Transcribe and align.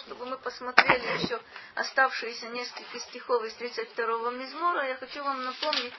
чтобы 0.00 0.26
мы 0.26 0.38
посмотрели 0.38 1.22
еще 1.22 1.40
оставшиеся 1.74 2.48
несколько 2.48 2.98
стихов 3.00 3.44
из 3.44 3.54
32-го 3.56 4.30
мизмора, 4.30 4.88
я 4.88 4.96
хочу 4.96 5.22
вам 5.22 5.44
напомнить, 5.44 5.92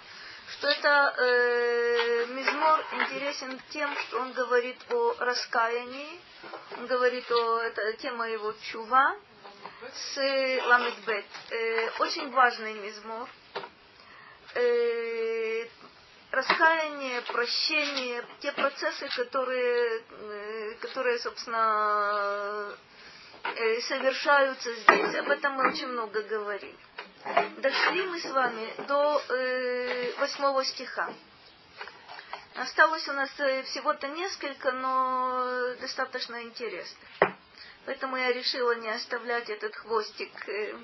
что 0.51 0.67
это 0.67 1.15
э, 1.17 2.25
мизмор 2.27 2.85
интересен 2.91 3.59
тем, 3.69 3.95
что 3.97 4.19
он 4.19 4.33
говорит 4.33 4.77
о 4.89 5.15
раскаянии, 5.19 6.19
он 6.77 6.87
говорит 6.87 7.29
о 7.31 7.59
это 7.61 7.93
тема 7.93 8.27
его 8.29 8.53
чува 8.71 9.15
с 9.93 10.17
Ламедбет. 10.67 11.25
Э, 11.51 11.89
очень 11.99 12.31
важный 12.31 12.73
мизмор. 12.73 13.29
Э, 14.55 15.65
раскаяние, 16.31 17.21
прощение, 17.21 18.25
те 18.39 18.51
процессы, 18.51 19.07
которые, 19.15 20.03
э, 20.09 20.75
которые 20.81 21.19
собственно, 21.19 22.75
совершаются 23.81 24.73
здесь. 24.73 25.15
Об 25.15 25.29
этом 25.29 25.53
мы 25.53 25.69
очень 25.69 25.87
много 25.87 26.21
говорили. 26.23 26.77
Дошли 27.57 28.03
мы 28.07 28.19
с 28.19 28.25
вами 28.25 28.73
до 28.87 29.21
э, 29.29 30.13
восьмого 30.19 30.65
стиха. 30.65 31.13
Осталось 32.55 33.07
у 33.07 33.13
нас 33.13 33.29
э, 33.39 33.63
всего-то 33.63 34.07
несколько, 34.07 34.71
но 34.71 35.75
достаточно 35.79 36.41
интересных. 36.41 37.09
Поэтому 37.85 38.17
я 38.17 38.31
решила 38.31 38.75
не 38.75 38.89
оставлять 38.89 39.49
этот 39.49 39.75
хвостик 39.75 40.49
э, 40.49 40.75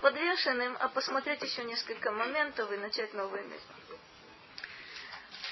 подвешенным, 0.00 0.76
а 0.80 0.88
посмотреть 0.88 1.42
еще 1.42 1.64
несколько 1.64 2.10
моментов 2.10 2.72
и 2.72 2.76
начать 2.76 3.12
новый 3.14 3.42
место. 3.44 3.74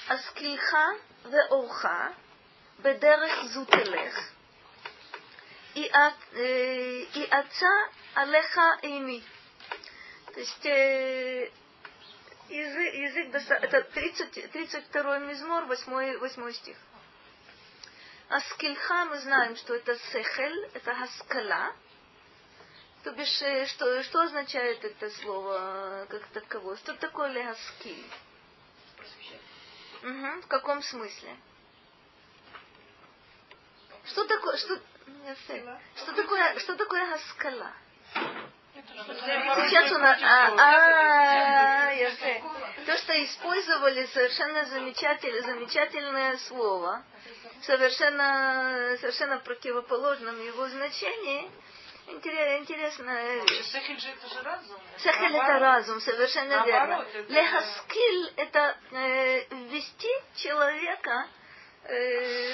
Аскильха 0.07 0.97
веорха 1.25 2.13
бедерех 2.79 3.43
зутелех 3.51 4.33
и 5.75 7.27
отца 7.29 7.89
алеха 8.15 8.79
ими. 8.83 9.23
То 10.33 10.39
есть 10.39 10.65
э, 10.65 11.51
язык, 12.49 12.93
язык 12.93 13.51
это 13.61 13.81
30, 13.81 14.51
32 14.51 15.19
мизмор, 15.19 15.65
8, 15.65 16.17
8 16.17 16.51
стих. 16.53 16.77
Аскильха 18.29 19.05
мы 19.05 19.19
знаем, 19.19 19.55
что 19.57 19.75
это 19.75 19.97
сехель, 20.11 20.69
это 20.73 20.95
хаскала. 20.95 21.75
То 23.03 23.11
бишь, 23.11 23.41
э, 23.41 23.65
что, 23.65 24.03
что 24.03 24.21
означает 24.21 24.83
это 24.83 25.09
слово 25.09 26.05
как 26.09 26.25
таковое? 26.27 26.77
Что 26.77 26.93
такое 26.93 27.29
легаскиль? 27.29 28.05
Угу. 30.03 30.41
В 30.41 30.47
каком 30.47 30.81
смысле? 30.81 31.35
Что 34.05 34.25
такое, 34.25 34.57
что, 34.57 34.79
что 35.95 36.13
такое, 36.13 36.59
что 36.59 36.75
такое 36.75 37.05
хаскала? 37.07 37.71
Сейчас 38.73 39.91
у 39.91 39.97
нас... 39.97 40.19
А, 40.21 40.53
а, 40.57 41.91
я. 41.91 42.11
То, 42.85 42.97
что 42.97 43.23
использовали 43.23 44.05
совершенно 44.07 44.65
замечательное, 44.65 45.41
замечательное 45.41 46.37
слово, 46.37 47.03
совершенно, 47.61 48.97
совершенно 48.99 49.37
противоположном 49.39 50.43
его 50.43 50.67
значении, 50.69 51.51
интересная 52.09 53.41
вещь. 53.41 53.65
Сехель 54.97 55.35
это 55.35 55.59
разум, 55.59 56.01
совершенно 56.01 56.65
верно. 56.65 57.05
Лехаскиль 57.29 58.33
это 58.37 58.77
ввести 59.51 60.09
человека 60.35 61.27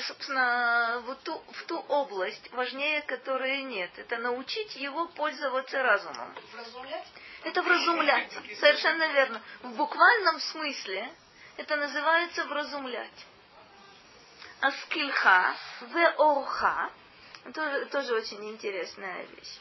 собственно, 0.07 1.03
в 1.05 1.15
ту, 1.23 1.43
в 1.51 1.63
ту 1.65 1.79
область, 1.89 2.51
важнее 2.53 3.01
которой 3.01 3.61
нет. 3.63 3.91
Это 3.97 4.17
научить 4.17 4.75
его 4.75 5.07
пользоваться 5.09 5.83
разумом. 5.83 6.33
Вразумлять? 6.53 7.07
Это 7.43 7.61
вразумлять. 7.61 8.31
Совершенно 8.59 9.07
верно. 9.13 9.41
В 9.63 9.75
буквальном 9.75 10.39
смысле 10.39 11.09
это 11.57 11.75
называется 11.75 12.45
вразумлять. 12.45 13.25
Аскильха, 14.61 15.55
веорха, 15.81 16.89
тоже, 17.53 17.85
тоже 17.87 18.15
очень 18.15 18.43
интересная 18.49 19.23
вещь. 19.25 19.59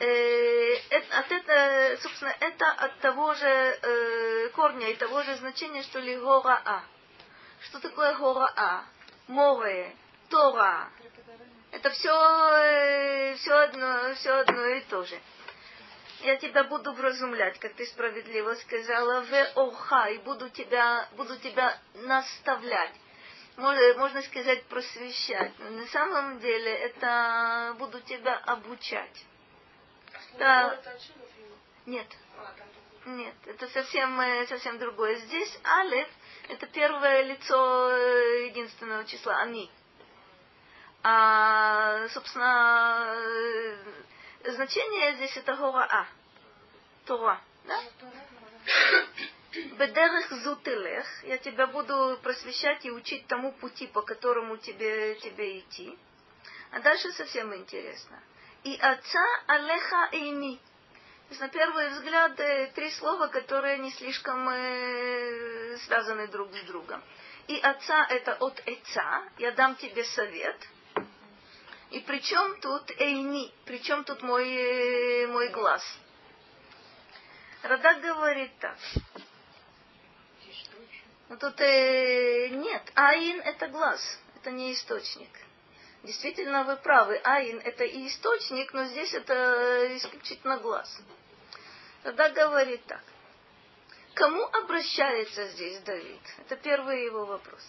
Э, 0.00 0.74
от 1.18 1.32
это, 1.32 1.98
собственно, 2.00 2.34
это 2.40 2.70
от 2.70 2.98
того 3.00 3.34
же 3.34 3.46
э, 3.46 4.48
корня 4.50 4.90
и 4.90 4.94
того 4.94 5.22
же 5.24 5.34
значения, 5.36 5.82
что 5.82 5.98
ли 5.98 6.16
гора 6.16 6.84
что 7.62 7.80
такое 7.80 8.14
гораа? 8.16 8.84
Море, 9.26 9.94
Тора. 10.28 10.88
Это 11.70 11.90
все, 11.90 12.10
э, 12.10 13.34
все, 13.34 13.52
одно, 13.52 14.14
все 14.14 14.32
одно 14.32 14.64
и 14.66 14.80
то 14.82 15.04
же. 15.04 15.20
Я 16.22 16.36
тебя 16.36 16.64
буду 16.64 16.92
вразумлять, 16.94 17.58
как 17.60 17.74
ты 17.74 17.86
справедливо 17.86 18.54
сказала, 18.54 19.22
в 19.22 19.52
оха, 19.56 20.06
и 20.08 20.18
буду 20.18 20.48
тебя, 20.50 21.08
буду 21.16 21.38
тебя 21.38 21.78
наставлять. 21.94 22.92
Можно, 23.56 23.94
можно 23.98 24.22
сказать 24.22 24.64
просвещать. 24.64 25.52
Но 25.58 25.70
на 25.70 25.86
самом 25.86 26.40
деле 26.40 26.72
это 26.72 27.74
буду 27.78 28.00
тебя 28.00 28.36
обучать. 28.38 29.24
Да. 30.38 30.78
Нет. 31.86 32.06
Нет, 33.04 33.34
это 33.46 33.68
совсем, 33.68 34.20
э, 34.20 34.46
совсем 34.46 34.78
другое. 34.78 35.16
Здесь 35.16 35.58
алиф 35.64 36.08
это 36.48 36.66
первое 36.66 37.22
лицо 37.22 37.90
э, 37.90 38.46
единственного 38.46 39.04
числа, 39.04 39.38
они. 39.38 39.70
А, 41.02 42.08
собственно, 42.08 43.14
э, 43.14 44.50
значение 44.52 45.16
здесь 45.16 45.36
это 45.36 45.54
гора 45.56 45.86
А. 45.90 46.06
Тора. 47.06 47.40
Да? 47.64 47.80
Бедерех 49.78 50.30
зутелех, 50.30 51.24
я 51.24 51.38
тебя 51.38 51.66
буду 51.66 52.18
просвещать 52.22 52.84
и 52.84 52.90
учить 52.90 53.26
тому 53.26 53.52
пути, 53.52 53.86
по 53.86 54.02
которому 54.02 54.56
тебе, 54.56 55.14
тебе 55.16 55.60
идти. 55.60 55.98
А 56.70 56.80
дальше 56.80 57.12
совсем 57.12 57.54
интересно. 57.54 58.22
И 58.64 58.76
отца 58.76 59.24
алеха 59.46 60.08
ини 60.12 60.60
есть, 61.30 61.40
на 61.40 61.48
первый 61.48 61.90
взгляд, 61.90 62.38
э, 62.40 62.70
три 62.74 62.90
слова, 62.92 63.28
которые 63.28 63.78
не 63.78 63.90
слишком 63.92 64.48
э, 64.48 65.76
связаны 65.84 66.26
друг 66.28 66.54
с 66.54 66.62
другом. 66.62 67.02
И 67.48 67.58
отца 67.58 68.06
это 68.08 68.34
от 68.34 68.60
отца, 68.66 69.24
я 69.38 69.52
дам 69.52 69.76
тебе 69.76 70.04
совет. 70.04 70.56
И 71.90 72.00
причем 72.00 72.60
тут 72.60 72.90
эйни, 72.98 73.52
причем 73.64 74.04
тут 74.04 74.22
мой, 74.22 74.48
э, 74.48 75.26
мой 75.26 75.48
глаз. 75.48 75.82
Радак 77.62 78.00
говорит 78.00 78.52
так. 78.58 78.76
Но 81.28 81.36
тут 81.36 81.60
э, 81.60 82.48
нет, 82.48 82.82
аин 82.94 83.40
это 83.40 83.68
глаз, 83.68 84.00
это 84.36 84.50
не 84.50 84.72
источник. 84.72 85.30
Действительно, 86.08 86.64
вы 86.64 86.76
правы, 86.76 87.20
аин 87.22 87.60
это 87.62 87.84
и 87.84 88.08
источник, 88.08 88.72
но 88.72 88.84
здесь 88.84 89.12
это 89.12 89.94
исключительно 89.94 90.56
глаз. 90.56 91.02
Тогда 92.02 92.30
говорит 92.30 92.82
так. 92.86 93.02
Кому 94.14 94.42
обращается 94.42 95.48
здесь 95.48 95.78
Давид? 95.80 96.22
Это 96.38 96.56
первый 96.56 97.04
его 97.04 97.26
вопрос. 97.26 97.62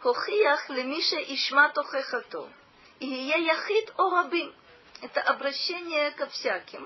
Хохиях 0.00 0.68
лемише 0.70 1.22
ишма 1.22 1.68
тохехато. 1.68 2.50
И 2.98 3.06
я 3.06 3.36
яхид 3.36 3.92
орабим. 3.96 4.52
Это 5.02 5.20
обращение 5.22 6.10
ко 6.10 6.26
всяким, 6.26 6.84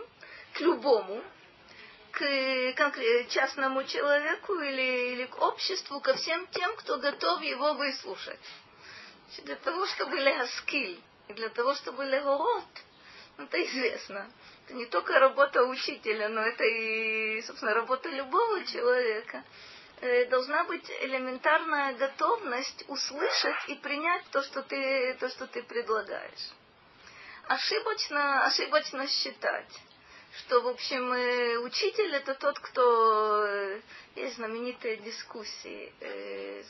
к 0.53 0.61
любому, 0.61 1.23
к 2.11 2.21
частному 3.31 3.85
человеку 3.85 4.61
или, 4.61 5.15
или 5.15 5.25
к 5.25 5.41
обществу, 5.41 6.03
ко 6.03 6.13
всем 6.17 6.47
тем, 6.49 6.77
кто 6.77 6.99
готов 6.99 7.41
его 7.41 7.73
выслушать. 7.73 8.39
Для 9.39 9.57
того, 9.57 9.87
чтобы 9.87 10.17
легаскиль, 10.17 11.01
и 11.29 11.33
для 11.33 11.49
того, 11.51 11.75
чтобы 11.75 12.05
легород, 12.05 12.65
это 13.39 13.65
известно 13.65 14.31
это 14.71 14.79
не 14.79 14.87
только 14.87 15.19
работа 15.19 15.65
учителя, 15.65 16.29
но 16.29 16.43
это 16.43 16.63
и, 16.65 17.43
собственно, 17.43 17.75
работа 17.75 18.09
любого 18.09 18.65
человека. 18.65 19.43
Э, 20.01 20.27
должна 20.27 20.65
быть 20.65 20.89
элементарная 21.03 21.95
готовность 21.95 22.85
услышать 22.89 23.69
и 23.69 23.75
принять 23.75 24.25
то, 24.31 24.43
что 24.43 24.63
ты, 24.63 25.15
то, 25.15 25.29
что 25.29 25.47
ты 25.49 25.63
предлагаешь. 25.65 26.51
Ошибочно, 27.49 28.47
ошибочно 28.47 29.09
считать, 29.09 29.69
что, 30.39 30.61
в 30.61 30.69
общем, 30.69 31.13
э, 31.13 31.59
учитель 31.59 32.15
это 32.15 32.35
тот, 32.35 32.59
кто... 32.59 33.45
Э, 33.45 33.81
есть 34.17 34.37
знаменитые 34.37 34.97
дискуссии. 34.99 35.93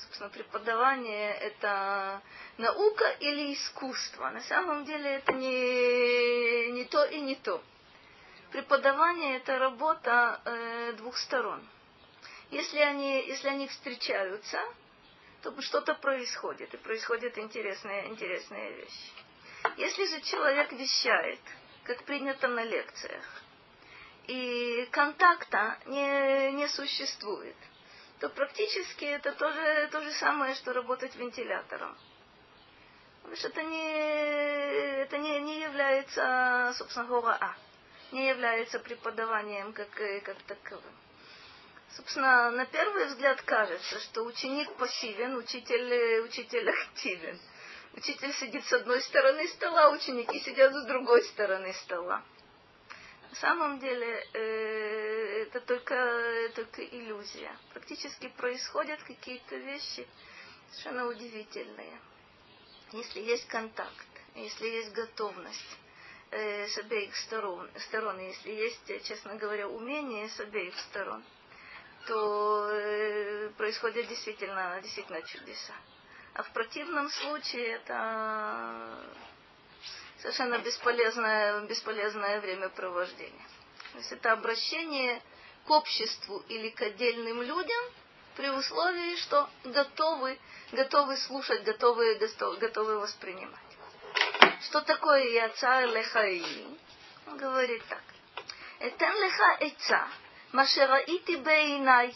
Собственно, 0.03 0.29
преподавание 0.29 1.33
это 1.37 2.21
наука 2.59 3.11
или 3.21 3.55
искусство. 3.55 4.31
На 4.31 4.43
самом 4.43 4.85
деле 4.85 5.11
это 5.17 5.33
не, 5.33 6.71
не 6.73 6.85
то 6.85 7.05
и 7.05 7.21
не 7.21 7.37
то 7.37 7.62
преподавание 8.51 9.37
это 9.37 9.59
работа 9.59 10.41
э, 10.45 10.93
двух 10.95 11.17
сторон. 11.19 11.67
Если 12.51 12.79
они, 12.79 13.27
если 13.27 13.49
они 13.49 13.69
встречаются, 13.69 14.59
то 15.43 15.59
что-то 15.62 15.95
происходит, 15.95 16.75
и 16.75 16.77
происходит 16.77 17.39
интересная, 17.39 18.07
интересная 18.09 18.71
вещь. 18.71 19.12
Если 19.77 20.07
же 20.07 20.21
человек 20.23 20.73
вещает, 20.73 21.41
как 21.85 22.03
принято 22.05 22.49
на 22.49 22.65
лекциях, 22.65 23.25
и 24.31 24.87
контакта 24.93 25.77
не, 25.87 26.53
не 26.53 26.69
существует, 26.69 27.56
то 28.21 28.29
практически 28.29 29.05
это 29.05 29.32
тоже 29.32 29.88
то 29.91 30.00
же 30.03 30.12
самое, 30.12 30.55
что 30.55 30.73
работать 30.73 31.17
вентилятором. 31.17 31.97
Потому 33.23 33.37
что 33.37 33.49
это 33.49 33.62
не, 33.65 35.03
это 35.03 35.19
не, 35.19 35.41
не 35.41 35.61
является, 35.62 36.73
собственно 36.77 37.06
говоря, 37.06 37.38
а, 37.41 37.56
не 38.12 38.29
является 38.29 38.79
преподаванием 38.79 39.73
как, 39.73 39.91
как 39.91 40.37
таковым. 40.47 40.94
Собственно, 41.97 42.53
на 42.53 42.67
первый 42.67 43.06
взгляд 43.06 43.43
кажется, 43.43 43.99
что 43.99 44.23
ученик 44.25 44.73
пассивен, 44.75 45.37
учитель, 45.37 46.21
учитель 46.21 46.71
активен. 46.71 47.41
Учитель 47.94 48.33
сидит 48.35 48.65
с 48.65 48.73
одной 48.73 49.03
стороны 49.03 49.49
стола, 49.49 49.91
ученики 49.91 50.38
сидят 50.38 50.73
с 50.73 50.87
другой 50.87 51.25
стороны 51.25 51.73
стола. 51.73 52.23
На 53.31 53.37
самом 53.37 53.79
деле 53.79 54.27
э, 54.32 55.43
это 55.43 55.61
только, 55.61 56.50
только 56.56 56.85
иллюзия. 56.85 57.56
Практически 57.73 58.29
происходят 58.29 59.00
какие-то 59.05 59.56
вещи 59.56 60.06
совершенно 60.71 61.06
удивительные. 61.06 62.00
Если 62.93 63.21
есть 63.21 63.47
контакт, 63.47 64.09
если 64.35 64.67
есть 64.67 64.93
готовность 64.93 65.79
э, 66.32 66.67
с 66.67 66.79
обеих 66.79 67.15
сторон, 67.17 67.71
сторон, 67.88 68.19
если 68.19 68.50
есть, 68.50 69.05
честно 69.05 69.37
говоря, 69.37 69.69
умение 69.69 70.29
с 70.29 70.41
обеих 70.41 70.76
сторон, 70.91 71.23
то 72.06 72.69
э, 72.69 73.50
происходят 73.56 74.09
действительно, 74.09 74.81
действительно 74.83 75.23
чудеса. 75.23 75.75
А 76.35 76.43
в 76.43 76.53
противном 76.53 77.09
случае 77.11 77.76
это 77.76 79.05
совершенно 80.20 80.58
бесполезное, 80.58 81.61
бесполезное 81.62 82.40
времяпровождение. 82.40 83.46
То 83.93 83.99
есть 83.99 84.12
это 84.12 84.32
обращение 84.32 85.22
к 85.67 85.70
обществу 85.70 86.44
или 86.49 86.70
к 86.70 86.82
отдельным 86.82 87.43
людям 87.43 87.84
при 88.37 88.49
условии, 88.50 89.17
что 89.17 89.49
готовы, 89.64 90.38
готовы 90.72 91.17
слушать, 91.17 91.62
готовы, 91.64 92.14
готовы 92.58 92.99
воспринимать. 93.00 93.58
Что 94.62 94.81
такое 94.82 95.25
яца 95.25 95.84
лехаи? 95.87 96.78
Он 97.26 97.37
говорит 97.37 97.82
так. 97.88 98.02
Этен 98.81 99.14
леха 99.23 99.56
эйца, 99.61 100.08
машераити 100.52 101.37
бейнай, 101.37 102.14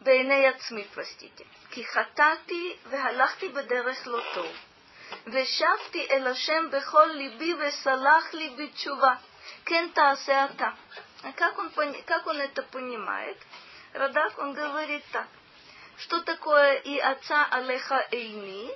бейней 0.00 0.48
ацми, 0.48 0.86
простите. 0.94 1.46
Кихатати 1.70 2.78
вехалахти 2.90 3.48
бедерех 3.48 4.06
лотов. 4.06 4.46
ושבתי 5.27 6.07
אל 6.11 6.27
השם 6.27 6.69
בכל 6.71 7.05
ליבי 7.05 7.53
וסלח 7.53 8.33
לי 8.33 8.49
בתשובה. 8.49 9.13
כן 9.65 9.89
תעשה 9.93 10.45
אתה. 10.45 10.69
Как 11.35 11.59
он, 11.59 11.69
как 12.05 12.27
он 12.27 12.39
это 12.39 12.63
понимает? 12.63 13.37
Радак, 13.93 14.39
он 14.39 14.53
говорит 14.53 15.03
так. 15.11 15.27
Что 15.97 16.21
такое 16.21 16.75
и 16.75 16.97
отца 16.97 17.45
Алеха 17.51 18.07
Эйни? 18.11 18.71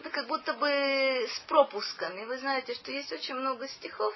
Это 0.00 0.10
как 0.10 0.26
будто 0.26 0.52
бы 0.52 0.68
с 0.68 1.38
пропусками. 1.48 2.24
Вы 2.26 2.36
знаете, 2.38 2.74
что 2.74 2.90
есть 2.90 3.10
очень 3.12 3.36
много 3.36 3.66
стихов, 3.68 4.14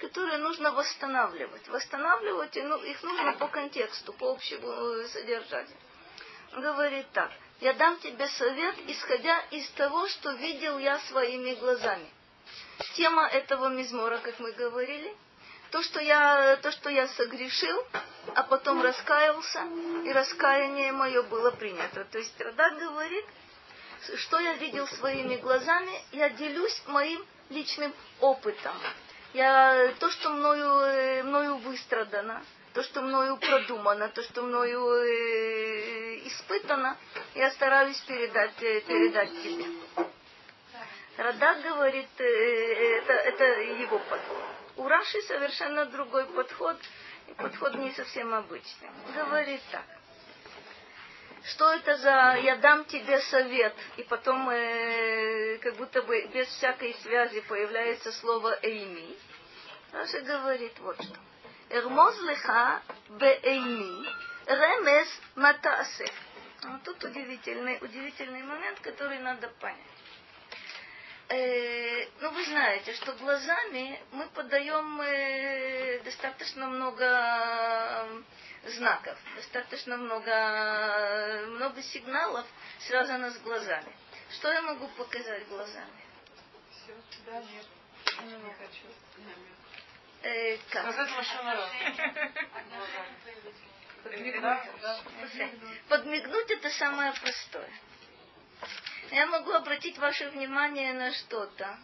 которые 0.00 0.36
нужно 0.38 0.72
восстанавливать. 0.72 1.66
Восстанавливать 1.68 2.56
ну, 2.56 2.76
их 2.82 3.02
нужно 3.02 3.32
по 3.34 3.48
контексту, 3.48 4.12
по 4.12 4.32
общему 4.32 5.08
содержанию. 5.08 5.76
Он 6.52 6.60
говорит 6.60 7.06
так 7.12 7.30
я 7.63 7.73
дам 7.73 7.97
тебе 7.99 8.27
совет, 8.27 8.75
исходя 8.87 9.39
из 9.51 9.69
того, 9.69 10.07
что 10.09 10.33
видел 10.33 10.79
я 10.79 10.99
своими 10.99 11.53
глазами. 11.53 12.09
Тема 12.95 13.25
этого 13.25 13.69
мизмора, 13.69 14.17
как 14.17 14.37
мы 14.39 14.51
говорили, 14.51 15.15
то, 15.71 15.81
что 15.81 16.01
я, 16.01 16.57
то, 16.57 16.71
что 16.71 16.89
я 16.89 17.07
согрешил, 17.07 17.87
а 18.35 18.43
потом 18.43 18.81
раскаялся, 18.81 19.63
и 20.03 20.11
раскаяние 20.11 20.91
мое 20.91 21.23
было 21.23 21.51
принято. 21.51 22.03
То 22.11 22.17
есть 22.17 22.37
Радак 22.41 22.77
говорит, 22.79 23.25
что 24.17 24.39
я 24.39 24.55
видел 24.55 24.85
своими 24.87 25.37
глазами, 25.37 25.93
я 26.11 26.29
делюсь 26.31 26.83
моим 26.87 27.25
личным 27.49 27.93
опытом. 28.19 28.75
Я, 29.33 29.93
то, 29.99 30.09
что 30.11 30.31
мною, 30.31 31.23
мною 31.23 31.57
выстрадано, 31.59 32.43
то, 32.73 32.81
что 32.83 33.01
мною 33.01 33.37
продумано, 33.37 34.09
то, 34.09 34.23
что 34.23 34.41
мною 34.41 34.87
э, 34.89 36.27
испытано, 36.27 36.97
я 37.35 37.51
стараюсь 37.51 37.99
передать, 38.01 38.61
э, 38.61 38.81
передать 38.81 39.31
тебе. 39.43 39.65
Радак 41.17 41.61
говорит, 41.61 42.09
э, 42.17 42.23
это, 42.23 43.13
это 43.13 43.43
его 43.43 43.99
подход. 43.99 44.43
У 44.77 44.87
Раши 44.87 45.21
совершенно 45.21 45.85
другой 45.85 46.25
подход, 46.25 46.77
и 47.27 47.33
подход 47.35 47.75
не 47.75 47.91
совсем 47.91 48.33
обычный. 48.33 48.89
Говорит 49.15 49.61
так. 49.71 49.85
Что 51.43 51.73
это 51.73 51.97
за 51.97 52.39
«я 52.41 52.55
дам 52.55 52.85
тебе 52.85 53.19
совет», 53.19 53.75
и 53.97 54.03
потом 54.03 54.49
э, 54.49 55.57
как 55.57 55.75
будто 55.75 56.01
бы 56.01 56.25
без 56.33 56.47
всякой 56.47 56.95
связи 57.03 57.41
появляется 57.41 58.11
слово 58.13 58.57
«эйми». 58.63 59.15
Раша 59.91 60.21
говорит 60.21 60.79
вот 60.79 60.95
что. 61.03 61.19
«Эрмоз 61.69 62.21
леха 62.21 62.81
беэйми 63.09 64.07
ремес 64.47 65.07
матаасе». 65.35 66.11
Вот 66.63 66.83
тут 66.83 67.03
удивительный, 67.03 67.77
удивительный 67.81 68.43
момент, 68.43 68.79
который 68.79 69.19
надо 69.19 69.49
понять. 69.59 69.93
Э, 71.29 72.05
ну, 72.21 72.31
вы 72.31 72.43
знаете, 72.45 72.93
что 72.93 73.13
глазами 73.13 73.99
мы 74.11 74.27
подаем 74.29 75.01
э, 75.01 75.99
достаточно 76.03 76.67
много 76.67 78.07
знаков, 78.65 79.17
достаточно 79.35 79.97
много, 79.97 81.47
много 81.47 81.81
сигналов 81.81 82.45
связано 82.79 83.31
с 83.31 83.39
глазами. 83.39 83.93
Что 84.31 84.51
я 84.51 84.61
могу 84.61 84.87
показать 84.89 85.47
глазами? 85.47 86.03
Все, 86.71 86.93
да, 87.25 87.39
нет. 87.41 87.65
Не 88.25 88.53
хочу. 88.53 88.85
Э, 90.23 90.57
как? 90.69 90.85
Подмигнуть 95.89 96.51
это 96.51 96.69
самое 96.69 97.11
простое. 97.13 97.69
Я 99.11 99.27
могу 99.27 99.51
обратить 99.51 99.97
ваше 99.97 100.29
внимание 100.29 100.93
на 100.93 101.11
что-то. 101.13 101.77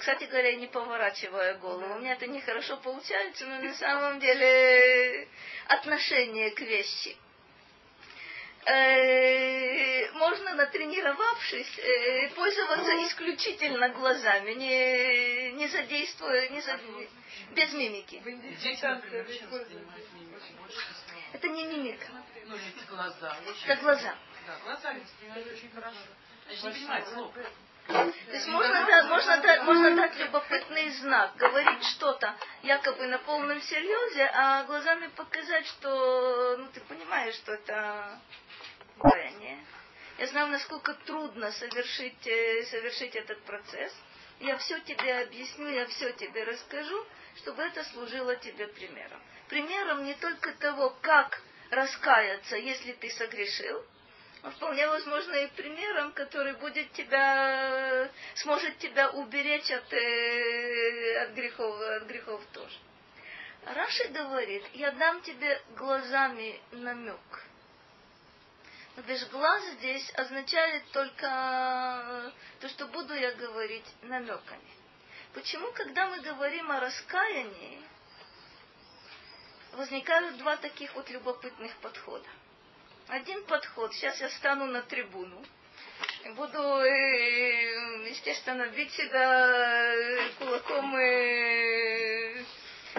Кстати 0.00 0.24
говоря, 0.24 0.54
не 0.54 0.68
поворачивая 0.68 1.58
голову. 1.58 1.94
У 1.94 1.98
меня 1.98 2.12
это 2.12 2.26
нехорошо 2.28 2.76
получается, 2.78 3.46
но 3.46 3.60
на 3.60 3.74
самом 3.74 4.20
деле 4.20 5.28
отношение 5.66 6.52
к 6.52 6.60
вещи. 6.60 7.16
Э, 8.66 10.10
можно, 10.12 10.54
натренировавшись, 10.54 11.78
э, 11.78 12.28
пользоваться 12.30 12.90
исключительно 13.06 13.90
глазами, 13.90 14.52
не, 14.54 15.52
не 15.52 15.68
задействуя, 15.68 16.48
не 16.48 16.60
зад... 16.60 16.80
без 17.52 17.72
мимики. 17.74 18.20
Это 21.32 21.48
не 21.48 21.64
мимика. 21.66 22.06
Ну, 22.46 22.56
это 22.56 22.86
глаза. 22.88 23.36
Это 23.66 23.80
глаза. 23.82 24.14
Да, 24.46 24.56
глаза 24.64 24.90
очень 24.90 25.70
хорошо. 25.72 25.96
Значит, 26.46 26.64
не 26.64 26.70
понимает 26.70 27.08
слов. 27.08 27.34
То 27.86 28.12
есть 28.32 28.48
можно, 28.48 28.84
да, 28.84 29.04
можно, 29.04 29.36
дать, 29.38 29.62
можно 29.62 29.94
дать 29.94 30.16
любопытный 30.18 30.90
знак, 30.90 31.36
говорить 31.36 31.84
что-то 31.84 32.34
якобы 32.64 33.06
на 33.06 33.18
полном 33.18 33.60
серьезе, 33.60 34.28
а 34.34 34.64
глазами 34.64 35.06
показать, 35.08 35.66
что 35.66 36.56
ну, 36.58 36.66
ты 36.72 36.80
понимаешь, 36.80 37.34
что 37.36 37.52
это 37.52 38.20
покаяние. 38.98 39.58
Я 40.18 40.26
знаю, 40.28 40.48
насколько 40.48 40.94
трудно 40.94 41.52
совершить, 41.52 42.26
э, 42.26 42.64
совершить 42.64 43.14
этот 43.14 43.40
процесс. 43.42 43.94
Я 44.40 44.56
все 44.58 44.78
тебе 44.80 45.18
объясню, 45.20 45.68
я 45.68 45.86
все 45.86 46.12
тебе 46.12 46.44
расскажу, 46.44 47.06
чтобы 47.36 47.62
это 47.62 47.84
служило 47.84 48.36
тебе 48.36 48.66
примером. 48.68 49.20
Примером 49.48 50.04
не 50.04 50.14
только 50.14 50.52
того, 50.52 50.96
как 51.02 51.40
раскаяться, 51.70 52.56
если 52.56 52.92
ты 52.92 53.10
согрешил, 53.10 53.84
а 54.42 54.50
вполне 54.50 54.86
возможно 54.88 55.34
и 55.34 55.48
примером, 55.48 56.12
который 56.12 56.54
будет 56.54 56.92
тебя, 56.92 58.08
сможет 58.36 58.78
тебя 58.78 59.10
уберечь 59.10 59.70
от, 59.70 59.92
э, 59.92 61.22
от, 61.22 61.30
грехов, 61.30 61.80
от 61.80 62.04
грехов 62.04 62.42
тоже. 62.52 62.76
Раши 63.66 64.08
говорит, 64.08 64.64
я 64.74 64.92
дам 64.92 65.20
тебе 65.22 65.60
глазами 65.76 66.60
намек– 66.72 67.20
Видишь, 68.96 69.28
глаз 69.28 69.62
здесь 69.74 70.10
означает 70.14 70.82
только 70.92 71.26
э, 71.26 72.30
то, 72.60 72.68
что 72.70 72.86
буду 72.86 73.12
я 73.12 73.32
говорить 73.32 73.84
намеками. 74.02 74.70
Почему, 75.34 75.70
когда 75.72 76.08
мы 76.08 76.22
говорим 76.22 76.70
о 76.70 76.80
раскаянии, 76.80 77.78
возникают 79.72 80.38
два 80.38 80.56
таких 80.56 80.94
вот 80.94 81.10
любопытных 81.10 81.76
подхода. 81.76 82.26
Один 83.08 83.44
подход, 83.44 83.92
сейчас 83.92 84.18
я 84.18 84.30
стану 84.30 84.64
на 84.64 84.80
трибуну, 84.80 85.44
буду, 86.34 86.58
э, 86.58 88.08
естественно, 88.08 88.66
бить 88.68 88.92
себя 88.92 89.94
э, 89.94 90.28
кулаком 90.38 90.98
и, 90.98 92.25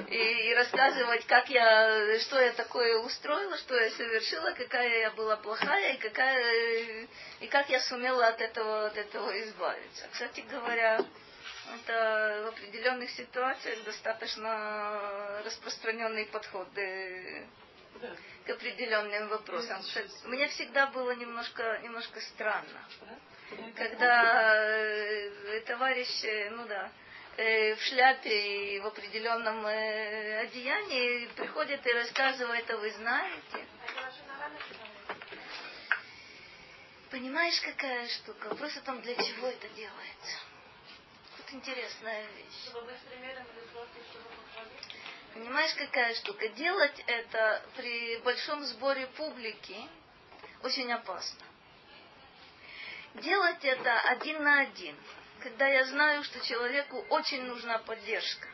и 0.10 0.54
рассказывать, 0.54 1.26
как 1.26 1.50
я, 1.50 2.20
что 2.20 2.40
я 2.40 2.52
такое 2.54 3.00
устроила, 3.00 3.58
что 3.58 3.76
я 3.76 3.90
совершила, 3.92 4.52
какая 4.52 5.00
я 5.00 5.12
была 5.12 5.38
плохая 5.38 5.94
и 5.94 5.98
какая 5.98 7.08
и 7.40 7.48
как 7.48 7.70
я 7.70 7.80
сумела 7.82 8.28
от 8.28 8.42
этого, 8.42 8.88
от 8.88 8.98
этого 8.98 9.40
избавиться. 9.44 10.08
Кстати 10.12 10.42
говоря, 10.50 11.00
это 11.76 12.44
в 12.46 12.48
определенных 12.50 13.10
ситуациях 13.12 13.84
достаточно 13.84 15.42
распространенный 15.44 16.26
подход 16.28 16.68
к 18.46 18.50
определенным 18.50 19.30
вопросам. 19.30 19.82
Мне 20.26 20.48
всегда 20.50 20.88
было 20.88 21.12
немножко, 21.12 21.80
немножко 21.84 22.22
странно, 22.22 22.88
когда 23.76 24.56
э, 24.56 25.62
товарищ, 25.66 26.24
э, 26.24 26.50
ну 26.52 26.66
да, 26.68 26.86
э, 26.86 27.07
в 27.38 27.78
шляпе 27.82 28.76
и 28.76 28.80
в 28.80 28.88
определенном 28.88 29.64
одеянии 29.64 31.28
приходит 31.36 31.86
и 31.86 31.94
рассказывает, 31.94 32.70
а 32.70 32.78
вы 32.78 32.90
знаете. 32.92 33.66
Понимаешь, 37.12 37.62
какая 37.62 38.08
штука? 38.08 38.50
Вопрос 38.50 38.76
о 38.78 38.82
том, 38.82 39.02
для 39.02 39.16
чего 39.16 39.48
это 39.48 39.70
делается. 39.70 40.38
Вот 41.38 41.54
интересная 41.54 42.26
вещь. 42.26 42.72
Понимаешь, 45.34 45.76
какая 45.76 46.16
штука? 46.16 46.48
Делать 46.50 47.04
это 47.06 47.64
при 47.76 48.18
большом 48.18 48.64
сборе 48.66 49.06
публики 49.08 49.78
очень 50.64 50.92
опасно. 50.92 51.46
Делать 53.14 53.64
это 53.64 54.00
один 54.02 54.44
на 54.44 54.62
один, 54.62 54.96
когда 55.42 55.68
я 55.68 55.86
знаю, 55.86 56.24
что 56.24 56.40
человеку 56.42 57.06
очень 57.10 57.44
нужна 57.44 57.80
поддержка. 57.80 58.48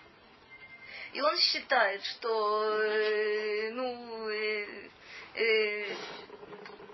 И 1.13 1.21
он 1.21 1.37
считает, 1.37 2.03
что 2.05 2.73
э, 2.81 3.71
ну, 3.71 4.29
э, 4.29 4.89
э, 5.35 5.95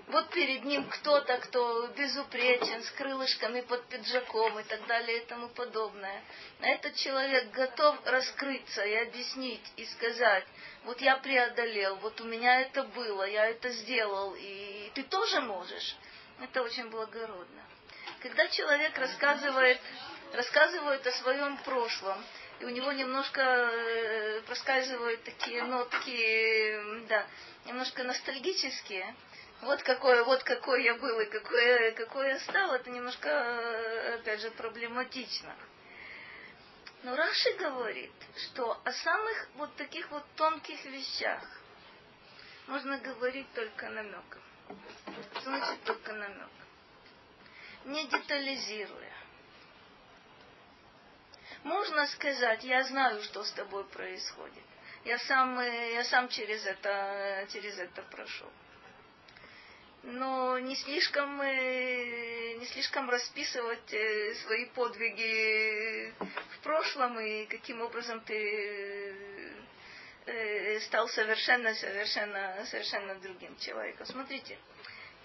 вот 0.10 0.30
перед 0.32 0.66
ним 0.66 0.90
кто-то, 0.90 1.38
кто 1.38 1.88
безупречен, 1.88 2.84
с 2.84 2.92
крылышками 2.92 3.62
под 3.62 3.86
пиджаком 3.86 4.60
и 4.60 4.64
так 4.64 4.86
далее 4.88 5.20
и 5.20 5.26
тому 5.26 5.50
подобное. 5.50 6.24
Этот 6.62 6.96
человек 6.96 7.52
готов 7.52 7.96
раскрыться 8.06 8.84
и 8.84 8.96
объяснить, 8.96 9.64
и 9.78 9.86
сказать, 9.86 10.46
вот 10.84 11.00
я 11.00 11.18
преодолел, 11.18 11.96
вот 11.98 12.20
у 12.22 12.26
меня 12.26 12.62
это 12.62 12.84
было, 12.84 13.24
я 13.24 13.46
это 13.46 13.70
сделал, 13.70 14.36
и 14.38 14.92
ты 14.96 15.04
тоже 15.04 15.42
можешь. 15.42 15.96
Это 16.42 16.64
очень 16.64 16.90
благородно. 16.90 17.69
Когда 18.22 18.48
человек 18.50 18.98
рассказывает, 18.98 19.80
рассказывает 20.34 21.06
о 21.08 21.12
своем 21.14 21.58
прошлом, 21.60 22.22
и 22.60 22.66
у 22.66 22.70
него 22.70 22.92
немножко 22.92 23.42
э, 23.42 24.42
проскальзывают 24.42 25.24
такие 25.24 25.64
нотки, 25.64 27.08
да, 27.08 27.26
немножко 27.66 28.04
ностальгические, 28.04 29.16
вот 29.62 29.82
какой, 29.84 30.24
вот 30.26 30.44
какой 30.44 30.84
я 30.84 30.96
был 30.96 31.20
и 31.22 31.26
какой, 31.26 31.92
какой 31.94 32.30
я 32.30 32.40
стал, 32.40 32.74
это 32.74 32.90
немножко, 32.90 34.16
опять 34.16 34.42
же, 34.42 34.52
проблематично. 34.52 35.56
Но 37.04 37.16
Раши 37.16 37.54
говорит, 37.54 38.12
что 38.36 38.82
о 38.84 38.92
самых 38.92 39.48
вот 39.56 39.74
таких 39.76 40.12
вот 40.12 40.26
тонких 40.36 40.84
вещах 40.86 41.42
можно 42.68 42.98
говорить 42.98 43.48
только 43.54 43.90
намеком. 43.90 44.42
Значит, 45.42 45.84
только 45.86 46.12
намек. 46.12 46.59
Не 47.86 48.06
детализируя. 48.08 49.14
Можно 51.64 52.08
сказать, 52.08 52.64
я 52.64 52.84
знаю, 52.84 53.22
что 53.24 53.44
с 53.44 53.52
тобой 53.52 53.84
происходит. 53.86 54.64
Я 55.06 55.18
сам, 55.20 55.60
я 55.60 56.04
сам 56.04 56.30
через 56.30 56.66
это, 56.66 57.48
через 57.52 57.78
это 57.80 58.02
прошел 58.04 58.50
но 60.04 60.58
не 60.60 60.76
слишком, 60.76 61.42
э, 61.42 62.54
не 62.56 62.66
слишком 62.68 63.10
расписывать 63.10 63.94
э, 63.94 64.34
свои 64.36 64.66
подвиги 64.68 66.14
в 66.20 66.60
прошлом 66.64 67.20
и 67.20 67.46
каким 67.46 67.82
образом 67.82 68.22
ты 68.22 69.14
э, 70.26 70.80
стал 70.82 71.08
совершенно, 71.10 71.74
совершенно, 71.76 72.66
совершенно 72.66 73.16
другим 73.16 73.58
человеком. 73.58 74.06
Смотрите, 74.06 74.58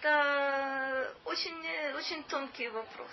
это 0.04 1.14
очень, 1.24 1.96
очень 1.96 2.22
тонкий 2.24 2.68
вопрос. 2.68 3.10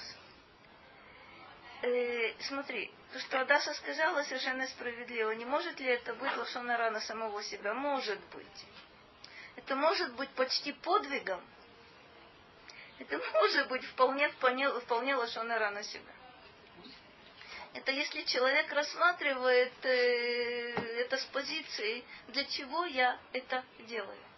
смотри, 2.41 2.91
то, 3.13 3.19
что 3.19 3.39
Адаса 3.39 3.73
сказала, 3.73 4.23
совершенно 4.23 4.67
справедливо. 4.67 5.31
Не 5.31 5.45
может 5.45 5.79
ли 5.79 5.87
это 5.87 6.13
быть 6.13 6.35
лошона 6.35 6.77
рана 6.77 6.99
самого 6.99 7.41
себя? 7.43 7.73
Может 7.73 8.19
быть 8.33 8.65
это 9.57 9.75
может 9.75 10.13
быть 10.15 10.29
почти 10.31 10.71
подвигом. 10.71 11.41
Это 12.99 13.19
может 13.33 13.67
быть 13.67 13.83
вполне, 13.85 14.29
вполне, 14.29 14.69
вполне 14.79 15.15
лошона 15.15 15.71
на 15.71 15.83
себя. 15.83 16.13
Это 17.73 17.91
если 17.91 18.23
человек 18.23 18.71
рассматривает 18.71 19.73
э, 19.85 21.01
это 21.01 21.17
с 21.17 21.25
позиции, 21.25 22.03
для 22.29 22.43
чего 22.45 22.85
я 22.85 23.19
это 23.33 23.63
делаю. 23.87 24.30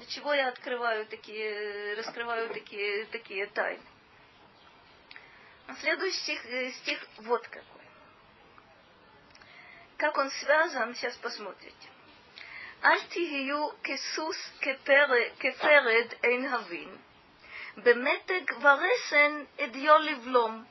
Для 0.00 0.06
чего 0.06 0.34
я 0.34 0.48
открываю 0.48 1.06
такие, 1.06 1.94
раскрываю 1.94 2.50
такие, 2.50 3.06
такие 3.06 3.46
тайны. 3.46 3.82
А 5.66 5.74
следующий 5.76 6.18
стих, 6.18 6.44
э, 6.46 6.70
стих 6.72 7.06
вот 7.18 7.46
какой. 7.48 7.84
Как 9.96 10.16
он 10.18 10.30
связан, 10.30 10.94
сейчас 10.94 11.16
посмотрите. 11.16 11.88
אל 12.84 13.00
תהיו 13.08 13.68
כסוס 13.82 14.50
כפרד 15.40 16.14
אין 16.22 16.44
הבין, 16.46 16.96
במתג 17.76 18.52
ורסן 18.60 19.44
אדיו 19.60 19.98
לבלום, 19.98 20.64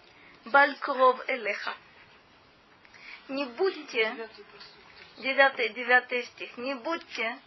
בל 0.46 0.76
קרוב 0.80 1.22
אליך. 1.30 1.70
Не 3.28 3.46
будьте, 3.46 4.30
девятый, 5.18 5.70
девятый 5.70 6.24
стих, 6.26 6.58
не 6.58 6.76
будьте 6.76 7.40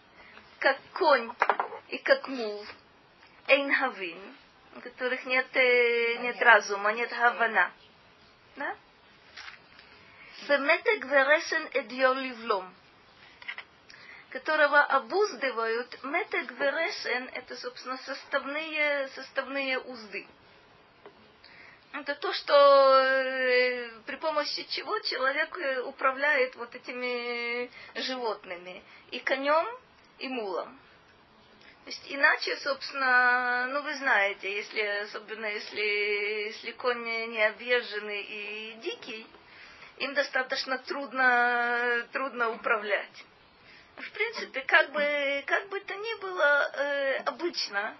как 0.59 0.77
конь 0.93 1.31
и 1.88 1.98
как 1.98 2.28
мул, 2.28 2.64
эйнхавин, 3.46 4.18
у 4.76 4.80
которых 4.80 5.24
нет, 5.26 5.46
э, 5.54 6.16
нет 6.18 6.40
разума, 6.40 6.92
нет 6.92 7.12
хавана. 7.12 7.70
Да? 8.56 8.76
Беметек 10.48 11.04
верешен 11.04 11.68
эдьор 11.72 12.16
ливлом, 12.16 12.74
которого 14.30 14.80
обуздывают. 14.82 16.02
Метек 16.04 16.50
верешен– 16.52 17.30
это, 17.34 17.56
собственно, 17.56 17.96
составные, 17.98 19.08
составные 19.08 19.78
узды. 19.78 20.26
Это 21.92 22.16
то, 22.16 22.32
что 22.32 22.54
э, 22.54 23.90
при 24.04 24.16
помощи 24.16 24.64
чего 24.70 24.98
человек 24.98 25.56
э, 25.56 25.82
управляет 25.82 26.56
вот 26.56 26.74
этими 26.74 27.70
животными. 27.94 28.82
И 29.12 29.20
конем, 29.20 29.64
и 30.18 30.28
мулом. 30.28 30.78
То 31.84 31.90
есть 31.90 32.04
иначе, 32.08 32.56
собственно, 32.56 33.66
ну 33.68 33.82
вы 33.82 33.94
знаете, 33.94 34.54
если, 34.54 34.80
особенно 35.02 35.46
если, 35.46 35.80
если 35.80 36.72
конь 36.72 37.04
не 37.04 37.44
объезженный 37.44 38.22
и 38.22 38.72
дикий, 38.82 39.26
им 39.98 40.14
достаточно 40.14 40.78
трудно, 40.78 42.06
трудно 42.12 42.50
управлять 42.50 43.24
в 43.96 44.10
принципе, 44.10 44.62
как 44.62 44.90
бы, 44.92 45.44
как 45.46 45.68
бы 45.68 45.80
то 45.80 45.94
ни 45.94 46.20
было, 46.20 46.70
э, 46.74 47.16
обычно 47.26 47.96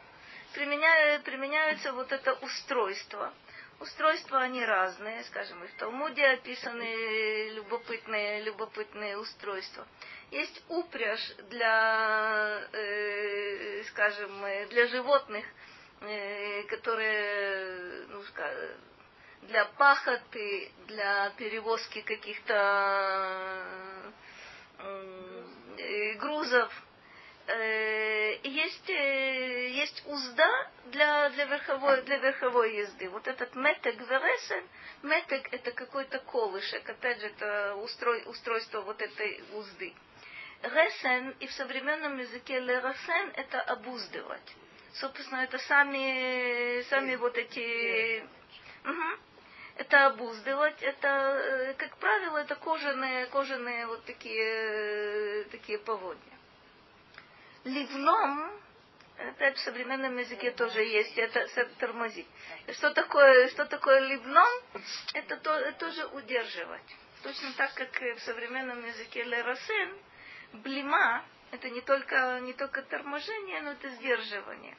применяю, 0.52 1.22
применяется 1.22 1.92
вот 1.92 2.10
это 2.12 2.34
устройство. 2.34 3.32
Устройства 3.80 4.40
они 4.40 4.64
разные, 4.64 5.24
скажем, 5.24 5.62
и 5.64 5.66
в 5.66 5.74
Талмуде 5.74 6.24
описаны 6.26 7.50
любопытные, 7.50 8.42
любопытные 8.42 9.18
устройства. 9.18 9.86
Есть 10.30 10.62
упряжь 10.68 11.34
для, 11.50 12.68
э, 12.72 13.82
скажем, 13.90 14.30
для 14.68 14.86
животных, 14.86 15.44
э, 16.00 16.62
которые, 16.64 18.06
ну, 18.08 18.22
для 19.42 19.64
пахоты, 19.66 20.72
для 20.86 21.30
перевозки 21.36 22.00
каких-то 22.00 23.64
Э, 25.78 26.14
грузов. 26.14 26.72
Э, 27.46 28.38
есть, 28.42 28.88
э, 28.88 29.68
есть 29.68 30.02
узда 30.06 30.70
для, 30.86 31.28
для, 31.30 31.44
верховой, 31.44 32.02
для 32.02 32.16
верховой 32.16 32.74
езды. 32.76 33.10
Вот 33.10 33.28
этот 33.28 33.54
метек 33.54 34.00
вересен, 34.00 34.64
метек 35.02 35.52
это 35.52 35.72
какой-то 35.72 36.20
колышек, 36.20 36.88
опять 36.88 37.20
же, 37.20 37.26
это 37.26 37.74
устрой, 37.76 38.22
устройство 38.26 38.80
вот 38.80 39.02
этой 39.02 39.42
узды. 39.52 39.92
Ресен, 40.62 41.36
и 41.40 41.46
в 41.46 41.52
современном 41.52 42.18
языке 42.18 42.60
лерасен, 42.60 43.32
это 43.34 43.60
обуздывать. 43.60 44.56
Собственно, 44.94 45.44
это 45.44 45.58
сами, 45.58 46.82
сами 46.88 47.16
вот 47.16 47.36
эти... 47.36 48.24
Угу. 48.84 49.18
Это 49.76 50.06
обуздывать, 50.06 50.80
это, 50.82 51.08
э, 51.08 51.74
как 51.74 51.96
правило, 51.98 52.38
это 52.38 52.54
кожаные, 52.54 53.26
кожаные 53.26 53.86
вот 53.86 54.02
такие, 54.04 55.44
такие 55.50 55.78
поводья. 55.78 56.34
Ливном, 57.64 58.52
опять 59.16 59.56
в 59.56 59.60
современном 59.64 60.18
языке 60.18 60.50
тоже 60.50 60.82
есть, 60.82 61.16
это, 61.16 61.40
это 61.40 61.74
тормозить. 61.76 62.26
Что 62.72 62.92
такое, 62.92 63.48
что 63.48 63.64
такое 63.64 64.00
ливном? 64.00 64.48
Это 65.14 65.36
то, 65.38 65.72
тоже 65.72 66.06
удерживать. 66.08 66.96
Точно 67.22 67.52
так, 67.56 67.72
как 67.74 67.98
в 68.00 68.20
современном 68.20 68.84
языке 68.84 69.24
лерасен, 69.24 69.96
блима, 70.52 71.24
это 71.52 71.70
не 71.70 71.80
только, 71.80 72.40
не 72.40 72.52
только 72.52 72.82
торможение, 72.82 73.62
но 73.62 73.70
это 73.72 73.88
сдерживание. 73.90 74.76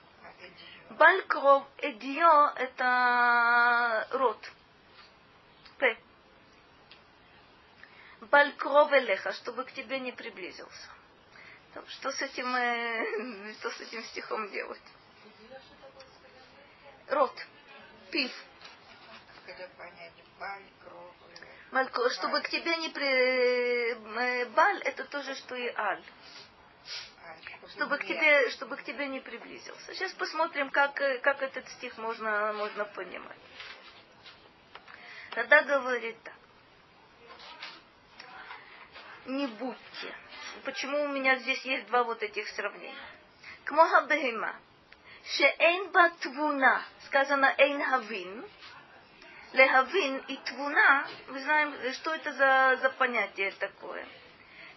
Балькров 0.91 1.65
эдио– 1.79 2.51
это 2.55 4.07
рот. 4.11 4.51
П. 5.79 5.97
Балькров 8.21 8.93
элеха, 8.93 9.31
чтобы 9.33 9.63
к 9.63 9.71
тебе 9.71 9.99
не 9.99 10.11
приблизился. 10.11 10.94
Что 11.87 12.11
с 12.11 12.21
этим, 12.21 12.55
э, 12.55 13.53
что 13.59 13.71
с 13.71 13.81
этим 13.81 14.03
стихом 14.05 14.49
делать? 14.51 14.81
Рот. 17.09 17.45
Пив. 18.11 18.31
Малько, 21.71 22.09
чтобы 22.11 22.41
к 22.41 22.49
тебе 22.49 22.77
не 22.77 22.89
при... 22.89 23.93
Э, 23.93 24.45
баль, 24.45 24.81
это 24.83 25.03
тоже, 25.05 25.35
что 25.35 25.55
и 25.55 25.67
аль 25.67 26.03
чтобы 27.69 27.97
к 27.97 28.05
тебе, 28.05 28.49
чтобы 28.51 28.77
к 28.77 28.83
тебе 28.83 29.07
не 29.07 29.19
приблизился. 29.19 29.93
Сейчас 29.93 30.13
посмотрим, 30.13 30.69
как, 30.69 30.99
э, 31.01 31.19
как 31.19 31.41
этот 31.41 31.67
стих 31.69 31.97
можно, 31.97 32.53
можно 32.53 32.85
понимать. 32.85 33.37
Тогда 35.31 35.63
говорит 35.63 36.17
так. 36.23 36.33
Не 39.25 39.47
будьте. 39.47 40.15
Почему 40.63 41.03
у 41.03 41.07
меня 41.07 41.35
здесь 41.37 41.63
есть 41.65 41.87
два 41.87 42.03
вот 42.03 42.21
этих 42.23 42.47
сравнения? 42.49 42.95
Кмоха 43.65 44.05
бегема. 44.07 44.55
Шеэйн 45.25 45.91
ба. 45.91 46.11
Сказано 47.05 47.53
эйн 47.57 47.83
хавин. 47.83 48.45
Лехавин 49.53 50.17
и 50.27 50.37
твуна. 50.37 51.07
Мы 51.27 51.39
знаем, 51.39 51.93
что 51.93 52.13
это 52.13 52.33
за, 52.33 52.79
за 52.81 52.89
понятие 52.91 53.51
такое. 53.51 54.05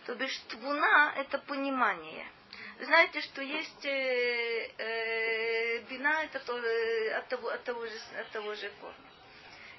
То 0.07 0.15
бишь 0.15 0.39
твуна– 0.49 1.13
это 1.17 1.39
понимание– 1.39 2.27
знаете, 2.81 3.21
что 3.23 3.43
есть 3.43 3.85
э, 3.85 4.71
э, 4.79 5.81
бина, 5.91 6.23
это 6.23 6.39
то, 6.39 6.57
э, 6.57 7.13
от, 7.15 7.29
того, 7.29 7.49
от, 7.49 7.65
того 7.65 7.85
же, 7.85 7.99
от 8.21 8.31
того 8.31 8.55
же 8.55 8.71
корня. 8.81 8.95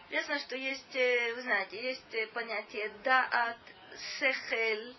Известно, 0.10 0.39
что 0.39 0.58
есть, 0.58 0.96
э, 0.96 1.34
вы 1.34 1.41
знаете, 1.41 1.82
есть 1.82 2.13
э, 2.13 2.27
понятие 2.27 2.91
даат, 3.03 3.58
сехель, 4.20 4.96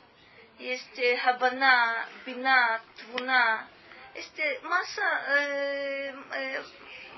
есть 0.60 1.20
хабана, 1.22 2.06
бина, 2.26 2.80
твуна. 2.98 3.66
Есть 4.14 4.40
масса, 4.62 5.02
э, 5.02 6.12
э, 6.32 6.62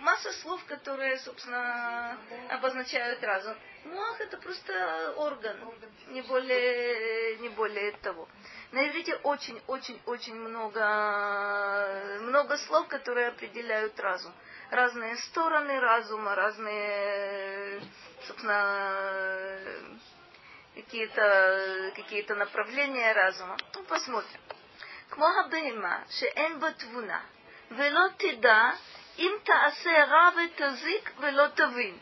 масса 0.01 0.33
слов, 0.43 0.65
которые, 0.67 1.19
собственно, 1.19 2.17
обозначают 2.51 3.23
разум. 3.23 3.57
Муах 3.85 4.21
это 4.21 4.37
просто 4.37 5.15
орган, 5.17 5.57
не 6.09 6.23
более, 6.23 7.39
не 7.39 7.49
более 7.49 7.93
того. 7.93 8.29
На 8.71 8.89
иврите 8.89 9.17
очень-очень-очень 9.17 10.35
много, 10.35 12.21
много 12.21 12.57
слов, 12.59 12.87
которые 12.89 13.29
определяют 13.29 13.99
разум. 13.99 14.33
Разные 14.71 15.17
стороны 15.17 15.81
разума, 15.81 16.35
разные, 16.35 17.83
собственно, 18.27 19.69
какие-то 20.76 21.92
какие 21.96 22.26
направления 22.34 23.14
разума. 23.14 23.58
Ну, 23.74 23.84
посмотрим. 23.84 24.42
כמו 25.10 25.28
הבהמה 25.28 26.04
שאין 26.10 26.60
בה 26.60 26.72
תבונה, 26.72 27.22
ולא 27.72 28.02
תדע 28.18 28.72
אם 29.20 29.32
תעשה 29.44 30.04
רע 30.04 30.30
ותזיק 30.36 31.12
ולא 31.20 31.48
תבין. 31.56 31.98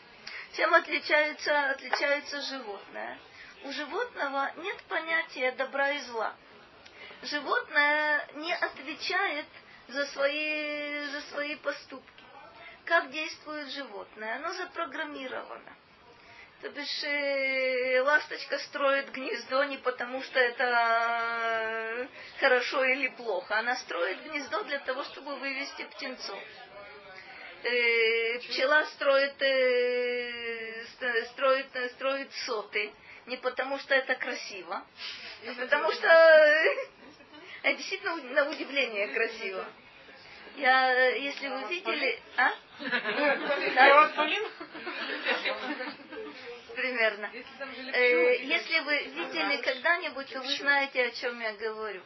Чем 0.52 0.74
отличается, 0.74 1.70
отличается 1.70 2.40
животное? 2.40 3.18
У 3.64 3.72
животного 3.72 4.52
нет 4.56 4.82
понятия 4.88 5.52
добра 5.52 5.90
и 5.90 5.98
зла 6.00 6.34
животное 7.22 8.28
не 8.34 8.52
отвечает 8.54 9.46
за 9.88 10.06
свои, 10.06 11.06
за 11.06 11.20
свои 11.22 11.56
поступки. 11.56 12.24
Как 12.84 13.10
действует 13.10 13.68
животное? 13.70 14.36
Оно 14.36 14.52
запрограммировано. 14.52 15.76
То 16.61 16.69
бишь, 16.69 17.03
э, 17.03 18.01
ласточка 18.01 18.59
строит 18.59 19.11
гнездо 19.11 19.63
не 19.63 19.77
потому, 19.77 20.21
что 20.21 20.39
это 20.39 22.07
хорошо 22.39 22.85
или 22.85 23.07
плохо. 23.07 23.57
Она 23.57 23.75
строит 23.77 24.21
гнездо 24.25 24.63
для 24.65 24.77
того, 24.79 25.03
чтобы 25.05 25.37
вывести 25.37 25.83
птенцов. 25.85 26.37
Э, 27.63 28.39
пчела 28.39 28.85
строит, 28.93 29.41
э, 29.41 30.85
строит, 31.31 31.67
строит 31.93 32.31
соты 32.45 32.91
не 33.25 33.37
потому, 33.37 33.79
что 33.79 33.95
это 33.95 34.13
красиво, 34.13 34.83
а 35.47 35.53
потому 35.59 35.91
что 35.91 36.07
это 37.63 37.77
действительно 37.77 38.17
на 38.17 38.49
удивление 38.51 39.07
красиво. 39.07 39.65
Я, 40.57 41.09
если 41.15 41.47
вы 41.47 41.63
видели... 41.69 42.19
А? 42.37 42.51
Примерно. 46.75 47.31
Э, 47.93 48.43
если 48.43 48.79
вы 48.79 49.03
видели 49.03 49.61
когда-нибудь, 49.61 50.31
то 50.31 50.41
вы 50.41 50.55
знаете, 50.57 51.05
о 51.05 51.11
чем 51.11 51.39
я 51.39 51.53
говорю. 51.53 52.01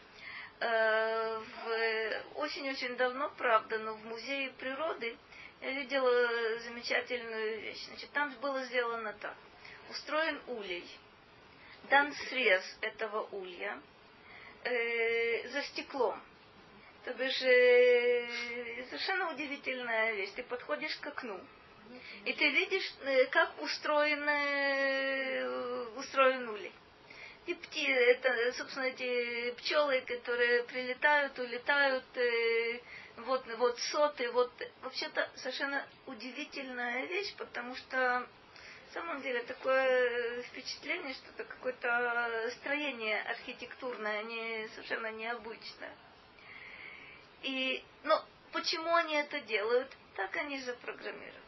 Э, 0.60 1.42
очень-очень 2.36 2.96
давно, 2.96 3.30
правда, 3.38 3.78
но 3.80 3.94
в 3.94 4.06
музее 4.06 4.52
природы 4.52 5.18
я 5.62 5.72
видела 5.72 6.60
замечательную 6.60 7.62
вещь. 7.62 7.84
Значит, 7.88 8.12
там 8.12 8.34
было 8.42 8.64
сделано 8.66 9.14
так. 9.14 9.36
Устроен 9.90 10.40
улей. 10.48 10.86
Дан 11.90 12.14
срез 12.14 12.64
этого 12.82 13.28
улья– 13.32 13.80
э, 14.66 15.48
за 15.50 15.62
стеклом. 15.64 16.22
То 17.04 17.14
бишь, 17.14 17.42
э, 17.42 18.84
совершенно 18.90 19.32
удивительная 19.32 20.14
вещь. 20.14 20.32
Ты 20.36 20.44
подходишь 20.44 20.96
к 20.98 21.08
окну, 21.08 21.40
и 22.26 22.34
ты 22.34 22.50
видишь, 22.50 22.94
э, 23.04 23.26
как 23.28 23.62
устроен, 23.62 24.28
э, 24.28 25.88
устроен 25.98 26.50
улей. 26.50 26.72
И 27.46 27.54
пти, 27.54 27.86
это, 27.86 28.54
собственно, 28.54 28.86
эти 28.86 29.52
пчелы, 29.58 30.02
которые 30.02 30.64
прилетают, 30.64 31.38
улетают, 31.38 32.06
э, 32.18 32.80
вот, 33.18 33.46
вот 33.58 33.80
соты, 33.80 34.32
вот, 34.32 34.52
вообще-то 34.82 35.30
совершенно 35.36 35.86
удивительная 36.08 37.06
вещь, 37.06 37.34
потому 37.38 37.76
что 37.76 38.28
самом 38.96 39.22
деле 39.22 39.44
такое 39.44 40.42
впечатление, 40.44 41.14
что 41.14 41.30
это 41.32 41.44
какое-то 41.44 42.50
строение 42.60 43.22
архитектурное, 43.24 44.24
не, 44.24 44.70
совершенно 44.70 45.12
необычное. 45.12 45.94
И, 47.44 47.84
ну, 48.04 48.16
почему 48.54 48.96
они 48.96 49.16
это 49.16 49.42
делают? 49.42 49.92
Так 50.16 50.36
они 50.38 50.60
запрограммированы. 50.62 51.45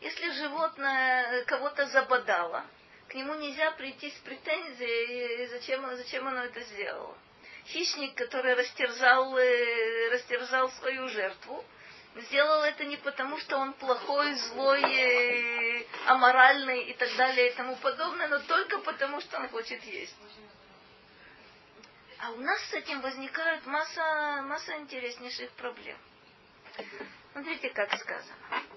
Если 0.00 0.30
животное 0.30 1.44
кого-то 1.44 1.86
забодало, 1.86 2.64
к 3.08 3.14
нему 3.14 3.34
нельзя 3.34 3.72
прийти 3.72 4.10
с 4.10 4.18
претензией, 4.20 5.46
зачем, 5.46 5.96
зачем 5.96 6.28
оно 6.28 6.44
это 6.44 6.60
сделало. 6.60 7.16
Хищник, 7.66 8.14
который 8.14 8.54
растерзал, 8.54 9.36
э, 9.36 10.08
растерзал 10.10 10.70
свою 10.72 11.08
жертву, 11.08 11.64
сделал 12.16 12.62
это 12.62 12.84
не 12.84 12.96
потому, 12.96 13.38
что 13.38 13.58
он 13.58 13.72
плохой, 13.74 14.34
злой, 14.34 14.82
э, 14.82 15.84
аморальный 16.06 16.84
и 16.84 16.94
так 16.94 17.14
далее 17.16 17.50
и 17.50 17.54
тому 17.54 17.76
подобное, 17.76 18.28
но 18.28 18.38
только 18.40 18.78
потому, 18.78 19.20
что 19.20 19.38
он 19.38 19.48
хочет 19.48 19.82
есть. 19.84 20.14
А 22.20 22.30
у 22.30 22.40
нас 22.40 22.60
с 22.70 22.74
этим 22.74 23.00
возникает 23.00 23.66
масса, 23.66 24.42
масса 24.42 24.76
интереснейших 24.76 25.50
проблем. 25.52 25.96
Смотрите, 27.32 27.70
как 27.70 27.92
сказано. 27.98 28.67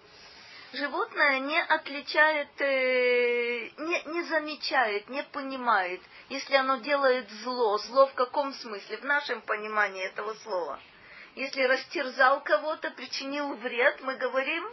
Животное 0.74 1.40
не 1.40 1.62
отличает, 1.62 2.50
э, 2.62 3.70
не, 3.78 4.04
не 4.14 4.24
замечает, 4.24 5.10
не 5.10 5.24
понимает, 5.24 6.02
если 6.30 6.56
оно 6.56 6.78
делает 6.78 7.30
зло. 7.44 7.78
Зло 7.78 8.08
в 8.08 8.14
каком 8.14 8.54
смысле? 8.54 8.98
В 8.98 9.04
нашем 9.04 9.42
понимании 9.42 10.06
этого 10.06 10.34
слова– 10.36 10.80
если 11.36 11.64
растерзал 11.64 12.42
кого-то, 12.42 12.92
причинил 12.92 13.54
вред, 13.56 14.02
мы 14.02 14.16
говорим, 14.16 14.70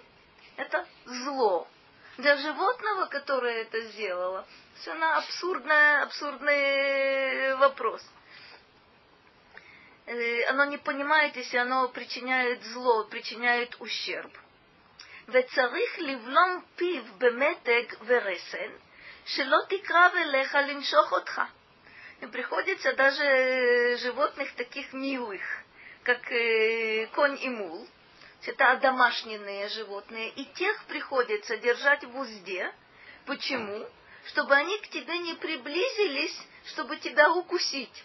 это 0.56 0.86
зло. 1.04 1.68
Для 2.16 2.36
животного, 2.36 3.06
которое 3.06 3.62
это 3.62 3.80
сделало, 3.80 4.44
совершенно 4.74 5.18
абсурдный, 5.18 6.02
абсурдный 6.02 7.54
вопрос. 7.56 8.04
э, 10.06 10.44
оно 10.46 10.64
не 10.64 10.78
понимает, 10.78 11.36
если 11.36 11.58
оно 11.58 11.88
причиняет 11.90 12.64
зло, 12.64 13.04
причиняет 13.04 13.76
ущерб. 13.80 14.32
וצריך 15.27 15.99
לבלום 15.99 16.61
פיו 16.75 17.03
במתג 17.17 17.83
ורסן, 18.05 18.71
שלא 19.25 19.57
תקרב 19.69 20.11
אליך 20.15 20.57
למשוך 20.67 21.11
אותך. 21.11 21.41
И 22.21 22.27
приходится 22.27 22.93
даже 22.93 23.97
животных 23.97 24.55
таких 24.55 24.93
милых, 24.93 25.41
как 26.03 26.31
э, 26.31 27.07
конь 27.07 27.37
и 27.41 27.49
мул, 27.49 27.85
это 28.45 28.77
домашние 28.77 29.67
животные, 29.69 30.29
и 30.29 30.45
тех 30.45 30.85
приходится 30.85 31.57
держать 31.57 32.03
в 32.03 32.17
узде. 32.17 32.73
Почему? 33.25 33.85
Чтобы 34.27 34.55
они 34.55 34.77
к 34.79 34.87
тебе 34.89 35.17
не 35.17 35.33
приблизились, 35.33 36.37
чтобы 36.67 36.97
тебя 36.97 37.29
укусить. 37.31 38.03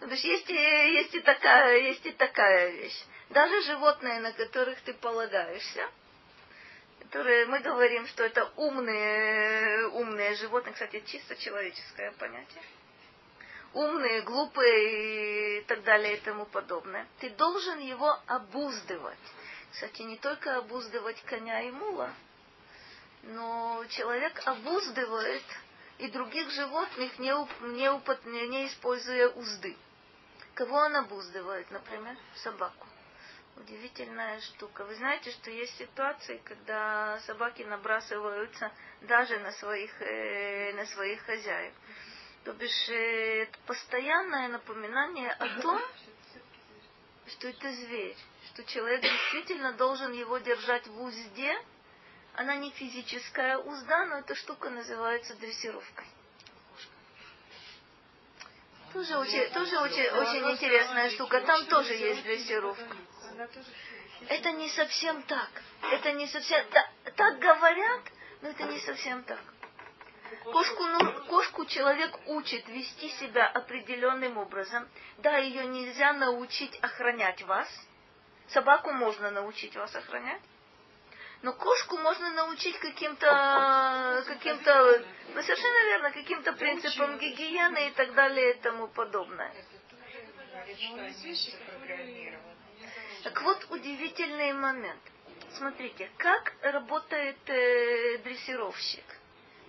То 0.00 0.06
есть 0.06 0.24
есть 0.24 0.50
и, 0.50 0.54
есть, 0.54 1.14
и 1.14 1.20
такая, 1.20 1.78
есть 1.78 2.04
и 2.04 2.12
такая 2.12 2.70
вещь. 2.70 3.04
Даже 3.30 3.62
животные, 3.62 4.20
на 4.20 4.32
которых 4.32 4.80
ты 4.82 4.92
полагаешься, 4.94 5.88
которые 7.11 7.45
мы 7.45 7.59
говорим, 7.59 8.07
что 8.07 8.23
это 8.23 8.49
умные, 8.55 9.85
умные 9.89 10.33
животные, 10.35 10.71
кстати, 10.71 11.03
чисто 11.05 11.35
человеческое 11.35 12.13
понятие. 12.13 12.63
Умные, 13.73 14.21
глупые 14.21 15.59
и 15.59 15.63
так 15.63 15.83
далее 15.83 16.15
и 16.15 16.19
тому 16.21 16.45
подобное. 16.45 17.05
Ты 17.19 17.29
должен 17.31 17.79
его 17.79 18.17
обуздывать. 18.27 19.17
Кстати, 19.73 20.03
не 20.03 20.15
только 20.15 20.55
обуздывать 20.55 21.21
коня 21.23 21.61
и 21.63 21.71
мула, 21.71 22.13
но 23.23 23.83
человек 23.89 24.41
обуздывает 24.45 25.43
и 25.97 26.07
других 26.07 26.49
животных, 26.51 27.19
не, 27.19 27.33
не, 27.73 28.47
не 28.47 28.67
используя 28.67 29.27
узды. 29.27 29.75
Кого 30.53 30.77
он 30.77 30.95
обуздывает, 30.95 31.69
например? 31.71 32.15
Собаку. 32.35 32.87
Удивительная 33.57 34.39
штука. 34.41 34.85
Вы 34.85 34.95
знаете, 34.95 35.31
что 35.31 35.51
есть 35.51 35.77
ситуации, 35.77 36.41
когда 36.43 37.19
собаки 37.25 37.63
набрасываются 37.63 38.71
даже 39.01 39.37
на 39.39 39.51
своих, 39.51 40.01
э, 40.01 40.73
на 40.73 40.85
своих 40.87 41.21
хозяев. 41.21 41.73
То 42.43 42.53
бишь, 42.53 42.89
э, 42.89 43.43
это 43.43 43.57
постоянное 43.67 44.47
напоминание 44.47 45.31
о 45.31 45.61
том, 45.61 45.81
что 47.27 47.49
это 47.49 47.71
зверь, 47.71 48.17
что 48.47 48.63
человек 48.63 49.01
действительно 49.01 49.73
должен 49.73 50.11
его 50.13 50.37
держать 50.39 50.87
в 50.87 51.01
узде. 51.01 51.53
Она 52.33 52.55
не 52.55 52.71
физическая 52.71 53.57
узда, 53.57 54.05
но 54.05 54.19
эта 54.19 54.33
штука 54.35 54.69
называется 54.69 55.35
дрессировкой. 55.35 56.05
Тоже 58.93 59.17
очень, 59.17 59.49
тоже 59.53 59.77
очень, 59.79 60.09
очень 60.09 60.51
интересная 60.51 61.09
штука. 61.11 61.41
Там 61.41 61.65
тоже 61.67 61.93
есть 61.93 62.23
дрессировка. 62.23 62.97
Это 64.27 64.51
не 64.51 64.69
совсем 64.69 65.23
так. 65.23 65.49
Это 65.91 66.11
не 66.13 66.27
совсем... 66.27 66.65
Так, 66.69 66.89
так 67.15 67.39
говорят, 67.39 68.01
но 68.41 68.49
это 68.49 68.63
не 68.63 68.79
совсем 68.79 69.23
так. 69.23 69.39
Кошку, 70.43 70.83
ну, 70.83 71.25
кошку 71.25 71.65
человек 71.65 72.17
учит 72.27 72.67
вести 72.69 73.09
себя 73.09 73.47
определенным 73.47 74.37
образом. 74.37 74.87
Да, 75.17 75.37
ее 75.37 75.65
нельзя 75.65 76.13
научить 76.13 76.77
охранять 76.81 77.41
вас. 77.43 77.67
Собаку 78.47 78.91
можно 78.91 79.31
научить 79.31 79.75
вас 79.75 79.93
охранять. 79.95 80.41
Но 81.41 81.53
кошку 81.53 81.97
можно 81.97 82.29
научить 82.31 82.77
каким-то, 82.79 84.23
каким-то, 84.27 85.05
ну 85.33 85.41
совершенно 85.41 85.85
верно, 85.85 86.11
каким-то 86.11 86.53
принципам 86.53 87.17
гигиены 87.17 87.87
и 87.87 87.91
так 87.91 88.13
далее 88.13 88.51
и 88.51 88.61
тому 88.61 88.87
подобное. 88.87 89.51
Так 93.23 93.39
вот, 93.43 93.67
удивительный 93.69 94.53
момент. 94.53 95.01
Смотрите, 95.57 96.09
как 96.17 96.53
работает 96.61 97.37
э, 97.47 98.17
дрессировщик. 98.19 99.03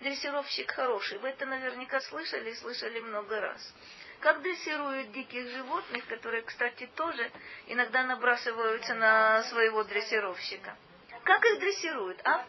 Дрессировщик 0.00 0.70
хороший. 0.70 1.18
Вы 1.18 1.28
это 1.28 1.44
наверняка 1.44 2.00
слышали, 2.00 2.54
слышали 2.54 3.00
много 3.00 3.40
раз. 3.40 3.74
Как 4.20 4.40
дрессируют 4.42 5.12
диких 5.12 5.48
животных, 5.50 6.06
которые, 6.06 6.42
кстати, 6.42 6.86
тоже 6.94 7.30
иногда 7.66 8.04
набрасываются 8.04 8.94
на 8.94 9.42
своего 9.44 9.84
дрессировщика. 9.84 10.76
Как 11.24 11.44
их 11.44 11.58
дрессируют, 11.58 12.20
а? 12.24 12.46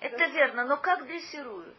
Это 0.00 0.24
верно, 0.26 0.64
но 0.64 0.76
как 0.78 1.06
дрессируют? 1.06 1.76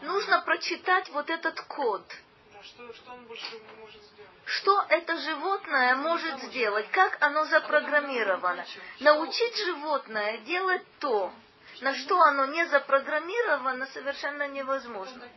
Нужно 0.00 0.40
прочитать 0.42 1.10
вот 1.10 1.28
этот 1.28 1.60
код– 1.62 2.02
что, 2.66 2.92
что 2.92 3.12
он 3.12 3.24
больше 3.26 3.44
может 3.78 4.02
сделать? 4.02 4.30
Что 4.44 4.86
это 4.88 5.16
животное 5.18 5.96
может 5.96 6.42
сделать? 6.44 6.88
Как 6.90 7.16
оно 7.22 7.44
запрограммировано? 7.44 8.64
Научить 9.00 9.56
животное 9.64 10.38
делать 10.38 10.84
то, 10.98 11.32
на 11.80 11.94
что 11.94 12.20
оно 12.20 12.46
не 12.46 12.66
запрограммировано, 12.66 13.86
совершенно 13.86 14.48
невозможно. 14.48 15.28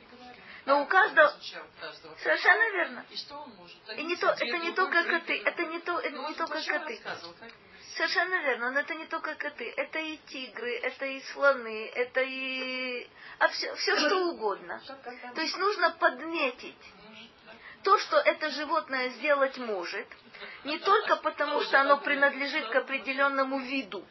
Но 0.65 0.84
у 0.84 0.86
каждого... 0.86 1.34
Совершенно 2.22 2.72
верно. 2.72 3.06
И 3.98 4.04
не 4.04 4.15
то, 4.15 4.28
это 4.30 4.58
не 4.58 4.72
только 4.74 5.04
коты, 5.04 5.42
это 5.44 5.65
не, 5.65 5.80
то, 5.80 6.00
это 6.00 6.18
не 6.18 6.34
только 6.36 6.62
коты. 6.62 7.02
Совершенно 7.96 8.36
верно, 8.44 8.72
но 8.72 8.80
это 8.80 8.94
не 8.96 9.08
только 9.08 9.36
коты, 9.36 9.74
это 9.76 10.00
и 10.00 10.18
тигры, 10.18 10.78
это 10.78 11.06
и 11.06 11.22
слоны, 11.34 11.88
это 11.88 12.22
и... 12.22 13.10
А 13.39 13.48
все, 13.48 13.74
все 13.76 13.98
что 13.98 14.30
угодно. 14.30 14.82
То 15.36 15.42
есть 15.42 15.58
нужно 15.58 15.92
подметить 15.92 16.78
то, 17.84 17.98
что 18.00 18.18
это 18.18 18.50
животное 18.50 19.10
сделать 19.10 19.58
может, 19.58 20.08
не 20.63 20.78
только 20.80 21.18
потому, 21.18 21.62
что 21.62 21.82
оно 21.82 21.98
принадлежит 21.98 22.70
к 22.70 22.76
определенному 22.76 23.60
виду, 23.60 24.06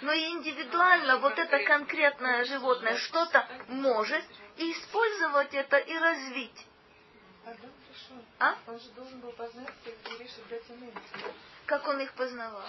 но 0.00 0.12
и 0.12 0.24
индивидуально 0.26 1.18
вот 1.18 1.38
это 1.38 1.58
конкретное 1.64 2.44
животное 2.44 2.96
что-то 2.96 3.46
может, 3.68 4.24
и 4.56 4.72
использовать 4.72 5.54
это 5.54 5.78
и 5.78 5.96
развить. 5.96 6.66
А? 8.38 8.56
Он 8.66 8.78
же 8.78 8.88
должен 8.90 9.20
был 9.20 9.32
познать 9.32 9.72
Как 9.84 11.32
он 11.88 12.00
их 12.00 12.12
познавал? 12.14 12.64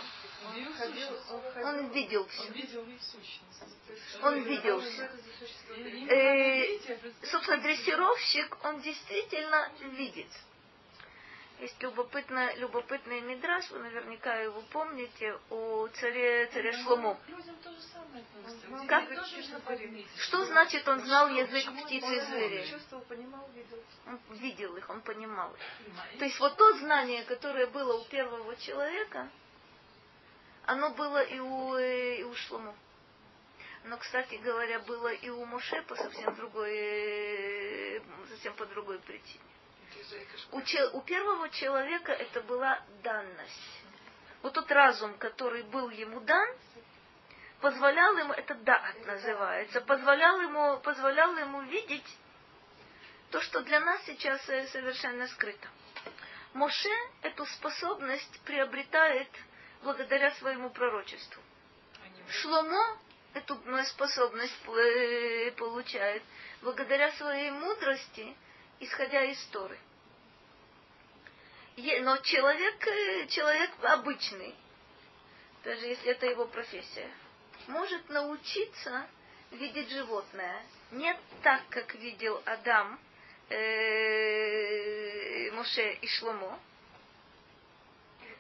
Он, 0.46 0.74
ходил, 0.74 1.10
он, 1.30 1.64
он 1.64 1.90
видел 1.90 2.28
все. 2.28 2.44
Он 2.44 2.52
видел 2.54 2.88
их 2.88 3.02
сущность. 3.02 3.64
Он 4.22 4.44
видел 4.44 4.82
все. 4.82 5.10
Э, 6.10 7.28
собственно, 7.28 7.58
дрессировщик, 7.62 8.58
он 8.64 8.82
действительно 8.82 9.72
видит. 9.92 10.30
Есть 11.62 11.80
любопытный, 11.84 12.56
любопытный 12.56 13.22
мидраж, 13.22 13.70
вы 13.70 13.78
наверняка 13.78 14.36
его 14.38 14.64
помните, 14.72 15.38
о 15.52 15.88
царе, 15.90 16.48
царе 16.48 16.72
Шлому. 16.72 17.20
Как? 18.88 19.08
Что 20.18 20.44
значит 20.46 20.88
он 20.88 21.02
знал 21.02 21.30
язык 21.30 21.72
птиц 21.84 22.04
и 22.04 22.20
зверей? 22.20 22.76
Он 24.08 24.20
видел 24.38 24.76
их, 24.76 24.90
он 24.90 25.02
понимал 25.02 25.54
их. 25.54 26.18
То 26.18 26.26
есть 26.26 26.40
вот 26.40 26.58
то 26.58 26.74
знание, 26.80 27.24
которое 27.26 27.68
было 27.68 27.94
у 27.94 28.06
первого 28.06 28.56
человека, 28.56 29.30
оно 30.66 30.90
было 30.90 31.22
и 31.22 31.40
у, 31.40 31.78
и 31.78 32.24
у 32.24 32.34
Шлому. 32.34 32.76
Но, 33.84 33.98
кстати 33.98 34.34
говоря, 34.36 34.80
было 34.80 35.14
и 35.14 35.30
у 35.30 35.46
Моше 35.46 35.84
по 35.84 35.96
совсем 35.96 36.34
другой, 36.34 38.02
совсем 38.30 38.56
по 38.56 38.66
другой 38.66 38.98
причине. 38.98 39.44
У, 40.52 40.62
че, 40.62 40.88
у 40.90 41.02
первого 41.02 41.50
человека 41.50 42.12
это 42.12 42.42
была 42.42 42.82
данность. 43.04 43.82
Вот 44.42 44.54
тот 44.54 44.72
разум, 44.72 45.18
который 45.18 45.64
был 45.64 45.90
ему 45.90 46.20
дан, 46.22 46.50
позволял 47.62 48.18
ему, 48.18 48.34
это 48.34 48.56
дат 48.56 49.06
называется, 49.06 49.82
позволял 49.82 50.42
ему, 50.42 50.80
позволял 50.80 51.38
ему 51.38 51.62
видеть 51.62 52.18
то, 53.30 53.40
что 53.40 53.62
для 53.62 53.80
нас 53.80 54.04
сейчас 54.06 54.48
э, 54.50 54.68
совершенно 54.68 55.28
скрыто. 55.28 55.68
Моше 56.54 56.90
эту 57.22 57.46
способность 57.46 58.42
приобретает 58.42 59.30
благодаря 59.84 60.32
своему 60.32 60.70
пророчеству. 60.70 61.42
Шломо 62.30 62.98
эту 63.34 63.58
способность 63.86 64.58
э, 64.68 65.52
получает 65.52 66.24
благодаря 66.62 67.12
своей 67.14 67.52
мудрости, 67.52 68.36
исходя 68.82 69.24
из 69.24 69.42
Торы. 69.48 69.78
Но 71.78 72.18
человек, 72.18 72.88
э, 72.88 73.28
человек 73.28 73.72
обычный, 73.82 74.54
даже 75.64 75.86
если 75.86 76.12
это 76.12 76.26
его 76.26 76.46
профессия, 76.46 77.10
может 77.68 78.10
научиться 78.10 79.08
видеть 79.52 79.90
животное 79.90 80.66
не 80.92 81.18
так, 81.42 81.62
как 81.70 81.96
видел 81.96 82.42
Адам, 82.46 83.00
э, 83.50 85.52
Моше 85.52 85.94
и 85.94 86.08
Шломо, 86.08 86.60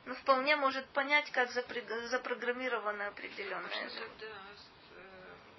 но 0.05 0.15
вполне 0.15 0.55
может 0.55 0.87
понять, 0.89 1.29
как 1.31 1.51
запрограммировано 1.51 3.07
определенное 3.07 3.71
э, 3.71 3.89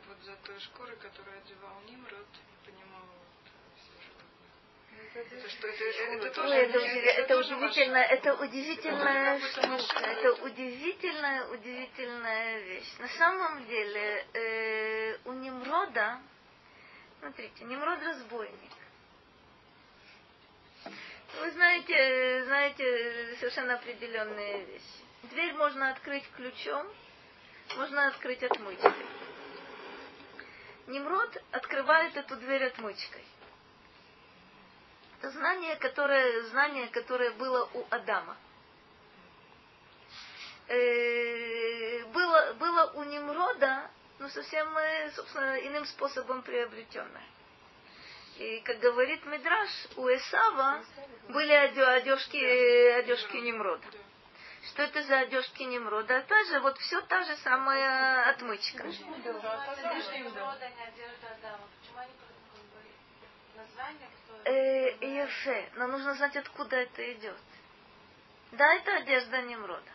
вот 0.09 0.19
за 0.23 0.37
той 0.37 0.59
шкурой, 0.61 0.97
которую 0.97 1.39
одевал 1.39 1.81
Нимрод, 1.83 2.27
понимал 2.65 3.07
вот, 3.07 3.27
все 3.77 3.93
животные. 4.03 5.02
Это, 5.15 5.49
что, 5.51 5.69
это, 5.69 5.85
это, 5.85 6.27
это, 6.27 6.43
Ой, 6.43 6.57
это, 6.57 6.79
это 6.79 7.39
удивительно, 7.39 7.99
это 7.99 8.35
удивительная 8.35 9.41
штука, 9.41 10.07
это 10.07 10.33
удивительная, 10.43 11.47
удивительная 11.49 12.61
вещь. 12.61 12.99
На 12.99 13.09
самом 13.09 13.67
деле 13.67 14.27
э, 14.33 15.19
у 15.27 15.33
Немрода, 15.33 16.19
смотрите, 17.21 17.65
Немрод 17.65 18.03
разбойник. 18.03 18.73
Вы 21.41 21.51
знаете, 21.51 22.45
знаете 22.45 23.37
совершенно 23.37 23.75
определенные 23.75 24.65
вещи. 24.65 25.03
Дверь 25.25 25.53
можно 25.55 25.91
открыть 25.91 26.25
ключом, 26.37 26.87
можно 27.77 28.09
открыть 28.09 28.43
отмычкой. 28.43 28.93
Немрод 30.87 31.43
открывает 31.51 32.17
эту 32.17 32.37
дверь 32.37 32.65
отмычкой. 32.65 33.25
Это 35.23 35.31
знание, 35.31 35.77
которое, 35.77 36.43
знание, 36.49 36.89
которое 36.89 37.31
было 37.31 37.71
у 37.75 37.87
Адама. 37.91 38.37
Э, 40.67 42.05
было, 42.07 42.55
было 42.55 42.91
у 42.97 43.05
Немрода, 43.05 43.89
но 44.19 44.29
совсем, 44.29 44.77
э, 44.77 45.13
собственно, 45.13 45.61
иным 45.61 45.85
способом 45.87 46.43
приобретенное. 46.43 47.23
И, 48.39 48.59
как 48.63 48.81
говорит 48.81 49.25
Мидраш, 49.25 49.71
у 49.95 50.09
Эсава 50.09 50.85
были 51.29 51.53
одежки, 51.53 52.45
одежки 52.99 53.37
Немрода. 53.37 53.87
Что 54.71 54.83
это 54.83 55.05
за 55.05 55.21
одежки 55.21 55.63
Немрода? 55.63 56.17
Опять 56.19 56.49
же, 56.49 56.59
вот 56.59 56.77
все 56.79 57.01
та 57.03 57.23
же 57.23 57.37
самая 57.37 58.29
отмычка. 58.29 58.89
Э, 58.89 58.93
Ефе, 64.45 65.71
но 65.75 65.87
нужно 65.87 66.15
знать, 66.15 66.37
откуда 66.37 66.77
это 66.77 67.13
идет. 67.13 67.37
Да, 68.53 68.75
это 68.75 68.97
одежда 68.97 69.43
Немрода. 69.43 69.91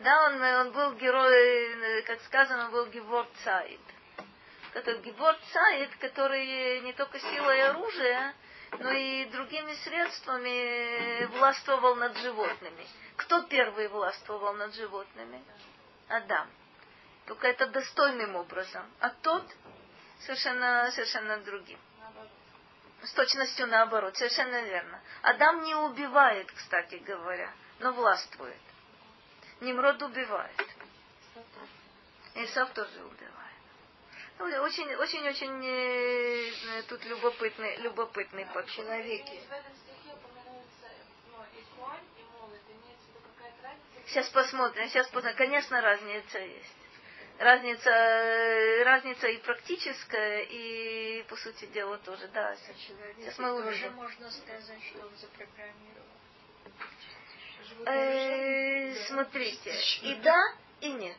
Да, 0.00 0.26
он, 0.26 0.42
он 0.42 0.72
был 0.72 0.92
герой, 0.94 2.02
как 2.04 2.20
сказано, 2.22 2.66
он 2.66 2.70
был 2.70 2.86
Гевор 2.86 3.26
Цаид. 3.44 3.80
Этот 4.74 5.00
Гебор 5.00 5.36
Цаид, 5.52 5.90
который 5.96 6.80
не 6.82 6.92
только 6.92 7.18
силой 7.18 7.62
оружия, 7.68 8.34
но 8.78 8.90
и 8.92 9.24
другими 9.26 9.72
средствами 9.74 11.24
властвовал 11.38 11.96
над 11.96 12.16
животными. 12.18 12.86
Кто 13.16 13.42
первый 13.42 13.88
властвовал 13.88 14.54
над 14.54 14.74
животными? 14.74 15.42
Адам. 16.08 16.48
Только 17.26 17.48
это 17.48 17.66
достойным 17.66 18.36
образом. 18.36 18.84
А 19.00 19.10
тот 19.10 19.44
совершенно, 20.20 20.90
совершенно 20.92 21.38
другим. 21.38 21.78
С 23.02 23.12
точностью 23.12 23.66
наоборот, 23.68 24.16
совершенно 24.16 24.60
верно. 24.62 25.00
Адам 25.22 25.62
не 25.62 25.74
убивает, 25.74 26.50
кстати 26.52 26.96
говоря, 26.96 27.52
но 27.78 27.92
властвует. 27.92 28.60
Немрод 29.60 30.02
убивает. 30.02 30.66
Исав 32.34 32.70
тоже 32.72 33.04
убивает. 33.04 33.38
Очень, 34.62 34.94
очень, 34.94 35.28
очень 35.28 35.64
э, 35.64 36.82
тут 36.88 37.04
любопытный, 37.04 37.76
любопытный 37.78 38.46
по 38.46 38.64
человеке. 38.66 39.42
Сейчас 44.06 44.28
посмотрим, 44.30 44.88
сейчас 44.88 45.08
посмотрим. 45.08 45.36
Конечно, 45.36 45.80
разница 45.80 46.38
есть. 46.38 46.76
Разница, 47.38 47.90
разница 48.84 49.28
и 49.28 49.38
практическая, 49.38 50.40
и, 50.42 51.22
по 51.28 51.36
сути 51.36 51.66
дела, 51.66 51.96
тоже, 51.98 52.26
да. 52.34 52.56
Сейчас 52.56 53.38
мы 53.38 53.52
увидим. 53.52 53.72
Тоже 53.72 53.90
можно 53.90 54.30
сказать, 54.30 54.82
что 54.90 55.06
он 55.06 55.16
запрограммировал. 55.16 56.08
Э, 57.86 58.94
смотрите, 59.06 59.72
и 60.02 60.14
да, 60.16 60.36
и 60.80 60.90
нет. 60.90 61.16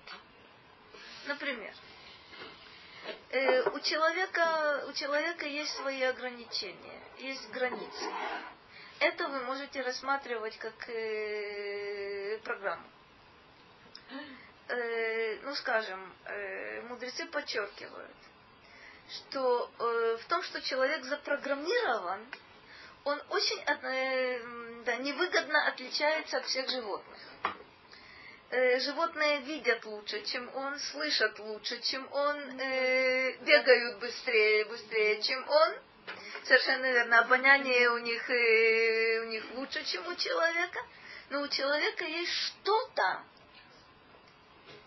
Например, 1.28 1.74
э, 3.30 3.70
у 3.70 3.80
человека, 3.80 4.86
у 4.90 4.94
человека 4.94 5.46
есть 5.46 5.72
свои 5.78 6.02
ограничения, 6.02 7.02
есть 7.20 7.50
границы. 7.52 8.12
Это 9.00 9.30
вы 9.30 9.40
можете 9.46 9.82
рассматривать 9.84 10.58
как 10.58 10.90
э, 10.90 12.40
программу. 12.44 12.88
Э, 14.70 15.40
ну, 15.42 15.56
скажем, 15.56 16.14
э, 16.26 16.82
мудрецы 16.82 17.26
подчеркивают, 17.26 18.16
что 19.10 19.72
э, 19.80 20.18
в 20.22 20.26
том, 20.28 20.44
что 20.44 20.62
человек 20.62 21.04
запрограммирован, 21.06 22.24
он 23.04 23.20
очень 23.30 23.60
э, 23.62 24.84
да, 24.86 24.96
невыгодно 24.98 25.68
отличается 25.70 26.38
от 26.38 26.46
всех 26.46 26.70
животных. 26.70 27.18
Э, 28.52 28.80
животные 28.80 29.40
видят 29.40 29.84
лучше, 29.86 30.22
чем 30.26 30.48
он, 30.56 30.78
слышат 30.80 31.40
лучше, 31.40 31.82
чем 31.82 32.08
он, 32.12 32.38
э, 32.60 33.38
бегают 33.42 34.00
быстрее, 34.00 34.66
быстрее, 34.66 35.20
чем 35.24 35.50
он 35.50 35.74
совершенно 36.44 36.92
верно, 36.92 37.22
обоняние 37.22 37.90
у 37.90 37.98
них, 37.98 38.30
э, 38.30 39.22
у 39.22 39.30
них 39.30 39.44
лучше, 39.56 39.84
чем 39.86 40.06
у 40.06 40.16
человека, 40.16 40.80
но 41.32 41.42
у 41.42 41.48
человека 41.48 42.06
есть 42.06 42.32
что-то, 42.32 43.24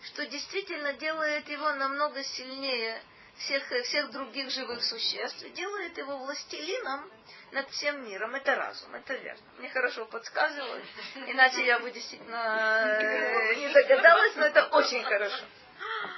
что 0.05 0.25
действительно 0.25 0.93
делает 0.93 1.47
его 1.47 1.73
намного 1.73 2.23
сильнее 2.23 3.01
всех, 3.37 3.63
всех 3.85 4.11
других 4.11 4.49
живых 4.51 4.83
существ 4.83 5.43
и 5.43 5.49
делает 5.49 5.97
его 5.97 6.17
властелином 6.17 7.09
над 7.51 7.69
всем 7.69 8.05
миром. 8.05 8.35
Это 8.35 8.55
разум, 8.55 8.93
это 8.95 9.15
верно. 9.15 9.41
Мне 9.57 9.69
хорошо 9.69 10.05
подсказывают, 10.05 10.85
иначе 11.27 11.65
я 11.65 11.79
бы 11.79 11.91
действительно 11.91 12.97
э, 13.01 13.55
не 13.55 13.69
догадалась, 13.69 14.35
но 14.35 14.45
это 14.45 14.65
очень 14.67 15.03
хорошо. 15.03 15.43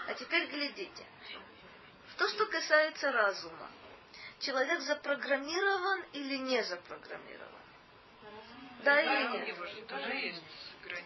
А 0.07 0.13
теперь 0.13 0.47
глядите. 0.47 1.05
То, 2.17 2.29
что 2.29 2.45
касается 2.45 3.11
разума, 3.11 3.69
человек 4.39 4.79
запрограммирован 4.81 6.05
или 6.13 6.37
не 6.37 6.63
запрограммирован? 6.63 7.51
Да 8.83 9.01
или 9.01 9.37
нет? 9.37 9.57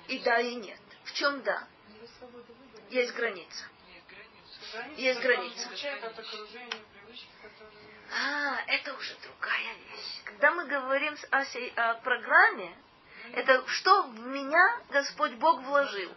И 0.08 0.20
да, 0.20 0.39
и 0.39 0.56
нет. 0.56 0.80
В 1.06 1.13
чем 1.13 1.42
да? 1.42 1.68
Есть 2.89 3.13
граница. 3.13 3.65
Есть 4.97 5.21
граница. 5.21 5.69
А, 8.12 8.62
это 8.67 8.93
уже 8.95 9.15
другая 9.21 9.73
вещь. 9.75 10.23
Когда 10.25 10.52
мы 10.52 10.65
говорим 10.65 11.15
с 11.17 11.28
Асей 11.32 11.71
о 11.75 11.95
программе, 11.95 12.75
это 13.34 13.67
что 13.67 14.04
в 14.04 14.19
меня 14.19 14.82
Господь 14.89 15.34
Бог 15.34 15.62
вложил. 15.62 16.12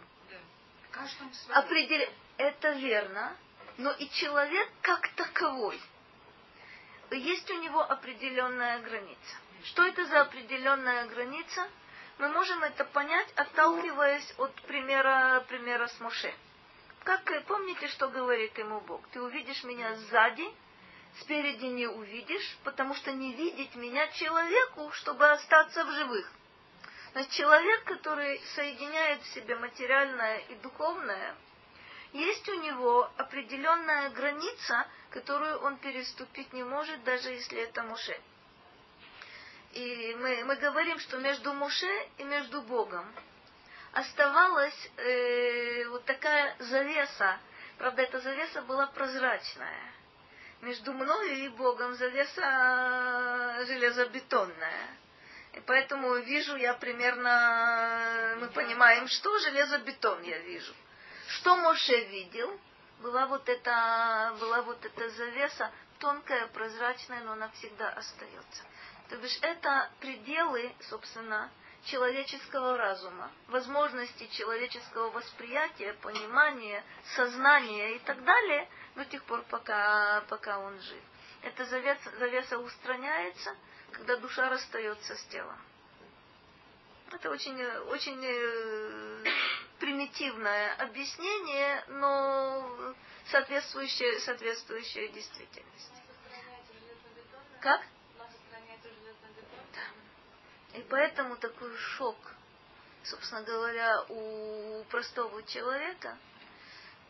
Определ... 1.49 2.09
Это 2.37 2.71
верно, 2.71 3.35
но 3.77 3.91
и 3.91 4.09
человек 4.09 4.67
как 4.81 5.07
таковой– 5.09 5.79
есть 7.15 7.49
у 7.51 7.61
него 7.61 7.81
определенная 7.81 8.79
граница. 8.79 9.37
Что 9.65 9.85
это 9.85 10.05
за 10.05 10.21
определенная 10.21 11.05
граница? 11.07 11.67
Мы 12.17 12.29
можем 12.29 12.63
это 12.63 12.85
понять, 12.85 13.27
отталкиваясь 13.35 14.33
от 14.37 14.53
примера, 14.63 15.43
примера 15.47 15.87
с 15.87 15.99
Моше. 15.99 16.33
Как 17.03 17.45
помните, 17.47 17.89
что 17.89 18.07
говорит 18.07 18.57
ему 18.57 18.79
Бог? 18.81 19.05
Ты 19.09 19.21
увидишь 19.21 19.63
меня 19.65 19.93
сзади, 19.95 20.47
спереди 21.19 21.65
не 21.65 21.85
увидишь, 21.85 22.57
потому 22.63 22.95
что 22.95 23.11
не 23.11 23.33
видеть 23.33 23.75
меня 23.75 24.07
человеку, 24.07 24.89
чтобы 24.93 25.29
остаться 25.29 25.83
в 25.83 25.91
живых. 25.91 26.31
Значит, 27.11 27.31
человек, 27.31 27.83
который 27.83 28.39
соединяет 28.55 29.21
в 29.21 29.33
себе 29.33 29.55
материальное 29.57 30.37
и 30.49 30.55
духовное, 30.55 31.35
есть 32.13 32.47
у 32.47 32.61
него 32.61 33.11
определенная 33.17 34.09
граница, 34.11 34.87
которую 35.09 35.59
он 35.59 35.77
переступить 35.77 36.53
не 36.53 36.63
может, 36.63 37.03
даже 37.03 37.29
если 37.31 37.59
это 37.59 37.83
Муше. 37.83 38.17
И 39.73 40.15
мы, 40.19 40.43
мы 40.45 40.55
говорим, 40.55 40.99
что 40.99 41.17
между 41.17 41.53
Муше 41.53 42.07
и 42.17 42.23
между 42.23 42.61
Богом 42.61 43.05
оставалась 43.93 44.91
э, 44.97 45.87
вот 45.89 46.05
такая 46.05 46.55
завеса. 46.59 47.39
Правда, 47.77 48.03
эта 48.03 48.19
завеса 48.19 48.61
была 48.63 48.87
прозрачная. 48.87 49.91
Между 50.61 50.93
мною 50.93 51.35
и 51.35 51.47
Богом 51.49 51.95
завеса 51.95 53.63
железобетонная. 53.65 54.87
И 55.53 55.59
поэтому 55.61 56.15
вижу 56.15 56.55
я 56.55 56.73
примерно, 56.73 58.37
мы 58.39 58.47
понимаем, 58.49 59.07
что 59.07 59.37
железобетон 59.39 60.21
я 60.23 60.39
вижу. 60.39 60.73
Что 61.27 61.55
Моше 61.57 62.05
видел? 62.05 62.59
была 63.03 63.27
вот 63.27 63.47
эта, 63.49 64.35
была 64.39 64.61
вот 64.61 64.83
эта 64.83 65.09
завеса, 65.09 65.69
тонкая, 65.99 66.47
прозрачная, 66.47 67.21
но 67.23 67.33
она 67.33 67.49
всегда 67.49 67.89
остается. 67.89 68.63
То 69.09 69.17
бишь 69.17 69.37
это 69.41 69.91
пределы, 69.99 70.73
собственно, 70.89 71.51
человеческого 71.85 72.77
разума, 72.77 73.31
возможности 73.47 74.27
человеческого 74.27 75.09
восприятия, 75.09 75.93
понимания, 76.01 76.83
сознания 77.15 77.95
и 77.95 77.99
так 77.99 78.23
далее 78.23 78.69
до 78.95 79.05
тех 79.05 79.23
пор, 79.23 79.43
пока, 79.49 80.21
пока 80.29 80.59
он 80.59 80.79
жив. 80.79 81.03
эта 81.41 81.65
завеса, 81.65 82.11
завеса 82.19 82.59
устраняется, 82.59 83.55
когда 83.91 84.17
душа 84.17 84.49
расстается 84.49 85.15
с 85.15 85.23
телом. 85.25 85.59
Это 87.11 87.29
очень, 87.29 87.63
очень 87.63 88.19
э, 88.25 89.23
примитивное 89.79 90.75
объяснение, 90.77 91.83
но 91.89 92.95
соответствующее, 93.29 94.19
соответствующее 94.21 95.09
действительности. 95.09 96.01
Как? 97.61 97.81
И 100.73 100.81
поэтому 100.89 101.35
такой 101.37 101.75
шок, 101.77 102.17
собственно 103.03 103.43
говоря, 103.43 104.03
у 104.09 104.83
простого 104.89 105.43
человека, 105.43 106.17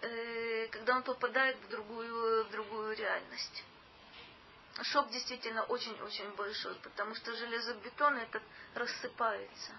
э, 0.01 0.67
когда 0.67 0.97
он 0.97 1.03
попадает 1.03 1.57
в 1.57 1.69
другую, 1.69 2.45
в 2.45 2.51
другую 2.51 2.95
реальность 2.95 3.63
шок 4.81 5.09
действительно 5.11 5.63
очень-очень 5.63 6.31
большой, 6.35 6.75
потому 6.75 7.13
что 7.15 7.33
железобетон 7.35 8.17
этот 8.17 8.41
рассыпается. 8.73 9.73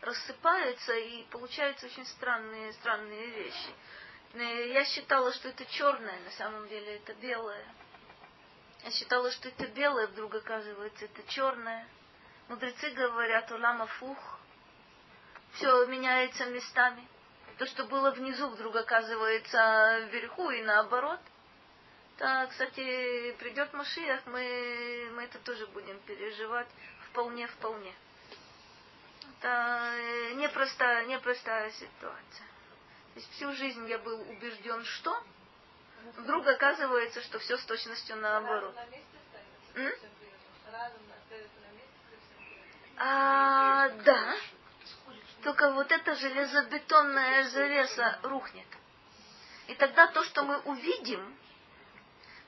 Рассыпается 0.00 0.94
и 0.94 1.24
получаются 1.24 1.86
очень 1.86 2.06
странные, 2.06 2.72
странные 2.74 3.26
вещи. 3.30 3.74
Э, 4.34 4.72
я 4.72 4.84
считала, 4.84 5.32
что 5.32 5.48
это 5.48 5.64
черное, 5.66 6.20
на 6.20 6.30
самом 6.32 6.68
деле 6.68 6.96
это 6.96 7.14
белое. 7.14 7.64
Я 8.84 8.90
считала, 8.90 9.30
что 9.30 9.48
это 9.48 9.66
белое, 9.68 10.06
вдруг 10.08 10.34
оказывается, 10.34 11.04
это 11.04 11.22
черное. 11.28 11.88
Мудрецы 12.48 12.90
говорят, 12.90 13.50
улама 13.52 13.86
фух, 13.86 14.18
все 15.52 15.86
меняется 15.86 16.46
местами. 16.46 17.06
То, 17.58 17.66
что 17.66 17.84
было 17.84 18.10
внизу, 18.10 18.48
вдруг 18.48 18.76
оказывается 18.76 20.06
вверху 20.10 20.50
и 20.50 20.62
наоборот– 20.62 21.20
да, 22.18 22.48
кстати, 22.48 23.30
придет 23.38 23.72
Машиях, 23.72 24.20
мы, 24.26 25.08
мы 25.14 25.22
это 25.22 25.38
тоже 25.38 25.68
будем 25.68 26.00
переживать 26.00 26.66
вполне-вполне. 27.10 27.94
Это 29.38 29.92
э, 29.94 30.32
непростая, 30.34 31.06
непростая 31.06 31.70
ситуация. 31.70 32.46
То 33.14 33.20
есть 33.20 33.30
всю 33.34 33.52
жизнь 33.52 33.88
я 33.88 33.98
был 33.98 34.20
убежден, 34.22 34.84
что 34.84 35.16
вдруг 36.16 36.44
оказывается, 36.48 37.22
что 37.22 37.38
все 37.38 37.56
с 37.56 37.64
точностью 37.66 38.16
наоборот. 38.16 38.74
А, 42.98 43.88
да. 44.04 44.36
Только 45.42 45.70
вот 45.72 45.90
эта 45.90 46.14
железобетонная 46.16 47.44
завеса 47.44 48.18
рухнет. 48.22 48.66
И 49.68 49.74
тогда 49.74 50.08
то, 50.08 50.24
что 50.24 50.42
мы 50.44 50.58
увидим, 50.60 51.36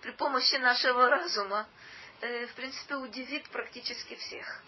при 0.00 0.12
помощи 0.12 0.56
нашего 0.56 1.08
разума, 1.08 1.68
э, 2.20 2.46
в 2.46 2.54
принципе, 2.54 2.96
удивит 2.96 3.48
практически 3.50 4.16
всех. 4.16 4.62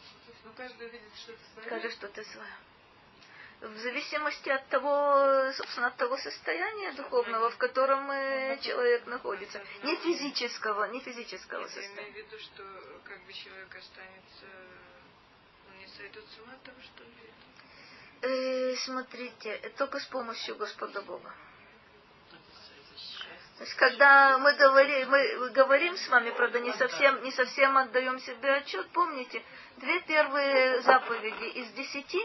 Ну, 0.45 0.53
каждый 0.57 0.89
видит 0.89 1.15
что-то 1.17 1.41
свое. 1.53 1.69
Каждый 1.69 1.91
что-то 1.91 2.25
свое. 2.25 2.53
В 3.61 3.79
зависимости 3.79 4.49
от 4.49 4.69
того, 4.69 5.53
собственно, 5.53 5.87
от 5.87 5.97
того 5.97 6.17
состояния 6.17 6.93
духовного, 6.93 7.51
в 7.51 7.57
котором 7.57 8.11
э, 8.11 8.59
человек 8.61 9.07
находится. 9.07 9.63
Не 9.85 9.97
физического, 9.97 10.85
не 10.87 11.01
физического 11.01 11.65
состояния. 11.67 11.95
Я 11.95 12.03
имею 12.09 12.13
в 12.13 12.17
виду, 12.17 12.39
что 12.41 12.63
как 13.05 13.25
бы 13.25 13.33
человек 13.33 13.75
останется, 13.75 14.47
сойдет 16.03 16.25
с 16.29 16.39
ума 16.41 16.53
от 16.53 16.63
того, 16.65 16.77
что 16.83 17.05
он 17.05 17.11
видит. 17.11 17.33
Э, 18.23 18.77
смотрите, 18.85 19.73
только 19.79 20.01
с 20.01 20.07
помощью 20.07 20.57
Господа 20.57 21.01
Бога. 21.03 21.33
То 23.59 23.65
есть, 23.65 23.75
когда 23.77 24.39
мы 24.39 24.55
говорим, 24.55 25.11
мы 25.11 25.51
говорим 25.51 25.97
с 25.97 26.09
вами, 26.09 26.31
правда, 26.31 26.59
не 26.59 26.73
совсем, 26.73 27.23
не 27.23 27.31
совсем 27.31 27.77
отдаем 27.77 28.19
себе 28.19 28.55
отчет, 28.55 28.89
помните, 28.91 29.45
две 29.77 30.01
первые 30.01 30.81
заповеди 30.81 31.45
из 31.59 31.71
десяти, 31.73 32.21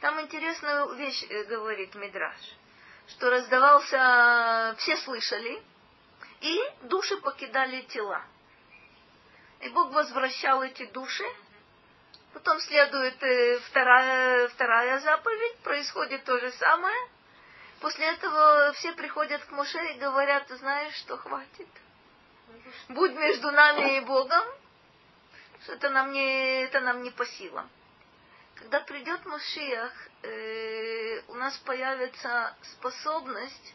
там 0.00 0.20
интересную 0.20 0.92
вещь 0.94 1.24
э, 1.28 1.44
говорит 1.44 1.94
Мидраш, 1.94 2.36
что 3.06 3.30
раздавался, 3.30 4.74
все 4.78 4.96
слышали, 4.96 5.62
и 6.40 6.60
души 6.82 7.16
покидали 7.18 7.82
тела. 7.82 8.24
И 9.60 9.68
Бог 9.68 9.92
возвращал 9.92 10.64
эти 10.64 10.86
души, 10.86 11.24
Потом 12.32 12.58
следует 12.60 13.22
э, 13.22 13.58
вторая, 13.58 14.48
вторая 14.48 14.98
заповедь, 15.00 15.58
происходит 15.58 16.24
то 16.24 16.38
же 16.38 16.50
самое. 16.52 16.96
После 17.80 18.06
этого 18.06 18.72
все 18.74 18.92
приходят 18.92 19.44
к 19.44 19.50
Моше 19.50 19.92
и 19.92 19.98
говорят, 19.98 20.48
знаешь, 20.48 20.94
что 20.94 21.18
хватит. 21.18 21.68
Будь 22.88 23.12
между 23.12 23.50
нами 23.50 23.98
и 23.98 24.00
Богом, 24.00 24.44
что 25.62 25.74
это 25.74 25.90
нам 25.90 26.12
не, 26.12 26.62
это 26.62 26.80
нам 26.80 27.02
не 27.02 27.10
по 27.10 27.26
силам. 27.26 27.68
Когда 28.54 28.80
придет 28.80 29.26
Машиах, 29.26 29.92
э, 30.22 31.20
у 31.28 31.34
нас 31.34 31.56
появится 31.58 32.56
способность, 32.62 33.74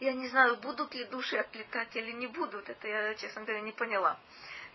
я 0.00 0.12
не 0.14 0.28
знаю, 0.28 0.56
будут 0.56 0.94
ли 0.94 1.04
души 1.04 1.36
отлетать 1.36 1.94
или 1.96 2.12
не 2.12 2.28
будут, 2.28 2.68
это 2.68 2.88
я, 2.88 3.14
честно 3.16 3.42
говоря, 3.42 3.60
не 3.60 3.72
поняла 3.72 4.18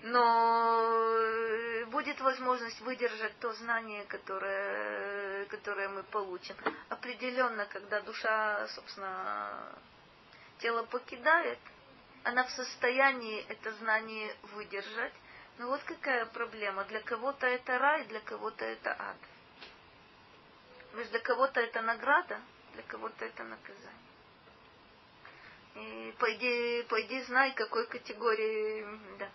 но 0.03 0.81
э, 0.81 1.85
будет 1.85 2.19
возможность 2.19 2.79
выдержать 2.81 3.37
то 3.39 3.53
знание, 3.53 4.03
которое, 4.03 5.45
которое 5.45 5.87
мы 5.87 6.03
получим. 6.03 6.55
Определенно, 6.89 7.65
когда 7.65 8.01
душа, 8.01 8.67
собственно, 8.67 9.73
тело 10.59 10.83
покидает, 10.83 11.57
она 12.23 12.43
в 12.43 12.51
состоянии 12.51 13.45
это 13.47 13.71
знание 13.75 14.35
выдержать. 14.53 15.13
Но 15.57 15.67
вот 15.67 15.81
какая 15.83 16.25
проблема. 16.25 16.83
Для 16.85 16.99
кого-то 17.01 17.47
это 17.47 17.77
рай, 17.77 18.03
для 18.05 18.19
кого-то 18.19 18.65
это 18.65 18.91
ад. 18.99 19.17
То 20.91 21.05
для 21.05 21.19
кого-то 21.19 21.61
это 21.61 21.81
награда, 21.81 22.41
для 22.73 22.83
кого-то 22.83 23.23
это 23.23 23.43
наказание. 23.43 23.89
И 25.75 26.13
пойди, 26.19 26.83
пойди 26.89 27.21
знай, 27.23 27.53
какой 27.53 27.87
категории, 27.87 28.85
да 29.17 29.29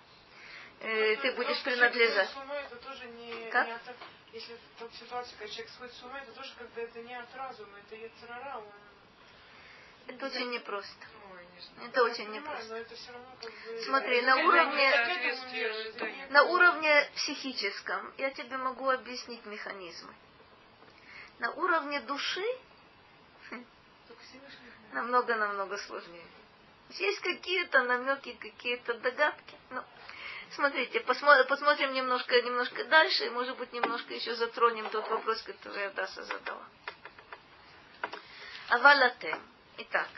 э, 0.81 1.17
ты 1.17 1.33
будешь 1.33 1.63
принадлежать. 1.63 2.31
Это 2.67 2.77
тоже 2.77 3.07
не, 3.07 3.51
как? 3.51 3.67
Не 3.67 3.73
от, 3.73 3.83
если 4.33 4.57
вот 4.79 4.93
ситуация, 4.95 5.37
когда 5.39 5.53
человек 5.53 5.71
сходит 5.73 5.95
с 5.95 6.03
ума, 6.03 6.21
это 6.21 6.33
тоже 6.33 6.55
когда 6.59 6.83
это 6.83 7.03
не 7.03 7.15
от 7.15 7.35
разума, 7.35 7.79
это 7.79 7.97
яцерара. 7.97 8.59
Он... 8.59 8.65
Это 10.07 10.27
очень 10.27 10.51
непросто. 10.51 11.07
Ой, 11.33 11.47
не 11.79 11.87
это 11.87 12.01
я 12.01 12.05
очень 12.05 12.25
понимаю, 12.25 12.43
непросто. 12.43 12.69
Но 12.71 12.77
это 12.77 12.95
все 12.95 13.13
равно 13.13 13.37
как 13.41 13.51
бы... 13.51 13.83
Смотри, 13.83 14.23
на 14.23 14.37
уровне, 14.37 16.29
на 16.31 16.43
уровне 16.45 17.11
психическом 17.15 18.15
я 18.19 18.31
тебе 18.31 18.57
могу 18.57 18.89
объяснить 18.89 19.45
механизмы. 19.47 20.15
На 21.39 21.51
уровне 21.53 22.01
души 22.01 22.45
намного-намного 24.93 25.79
сложнее. 25.79 26.27
Есть 26.91 27.21
какие-то 27.21 27.83
намеки, 27.83 28.33
какие-то 28.33 28.95
догадки. 28.95 29.57
Но 29.71 29.85
Смотрите, 30.53 31.01
посмотрим, 31.01 31.93
немножко, 31.93 32.41
немножко 32.43 32.85
дальше, 32.85 33.27
и, 33.27 33.31
может 33.31 33.57
быть, 33.59 33.73
немножко 33.73 34.15
еще 34.15 34.35
затронем 34.35 34.89
тот 34.91 35.09
вопрос, 35.09 35.43
который 35.43 35.87
Адаса 35.87 36.23
задала. 36.23 36.65
Авалате. 38.69 39.37
Итак, 39.79 40.09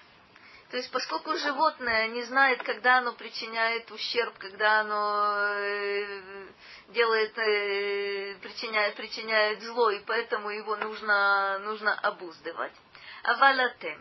то 0.70 0.76
есть, 0.76 0.90
поскольку 0.92 1.36
животное 1.36 2.06
не 2.08 2.22
знает, 2.22 2.62
когда 2.62 2.98
оно 2.98 3.12
причиняет 3.12 3.90
ущерб, 3.90 4.38
когда 4.38 4.80
оно 4.80 5.34
э, 5.56 6.46
делает, 6.88 7.36
э, 7.38 8.36
причиняет, 8.40 8.94
причиняет 8.94 9.60
зло, 9.62 9.90
и 9.90 9.98
поэтому 10.00 10.50
его 10.50 10.76
нужно, 10.76 11.58
нужно 11.58 11.92
обуздывать. 11.94 12.72
Авалатем. 13.24 14.00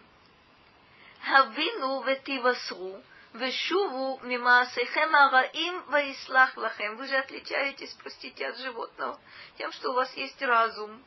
Хавину 1.25 2.03
ветивасру 2.03 3.03
Вешуву 3.39 4.19
мимасехем 4.23 5.15
араим 5.15 5.83
ваислах 5.83 6.57
лахем. 6.57 6.97
Вы 6.97 7.07
же 7.07 7.15
отличаетесь, 7.15 7.93
простите, 7.93 8.45
от 8.47 8.57
животного, 8.57 9.17
тем, 9.57 9.71
что 9.71 9.91
у 9.91 9.93
вас 9.93 10.13
есть 10.15 10.41
разум. 10.41 11.01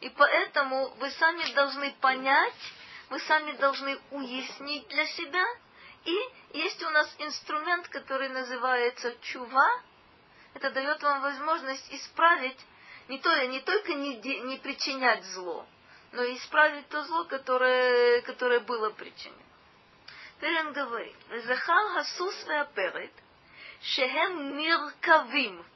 И 0.00 0.10
поэтому 0.10 0.90
вы 1.00 1.10
сами 1.12 1.50
должны 1.54 1.90
понять, 2.00 2.60
вы 3.08 3.18
сами 3.20 3.52
должны 3.52 3.98
уяснить 4.10 4.86
для 4.88 5.06
себя. 5.06 5.44
И 6.04 6.16
есть 6.52 6.82
у 6.82 6.90
нас 6.90 7.08
инструмент, 7.18 7.88
который 7.88 8.28
называется 8.28 9.16
чува. 9.22 9.68
Это 10.52 10.70
дает 10.70 11.02
вам 11.02 11.22
возможность 11.22 11.90
исправить, 11.90 12.58
не, 13.08 13.18
то, 13.18 13.46
не 13.46 13.60
только 13.60 13.94
не, 13.94 14.16
не 14.16 14.58
причинять 14.58 15.24
зло, 15.24 15.66
но 16.12 16.22
и 16.22 16.36
исправить 16.36 16.86
то 16.88 17.02
зло, 17.04 17.24
которое, 17.24 18.20
которое 18.22 18.60
было 18.60 18.90
причинено. 18.90 19.47
Теперь 20.38 20.60
он 20.60 20.72
говорит, 20.72 21.16
Захар 21.46 21.88
Хасус 21.94 22.46
Веаперет, 22.46 23.10
Шехем 23.82 24.56
Миркавим. 24.56 25.66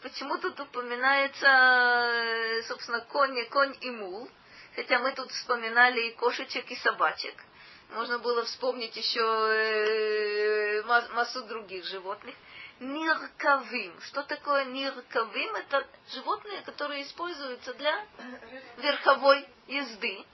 Почему 0.00 0.38
тут 0.38 0.58
упоминается, 0.58 2.62
собственно, 2.66 3.02
конь, 3.02 3.44
конь 3.50 3.76
и 3.82 3.90
мул, 3.90 4.26
хотя 4.74 5.00
мы 5.00 5.12
тут 5.12 5.30
вспоминали 5.32 6.08
и 6.08 6.12
кошечек, 6.12 6.70
и 6.70 6.76
собачек. 6.76 7.34
Можно 7.90 8.20
было 8.20 8.42
вспомнить 8.44 8.96
еще 8.96 10.82
массу 11.12 11.44
других 11.44 11.84
животных. 11.84 12.34
Ниркавим. 12.78 14.00
Что 14.00 14.22
такое 14.22 14.64
ниркавим? 14.64 15.54
Это 15.56 15.86
животные, 16.14 16.62
которые 16.62 17.02
используются 17.02 17.74
для 17.74 18.06
верховой 18.78 19.46
езды. 19.66 20.24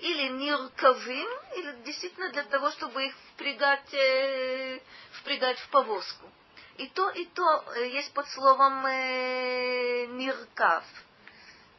Или 0.00 0.28
ниркавим, 0.28 1.28
или 1.56 1.72
действительно 1.84 2.30
для 2.30 2.44
того, 2.44 2.70
чтобы 2.70 3.06
их 3.06 3.14
впрягать, 3.32 3.94
э, 3.94 4.80
впрягать 5.12 5.58
в 5.58 5.68
повозку. 5.68 6.30
И 6.76 6.88
то, 6.88 7.08
и 7.10 7.24
то 7.26 7.64
э, 7.76 7.88
есть 7.88 8.12
под 8.12 8.28
словом 8.28 8.86
э, 8.86 10.06
ниркав. 10.06 10.84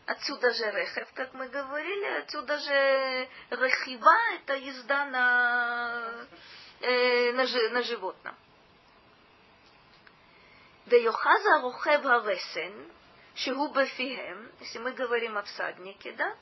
Отсюда 0.08 0.52
же 0.54 0.72
рехев, 0.72 1.08
как 1.14 1.34
мы 1.34 1.50
говорили, 1.50 2.20
отсюда 2.20 2.58
же 2.58 3.30
рехива, 3.52 4.16
это 4.36 4.56
езда 4.56 5.06
на, 5.06 6.28
э, 6.80 7.34
на, 7.34 7.46
на 7.72 7.84
животном. 7.84 8.36
Вейохаза 10.86 11.60
рухев 11.62 12.02
харесен, 12.04 12.92
шигу 13.36 13.74
если 13.78 14.80
мы 14.80 14.94
говорим 14.94 15.38
о 15.38 15.44
всаднике, 15.44 16.14
да, 16.14 16.34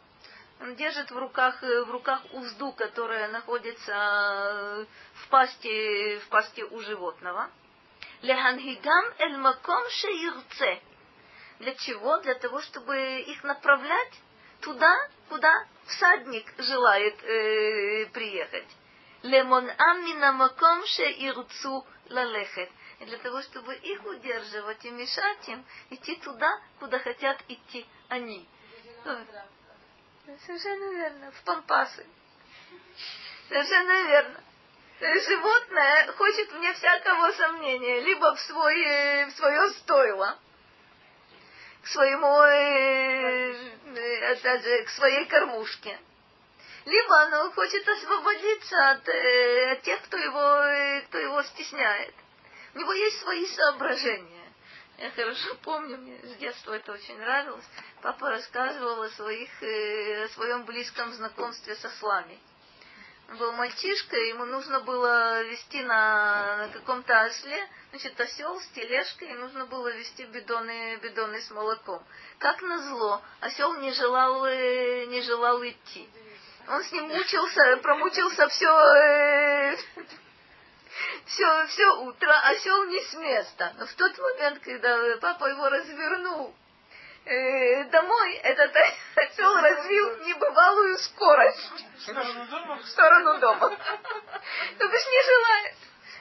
он 0.61 0.75
держит 0.75 1.11
в 1.11 1.17
руках, 1.17 1.61
в 1.61 1.91
руках 1.91 2.21
узду, 2.31 2.71
которая 2.71 3.27
находится 3.29 4.87
в 5.13 5.29
пасти, 5.29 6.19
в 6.19 6.27
пасти 6.29 6.63
у 6.63 6.79
животного. 6.81 7.49
Лехангигам 8.21 9.05
эль 9.19 9.37
маком 9.37 9.89
шеирце. 9.89 10.81
Для 11.59 11.75
чего? 11.75 12.17
Для 12.19 12.35
того, 12.35 12.61
чтобы 12.61 13.21
их 13.21 13.43
направлять 13.43 14.13
туда, 14.61 14.93
куда 15.29 15.67
всадник 15.85 16.45
желает 16.57 17.23
э, 17.23 18.05
приехать. 18.07 18.67
Лемон 19.23 19.69
аммина 19.77 20.31
маком 20.33 20.85
шеирцу 20.85 21.85
лалехет. 22.09 22.69
И 22.99 23.05
для 23.05 23.17
того, 23.17 23.41
чтобы 23.41 23.75
их 23.75 24.05
удерживать 24.05 24.83
и 24.85 24.89
мешать 24.91 25.49
им 25.49 25.65
идти 25.89 26.15
туда, 26.17 26.59
куда 26.79 26.99
хотят 26.99 27.37
идти 27.47 27.85
они. 28.07 28.47
Совершенно 30.25 30.91
верно. 30.91 31.31
В 31.31 31.43
пампасы. 31.43 32.05
Совершенно 33.47 34.07
верно. 34.07 34.43
Животное 34.99 36.11
хочет 36.13 36.51
вне 36.51 36.73
всякого 36.73 37.31
сомнения 37.33 37.99
либо 37.99 38.33
в, 38.33 38.39
свой, 38.39 38.81
э, 38.81 39.25
в 39.27 39.31
свое 39.33 39.69
стойло, 39.71 40.39
к 41.83 41.87
своему, 41.87 42.41
э, 42.41 44.31
опять 44.31 44.63
же, 44.63 44.83
к 44.85 44.89
своей 44.89 45.25
кормушке, 45.25 45.99
либо 46.85 47.21
оно 47.23 47.51
хочет 47.51 47.87
освободиться 47.87 48.91
от, 48.91 49.07
э, 49.09 49.71
от 49.73 49.81
тех, 49.83 50.01
кто 50.03 50.17
его, 50.17 51.03
кто 51.07 51.19
его 51.19 51.43
стесняет. 51.43 52.15
У 52.73 52.79
него 52.79 52.93
есть 52.93 53.19
свои 53.19 53.45
соображения. 53.45 54.34
Я 54.97 55.11
хорошо 55.11 55.55
помню, 55.63 55.97
мне 55.97 56.17
с 56.23 56.35
детства 56.37 56.73
это 56.73 56.93
очень 56.93 57.17
нравилось. 57.17 57.65
Папа 58.01 58.29
рассказывал 58.29 59.01
о, 59.01 59.09
своих, 59.09 59.49
о 59.61 60.27
своем 60.29 60.65
близком 60.65 61.11
знакомстве 61.13 61.75
со 61.75 61.89
слами 61.89 62.39
был 63.33 63.51
мальчишка, 63.53 64.15
ему 64.15 64.45
нужно 64.45 64.79
было 64.81 65.41
вести 65.43 65.81
на, 65.83 66.57
на 66.57 66.69
каком-то 66.69 67.25
осле, 67.25 67.67
значит, 67.89 68.19
осел 68.19 68.59
с 68.59 68.67
тележкой, 68.67 69.29
и 69.29 69.33
нужно 69.33 69.65
было 69.65 69.89
вести 69.89 70.23
бидоны, 70.25 70.97
бидоны 70.97 71.41
с 71.41 71.49
молоком. 71.51 72.03
Как 72.37 72.61
назло, 72.61 73.21
осел 73.41 73.73
не 73.75 73.91
желал, 73.93 74.45
э, 74.45 75.05
не 75.07 75.21
желал 75.21 75.63
идти. 75.63 76.07
Он 76.67 76.83
с 76.83 76.91
ним 76.91 77.07
мучился, 77.07 77.77
промучился 77.77 78.47
все, 78.47 78.69
э, 78.69 79.77
все, 81.25 81.67
все 81.67 81.85
утро, 82.01 82.39
осел 82.49 82.85
не 82.85 83.01
с 83.01 83.13
места. 83.15 83.73
Но 83.77 83.85
в 83.85 83.93
тот 83.93 84.17
момент, 84.17 84.59
когда 84.63 85.17
папа 85.17 85.45
его 85.45 85.69
развернул 85.69 86.55
э, 87.25 87.83
домой, 87.85 88.33
этот 88.35 88.75
осел 89.15 89.55
развил 89.55 90.17
небывалую 90.25 90.97
скорость. 90.99 91.71
В 91.97 92.01
сторону 92.01 92.45
дома? 92.47 92.75
В 92.77 92.85
сторону 92.87 93.39
дома. 93.39 93.69
То 94.77 94.87
бишь 94.87 95.07
не 95.07 95.23
желает. 95.23 95.75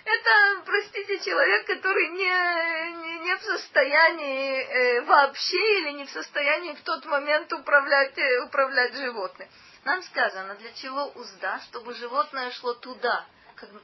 Это, 0.06 0.62
простите, 0.66 1.18
человек, 1.20 1.66
который 1.66 2.08
не, 2.08 2.92
не, 3.02 3.18
не 3.20 3.36
в 3.36 3.42
состоянии 3.42 4.60
э, 4.60 5.00
вообще 5.02 5.80
или 5.80 5.92
не 5.92 6.04
в 6.04 6.10
состоянии 6.10 6.74
в 6.74 6.82
тот 6.82 7.06
момент 7.06 7.50
управлять, 7.54 8.16
э, 8.18 8.40
управлять 8.40 8.94
животным. 8.94 9.48
Нам 9.84 10.02
сказано, 10.02 10.54
для 10.56 10.72
чего 10.72 11.06
узда, 11.14 11.58
чтобы 11.60 11.94
животное 11.94 12.50
шло 12.50 12.74
туда, 12.74 13.24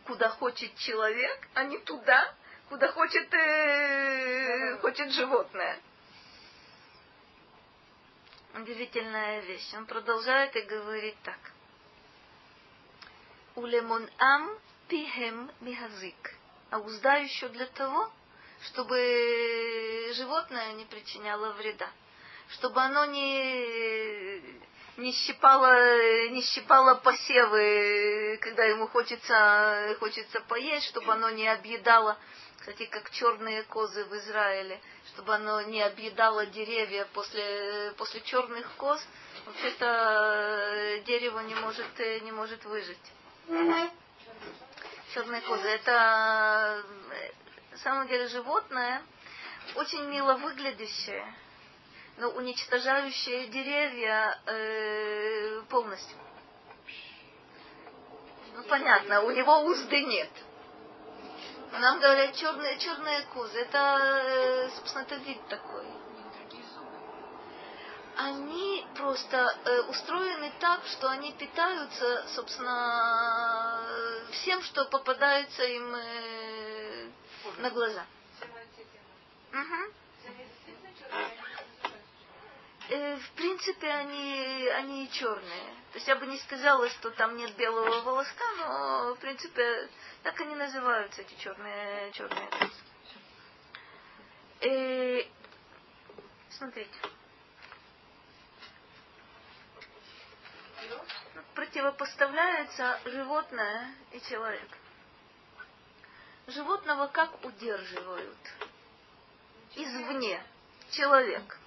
куда 0.05 0.29
хочет 0.29 0.75
человек, 0.77 1.49
а 1.55 1.65
не 1.65 1.79
туда, 1.79 2.35
куда 2.69 2.91
хочет, 2.93 3.33
э, 3.33 4.79
хочет 4.79 5.11
животное 5.13 5.79
удивительная 8.55 9.41
вещь. 9.41 9.75
Он 9.75 9.87
продолжает 9.87 10.55
и 10.57 10.63
говорит 10.63 11.17
так. 11.23 11.39
Улемон 13.55 14.09
ам 14.19 14.59
пихем 14.89 15.51
михазик. 15.61 16.35
А 16.71 16.79
узда 16.79 17.17
еще 17.17 17.49
для 17.49 17.67
того, 17.67 18.11
чтобы 18.67 20.13
животное 20.15 20.73
не 20.75 20.85
причиняло 20.85 21.53
вреда. 21.55 21.91
Чтобы 22.49 22.81
оно 22.81 23.07
не, 23.07 24.41
не, 25.01 25.13
щипало, 25.13 26.29
не 26.29 26.43
щипало 26.43 26.95
посевы, 26.95 28.39
когда 28.41 28.65
ему 28.65 28.87
хочется, 28.87 29.97
хочется 29.99 30.41
поесть, 30.41 30.87
чтобы 30.87 31.13
оно 31.13 31.31
не 31.31 31.49
объедало 31.49 32.17
кстати, 32.61 32.85
как 32.87 33.11
черные 33.11 33.63
козы 33.63 34.05
в 34.05 34.15
Израиле, 34.17 34.79
чтобы 35.09 35.35
оно 35.35 35.63
не 35.63 35.83
объедало 35.83 36.45
деревья 36.45 37.07
после, 37.15 37.93
после 37.97 38.21
черных 38.21 38.71
коз, 38.77 39.01
вообще-то 39.47 39.87
э, 39.87 41.01
дерево 41.01 41.41
не 41.41 41.55
может, 41.55 41.87
э, 41.99 42.21
не 42.21 42.33
может 42.33 42.63
выжить. 42.67 42.99
Черные 45.15 45.41
козы. 45.41 45.69
Это 45.69 46.85
э, 47.13 47.33
на 47.73 47.79
самом 47.79 48.09
деле 48.09 48.29
животное, 48.29 49.03
очень 49.75 50.05
мило 50.05 50.35
выглядящее, 50.35 51.25
но 52.21 52.29
уничтожающее 52.29 53.47
деревья 53.49 54.39
э, 54.47 55.63
полностью. 55.71 56.17
Ну, 58.55 58.63
понятно, 58.65 59.23
у 59.23 59.31
него 59.31 59.61
узды 59.61 60.03
нет. 60.03 60.29
Нам 61.73 61.99
говорят 61.99 62.35
черные, 62.35 62.79
черные 62.79 63.23
козы. 63.33 63.59
Это, 63.61 63.99
э, 64.03 64.71
собственно, 64.77 65.03
это 65.03 65.15
вид 65.17 65.41
такой. 65.49 65.87
Они 68.17 68.87
просто 68.97 69.57
э, 69.65 69.81
устроены 69.89 70.53
так, 70.61 70.85
что 70.89 71.09
они 71.09 71.33
питаются, 71.33 72.29
собственно, 72.35 73.83
всем, 74.33 74.61
что 74.63 74.85
попадается 74.85 75.65
им 75.65 75.95
э, 75.95 77.09
на 77.59 77.71
глаза. 77.71 78.05
Угу. 79.53 80.00
Э, 82.91 83.17
в 83.19 83.31
принципе, 83.37 83.89
они, 83.89 84.69
они 84.75 85.09
черные. 85.13 85.75
То 85.93 85.99
есть 85.99 86.09
я 86.09 86.17
бы 86.17 86.27
не 86.27 86.39
сказала, 86.39 86.89
что 86.91 87.13
там 87.13 87.37
нет 87.37 87.55
белого 87.55 88.01
волоска, 88.01 88.45
но, 88.59 89.15
в 89.15 89.19
принципе, 89.21 89.89
так 90.25 90.41
они 90.41 90.57
называются, 90.57 91.21
эти 91.23 91.35
черные, 91.41 92.11
черные 92.11 92.49
И, 94.63 95.31
смотрите. 96.51 96.91
Противопоставляется 101.55 103.01
животное 103.05 103.95
и 104.11 104.21
человек. 104.23 104.69
Животного 106.49 107.07
как 107.07 107.45
удерживают? 107.45 108.39
Извне. 109.77 110.43
Человек. 110.91 111.61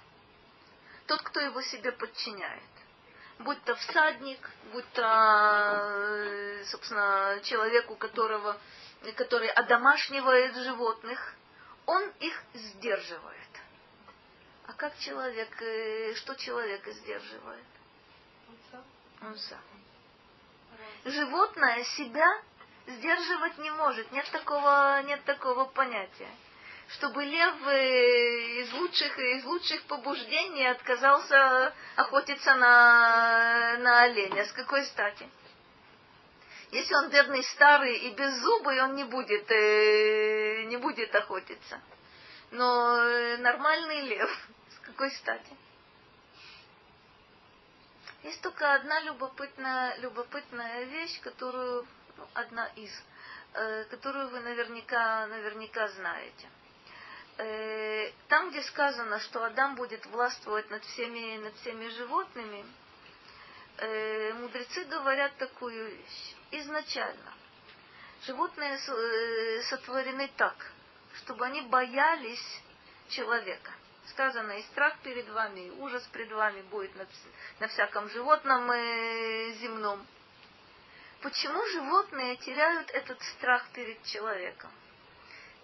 Тот, 1.06 1.22
кто 1.22 1.40
его 1.40 1.60
себе 1.62 1.92
подчиняет 1.92 2.62
будь 3.40 3.62
то 3.64 3.74
всадник, 3.74 4.50
будь 4.72 4.90
то, 4.92 5.02
э, 5.02 6.64
собственно, 6.64 7.40
человек, 7.44 7.90
у 7.90 7.96
которого, 7.96 8.58
который 9.16 9.48
одомашнивает 9.48 10.54
животных, 10.54 11.34
он 11.86 12.08
их 12.20 12.42
сдерживает. 12.54 13.38
А 14.66 14.72
как 14.72 14.96
человек, 14.98 15.50
э, 15.60 16.14
что 16.14 16.34
человек 16.36 16.86
сдерживает? 16.86 17.64
Он 19.22 19.36
сам. 19.36 19.60
Животное 21.04 21.84
себя 21.84 22.26
сдерживать 22.86 23.58
не 23.58 23.70
может. 23.70 24.10
Нет 24.12 24.28
такого, 24.30 25.02
нет 25.02 25.22
такого 25.24 25.64
понятия 25.66 26.30
чтобы 26.88 27.24
лев 27.24 27.66
э, 27.66 28.60
из 28.62 28.72
лучших, 28.72 29.18
из 29.18 29.44
лучших 29.44 29.82
побуждений 29.84 30.66
отказался 30.66 31.74
охотиться 31.96 32.54
на, 32.54 33.76
на 33.78 34.02
оленя. 34.02 34.44
С 34.44 34.52
какой 34.52 34.84
стати? 34.84 35.28
Если 36.70 36.94
он 36.94 37.10
бедный 37.10 37.42
старый 37.44 37.96
и 37.96 38.10
беззубый, 38.14 38.82
он 38.82 38.94
не 38.96 39.04
будет, 39.04 39.50
э, 39.50 40.64
не 40.64 40.76
будет 40.76 41.14
охотиться. 41.14 41.80
Но 42.50 42.98
э, 42.98 43.38
нормальный 43.38 44.02
лев, 44.02 44.48
с 44.70 44.86
какой 44.86 45.10
стати? 45.12 45.56
Есть 48.22 48.40
только 48.40 48.74
одна 48.74 49.00
любопытная, 49.00 49.98
любопытная 49.98 50.84
вещь, 50.84 51.20
которую, 51.20 51.86
ну, 52.16 52.26
одна 52.32 52.66
из, 52.68 52.90
которую 53.90 54.30
вы 54.30 54.40
наверняка, 54.40 55.26
наверняка 55.26 55.88
знаете. 55.88 56.48
Э, 57.36 58.12
там, 58.28 58.50
где 58.50 58.62
сказано, 58.62 59.18
что 59.20 59.44
Адам 59.44 59.74
будет 59.74 60.06
властвовать 60.06 60.70
над 60.70 60.84
всеми, 60.84 61.38
над 61.38 61.54
всеми 61.56 61.88
животными, 61.88 62.64
э, 63.78 64.32
мудрецы 64.34 64.84
говорят 64.84 65.36
такую 65.36 65.90
вещь. 65.90 66.34
Изначально 66.52 67.32
животные 68.26 68.78
э, 68.78 69.62
сотворены 69.62 70.30
так, 70.36 70.54
чтобы 71.16 71.44
они 71.46 71.62
боялись 71.62 72.62
человека. 73.08 73.72
Сказано, 74.06 74.52
и 74.52 74.62
страх 74.64 74.98
перед 75.02 75.28
вами, 75.30 75.60
и 75.60 75.70
ужас 75.70 76.04
перед 76.12 76.30
вами 76.30 76.62
будет 76.62 76.94
на, 76.94 77.06
на 77.58 77.68
всяком 77.68 78.08
животном 78.10 78.70
э, 78.70 79.54
земном. 79.54 80.06
Почему 81.20 81.66
животные 81.68 82.36
теряют 82.36 82.90
этот 82.90 83.20
страх 83.22 83.66
перед 83.72 84.00
человеком? 84.04 84.70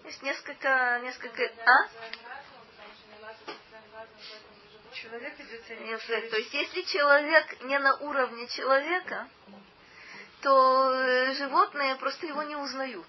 Есть 0.03 0.21
несколько, 0.23 0.99
несколько, 1.03 1.43
а? 1.65 1.89
Человек 4.93 5.39
идет 5.39 6.29
То 6.29 6.37
есть, 6.37 6.53
если 6.53 6.81
человек 6.81 7.61
не 7.63 7.79
на 7.79 7.95
уровне 7.97 8.47
человека, 8.47 9.27
то 10.41 10.93
э, 10.93 11.33
животные 11.33 11.95
просто 11.95 12.25
его 12.25 12.43
не 12.43 12.55
узнают. 12.55 13.07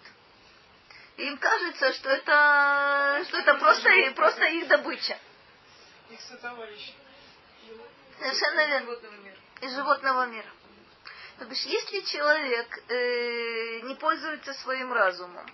Им 1.17 1.39
кажется, 1.39 1.93
что 1.93 2.11
это, 2.11 3.25
что 3.29 3.39
это 3.39 3.55
просто, 3.55 3.91
просто 4.15 4.45
их 4.47 4.69
добыча. 4.69 5.19
Их 6.11 6.21
сотоварищи. 6.21 6.95
Совершенно 8.19 8.67
верно. 8.67 8.97
Из 9.61 9.75
животного 9.75 10.27
мира. 10.27 10.51
То 11.39 11.45
бишь, 11.47 11.65
если 11.65 12.01
человек 12.01 12.79
э, 12.89 13.81
не 13.83 13.95
пользуется 13.97 14.55
своим 14.55 14.93
разумом, 14.93 15.47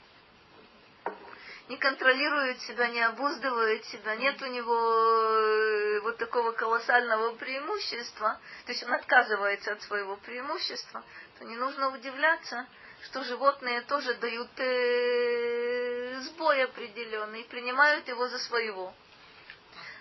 не 1.69 1.77
контролирует 1.77 2.61
себя, 2.63 2.89
не 2.89 3.01
обуздывает 3.01 3.85
себя, 3.87 4.17
нет 4.17 4.41
у 4.43 4.47
него 4.47 4.75
э, 4.75 6.01
вот 6.01 6.17
такого 6.17 6.53
колоссального 6.53 7.35
преимущества, 7.35 8.41
то 8.67 8.73
есть 8.73 8.83
он 8.85 8.93
отказывается 8.95 9.73
от 9.73 9.83
своего 9.83 10.17
преимущества, 10.17 11.05
то 11.39 11.45
не 11.45 11.57
нужно 11.57 11.89
удивляться, 11.91 12.67
что 13.05 13.23
животные 13.25 13.83
тоже 13.83 14.15
дают 14.15 14.51
э, 14.59 16.21
сбой 16.23 16.65
определенный, 16.65 17.45
принимают 17.45 18.09
его 18.09 18.29
за 18.29 18.39
своего. 18.39 18.95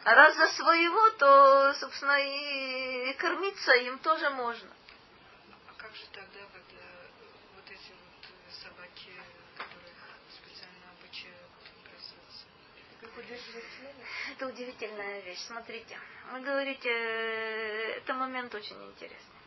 А 0.04 0.16
раз 0.16 0.38
за 0.38 0.48
своего, 0.48 1.10
то, 1.18 1.74
собственно, 1.74 2.18
и 2.18 3.14
кормиться 3.16 3.74
им 3.74 4.00
тоже 4.00 4.30
можно. 4.30 4.70
А 5.68 5.74
как 5.78 5.94
же 5.94 6.06
тогда, 6.14 6.40
когда 6.54 6.84
вот 7.56 7.66
эти 7.66 7.92
вот 7.92 8.56
собаки, 8.56 9.12
которых 9.58 9.98
специально 10.32 10.92
обучают 10.98 11.52
бросаться? 11.84 12.46
Как 13.02 13.17
удерживать 13.17 13.17
Это 14.32 14.48
удивительная 14.48 15.20
вещь. 15.22 15.40
Смотрите, 15.48 16.00
вы 16.32 16.40
говорите, 16.42 16.90
э, 16.90 17.98
это 17.98 18.14
момент 18.14 18.54
очень 18.56 18.82
интересный. 18.86 19.38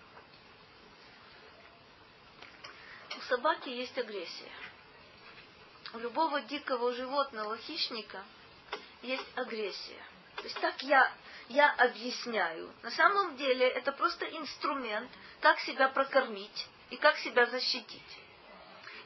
У 3.16 3.20
собаки 3.22 3.68
есть 3.70 3.96
агрессия. 3.96 4.52
У 5.94 5.98
любого 5.98 6.42
дикого 6.42 6.92
животного, 6.92 7.56
хищника, 7.56 8.22
есть 9.02 9.26
агрессия. 9.34 10.02
То 10.36 10.42
есть 10.44 10.60
так 10.60 10.82
я, 10.82 11.12
я 11.48 11.72
объясняю. 11.72 12.72
На 12.82 12.90
самом 12.90 13.36
деле 13.36 13.66
это 13.66 13.92
просто 13.92 14.26
инструмент, 14.26 15.10
как 15.40 15.58
себя 15.60 15.88
прокормить 15.88 16.66
и 16.90 16.96
как 16.96 17.16
себя 17.18 17.46
защитить. 17.46 18.18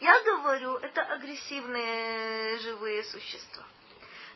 Я 0.01 0.20
говорю, 0.22 0.77
это 0.79 1.03
агрессивные 1.03 2.59
живые 2.59 3.05
существа. 3.05 3.64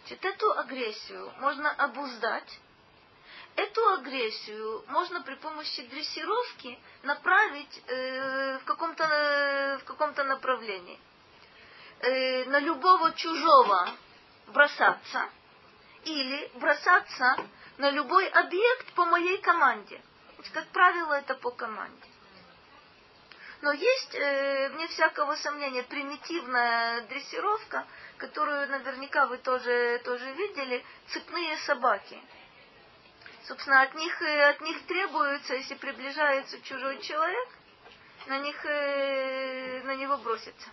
Значит, 0.08 0.24
эту 0.24 0.58
агрессию 0.58 1.30
можно 1.38 1.70
обуздать, 1.70 2.58
эту 3.56 3.86
агрессию 3.90 4.82
можно 4.88 5.20
при 5.20 5.34
помощи 5.34 5.82
дрессировки 5.82 6.78
направить 7.02 7.82
э, 7.86 8.58
в 8.58 8.64
каком-то 8.64 9.04
э, 9.04 9.78
в 9.78 9.84
каком-то 9.84 10.24
направлении. 10.24 10.98
Э, 12.00 12.46
на 12.46 12.58
любого 12.58 13.12
чужого 13.12 13.90
бросаться 14.46 15.28
или 16.04 16.52
бросаться 16.54 17.46
на 17.76 17.90
любой 17.90 18.28
объект 18.28 18.94
по 18.94 19.04
моей 19.04 19.36
команде. 19.42 20.00
Как 20.54 20.68
правило, 20.68 21.12
это 21.18 21.34
по 21.34 21.50
команде. 21.50 22.08
Но 23.60 23.72
есть, 23.72 24.14
э, 24.14 24.68
вне 24.70 24.86
всякого 24.86 25.34
сомнения, 25.34 25.82
примитивная 25.82 27.00
дрессировка, 27.08 27.86
которую 28.16 28.68
наверняка 28.68 29.26
вы 29.26 29.38
тоже, 29.38 30.00
тоже 30.04 30.30
видели, 30.32 30.84
цепные 31.08 31.56
собаки. 31.58 32.20
Собственно, 33.44 33.82
от 33.82 33.94
них, 33.94 34.22
э, 34.22 34.50
от 34.50 34.60
них 34.60 34.86
требуется, 34.86 35.54
если 35.54 35.74
приближается 35.74 36.60
чужой 36.62 37.00
человек, 37.00 37.48
на 38.26 38.38
них, 38.38 38.64
э, 38.64 39.82
на 39.82 39.96
него 39.96 40.18
броситься. 40.18 40.68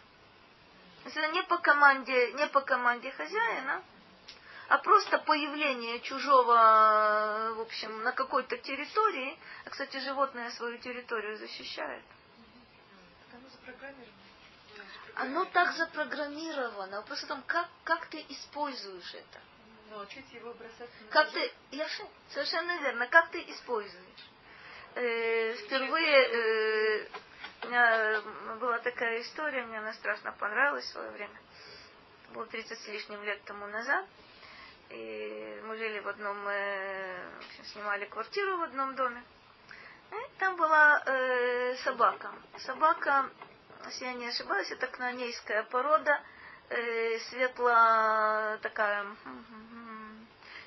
Если 1.06 1.26
не 1.32 1.42
по 1.44 1.58
команде, 1.58 2.34
не 2.34 2.48
по 2.48 2.62
команде 2.62 3.12
хозяина, 3.12 3.84
а 4.68 4.78
просто 4.80 5.18
появление 5.20 6.00
чужого, 6.02 7.54
в 7.56 7.62
общем, 7.62 8.04
на 8.04 8.12
какой-то 8.12 8.58
территории, 8.58 9.38
а, 9.66 9.70
кстати, 9.70 9.98
животное 9.98 10.52
свою 10.52 10.78
территорию 10.80 11.38
защищает. 11.38 12.04
Оно 15.16 15.46
так 15.46 15.74
запрограммировано. 15.74 16.98
Вопрос 16.98 17.24
в 17.24 17.28
том, 17.28 17.42
как, 17.48 17.68
как 17.84 18.06
ты 18.08 18.26
используешь 18.30 19.14
это. 19.14 19.42
Научить 19.90 20.32
его 20.34 20.54
бросать 20.54 20.90
Как 21.10 21.32
ты, 21.32 21.52
я 21.72 21.88
совершенно 22.30 22.78
верно, 22.82 23.08
как 23.08 23.30
ты 23.30 23.40
используешь. 23.50 24.30
Э, 24.96 25.54
впервые 25.54 27.04
э, 27.04 27.08
у 27.64 27.68
меня 27.68 28.22
была 28.60 28.80
такая 28.80 29.22
история, 29.22 29.64
мне 29.66 29.80
она 29.80 29.94
страшно 29.94 30.32
понравилась 30.34 30.86
в 30.86 30.92
свое 30.92 31.12
время. 31.12 31.40
Было 32.34 32.46
30 32.46 32.78
с 32.78 32.88
лишним 32.88 33.24
лет 33.24 33.42
тому 33.46 33.68
назад. 33.68 34.06
И 34.90 35.62
мы 35.66 35.78
жили 35.78 36.00
в 36.00 36.08
одном, 36.08 36.38
э, 36.48 37.30
в 37.36 37.46
общем, 37.46 37.66
снимали 37.66 38.06
квартиру 38.06 38.58
в 38.58 38.64
одном 38.64 38.96
доме. 38.96 39.24
И 40.12 40.40
там 40.40 40.56
была 40.56 41.02
э, 41.06 41.76
собака. 41.84 42.34
Собака, 42.60 43.30
если 43.86 44.06
я 44.06 44.14
не 44.14 44.28
ошибаюсь, 44.28 44.72
это 44.72 44.88
кнанейская 44.88 45.64
порода, 45.64 46.22
э, 46.70 47.20
светло 47.30 48.58
такая, 48.62 49.06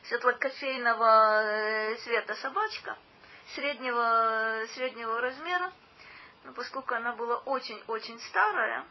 светло-кофейного 0.04 1.42
э, 1.42 1.96
цвета 1.96 2.34
собачка, 2.36 2.96
среднего, 3.54 4.64
среднего 4.74 5.20
размера. 5.20 5.72
Но 6.44 6.52
поскольку 6.52 6.94
она 6.94 7.14
была 7.14 7.38
очень-очень 7.38 8.18
старая, 8.20 8.84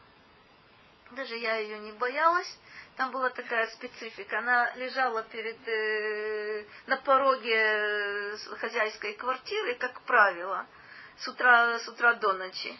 даже 1.11 1.35
я 1.35 1.55
ее 1.55 1.79
не 1.79 1.93
боялась, 1.93 2.57
там 2.97 3.11
была 3.11 3.29
такая 3.29 3.67
специфика. 3.67 4.39
Она 4.39 4.73
лежала 4.75 5.23
перед, 5.23 5.57
э, 5.67 6.65
на 6.87 6.97
пороге 6.97 7.55
э, 7.55 8.37
хозяйской 8.59 9.13
квартиры, 9.13 9.75
как 9.75 10.01
правило, 10.01 10.65
с 11.19 11.27
утра, 11.27 11.79
с 11.79 11.87
утра 11.87 12.15
до 12.15 12.33
ночи. 12.33 12.77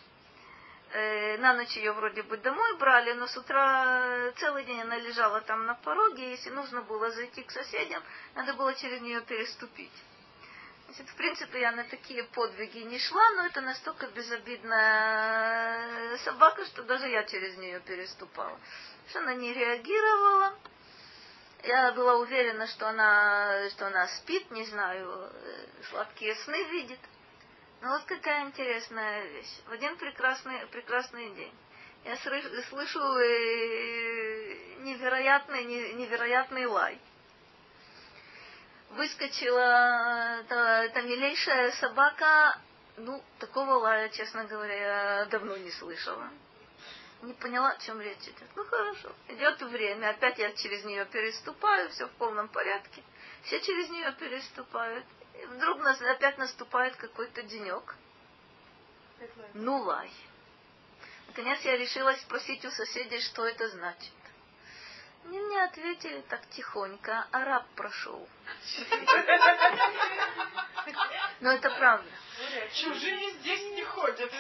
Э, 0.94 1.38
на 1.38 1.54
ночь 1.54 1.76
ее 1.76 1.92
вроде 1.92 2.24
бы 2.24 2.38
домой 2.38 2.78
брали, 2.78 3.14
но 3.14 3.28
с 3.28 3.38
утра 3.38 4.32
целый 4.38 4.64
день 4.64 4.82
она 4.82 4.98
лежала 4.98 5.42
там 5.42 5.66
на 5.66 5.76
пороге, 5.76 6.28
и 6.28 6.32
если 6.32 6.50
нужно 6.50 6.82
было 6.82 7.12
зайти 7.12 7.44
к 7.44 7.52
соседям, 7.52 8.02
надо 8.36 8.54
было 8.54 8.74
через 8.74 9.02
нее 9.02 9.22
переступить. 9.22 9.92
Значит, 10.86 11.10
в 11.10 11.16
принципе, 11.16 11.60
я 11.60 11.74
на 11.74 11.84
такие 11.84 12.24
подвиги 12.24 12.80
не 12.80 13.00
шла, 13.00 13.30
но 13.32 13.48
это 13.48 13.60
настолько 13.60 14.08
безобидная 14.08 16.18
собака, 16.20 16.66
что 16.66 16.84
даже 16.84 17.10
я 17.10 17.26
через 17.26 17.58
нее 17.58 17.82
переступала 17.82 18.58
что 19.10 19.20
она 19.20 19.34
не 19.36 19.54
реагировала. 19.54 20.54
Я 21.64 21.92
была 21.94 22.18
уверена, 22.18 22.68
что 22.68 22.88
она, 22.88 23.70
что 23.72 23.88
она 23.88 24.08
спит, 24.08 24.50
не 24.52 24.66
знаю, 24.66 25.10
э, 25.10 25.66
сладкие 25.90 26.36
сны 26.36 26.64
видит. 26.66 27.00
Но 27.82 27.90
вот 27.90 28.04
какая 28.06 28.46
интересная 28.46 29.26
вещь. 29.28 29.54
В 29.68 29.72
один 29.72 29.98
прекрасный, 29.98 30.66
прекрасный 30.68 31.30
день 31.36 31.54
я 32.06 32.16
слышу 32.70 33.00
э, 33.00 34.78
невероятный, 34.80 35.66
невероятный 35.94 36.66
лай. 36.66 37.00
Выскочила 38.92 40.44
та, 40.48 40.88
та 40.90 41.02
милейшая 41.02 41.72
собака, 41.74 42.60
Ну, 42.98 43.22
такого 43.38 43.74
лая, 43.74 44.10
честно 44.10 44.46
говоря, 44.46 44.76
я 45.20 45.26
давно 45.26 45.56
не 45.58 45.70
слышала. 45.72 46.30
Не 47.22 47.34
поняла, 47.34 47.72
о 47.72 47.78
чем 47.78 48.02
речь 48.02 48.24
идет. 48.24 48.50
Ну 48.56 48.64
хорошо, 48.66 49.12
идет 49.28 49.62
время, 49.62 50.10
опять 50.10 50.40
я 50.40 50.52
через 50.54 50.84
нее 50.86 51.06
переступаю, 51.06 51.90
все 51.90 52.08
в 52.08 52.12
полном 52.12 52.48
порядке. 52.48 53.04
Все 53.44 53.60
через 53.60 53.90
нее 53.90 54.12
переступают. 54.14 55.06
И 55.42 55.46
вдруг 55.46 55.80
нас 55.80 56.02
опять 56.02 56.38
наступает 56.38 56.96
какой-то 56.96 57.44
денек. 57.44 57.96
Ну 59.54 59.78
лай. 59.78 60.12
Наконец 61.28 61.60
я 61.62 61.78
решила 61.78 62.14
спросить 62.14 62.66
у 62.66 62.72
соседей, 62.72 63.22
что 63.22 63.46
это 63.46 63.70
значит. 63.70 64.14
Мне 65.26 65.40
не 65.40 65.60
ответили 65.60 66.22
так 66.30 66.42
тихонько, 66.52 67.28
араб 67.32 67.68
прошел. 67.76 68.28
Но 71.42 71.52
это 71.52 71.70
правда. 71.72 72.10
Чужие 72.74 73.32
здесь 73.34 73.62
не 73.76 73.84
ходят. 73.84 74.32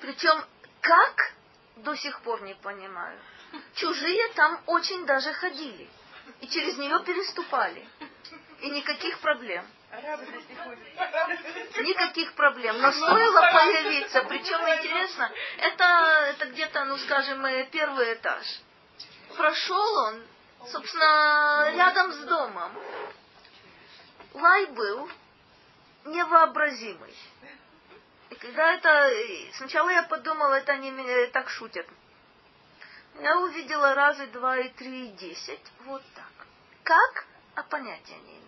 Причем 0.00 0.44
как, 0.80 1.32
до 1.76 1.94
сих 1.94 2.20
пор 2.22 2.42
не 2.42 2.54
понимаю. 2.54 3.18
Чужие 3.74 4.28
там 4.34 4.60
очень 4.66 5.06
даже 5.06 5.32
ходили. 5.32 5.88
И 6.40 6.48
через 6.48 6.76
нее 6.78 7.02
переступали. 7.04 7.88
И 8.62 8.70
никаких 8.70 9.18
проблем. 9.18 9.66
Никаких 11.80 12.32
проблем. 12.34 12.80
Но 12.80 12.92
стоило 12.92 13.40
появиться, 13.40 14.22
причем 14.22 14.60
интересно, 14.60 15.30
это, 15.58 15.84
это 16.30 16.46
где-то, 16.46 16.84
ну 16.84 16.96
скажем, 16.98 17.44
э, 17.44 17.64
первый 17.72 18.14
этаж. 18.14 18.46
Прошел 19.36 19.96
он, 20.06 20.22
собственно, 20.68 21.72
рядом 21.74 22.12
с 22.12 22.18
домом. 22.18 22.72
Лай 24.34 24.66
был 24.66 25.10
невообразимый. 26.04 27.14
И 28.30 28.34
когда 28.36 28.74
это... 28.74 29.10
Сначала 29.54 29.90
я 29.90 30.04
подумала, 30.04 30.54
это 30.54 30.72
они 30.72 30.92
меня 30.92 31.26
так 31.32 31.50
шутят. 31.50 31.86
Я 33.20 33.38
увидела 33.40 33.94
разы 33.94 34.28
два 34.28 34.56
и 34.56 34.68
три 34.70 35.08
и 35.08 35.12
десять. 35.12 35.72
Вот 35.80 36.02
так. 36.14 36.46
Как? 36.84 37.26
А 37.56 37.62
понятия 37.64 38.16
не. 38.24 38.41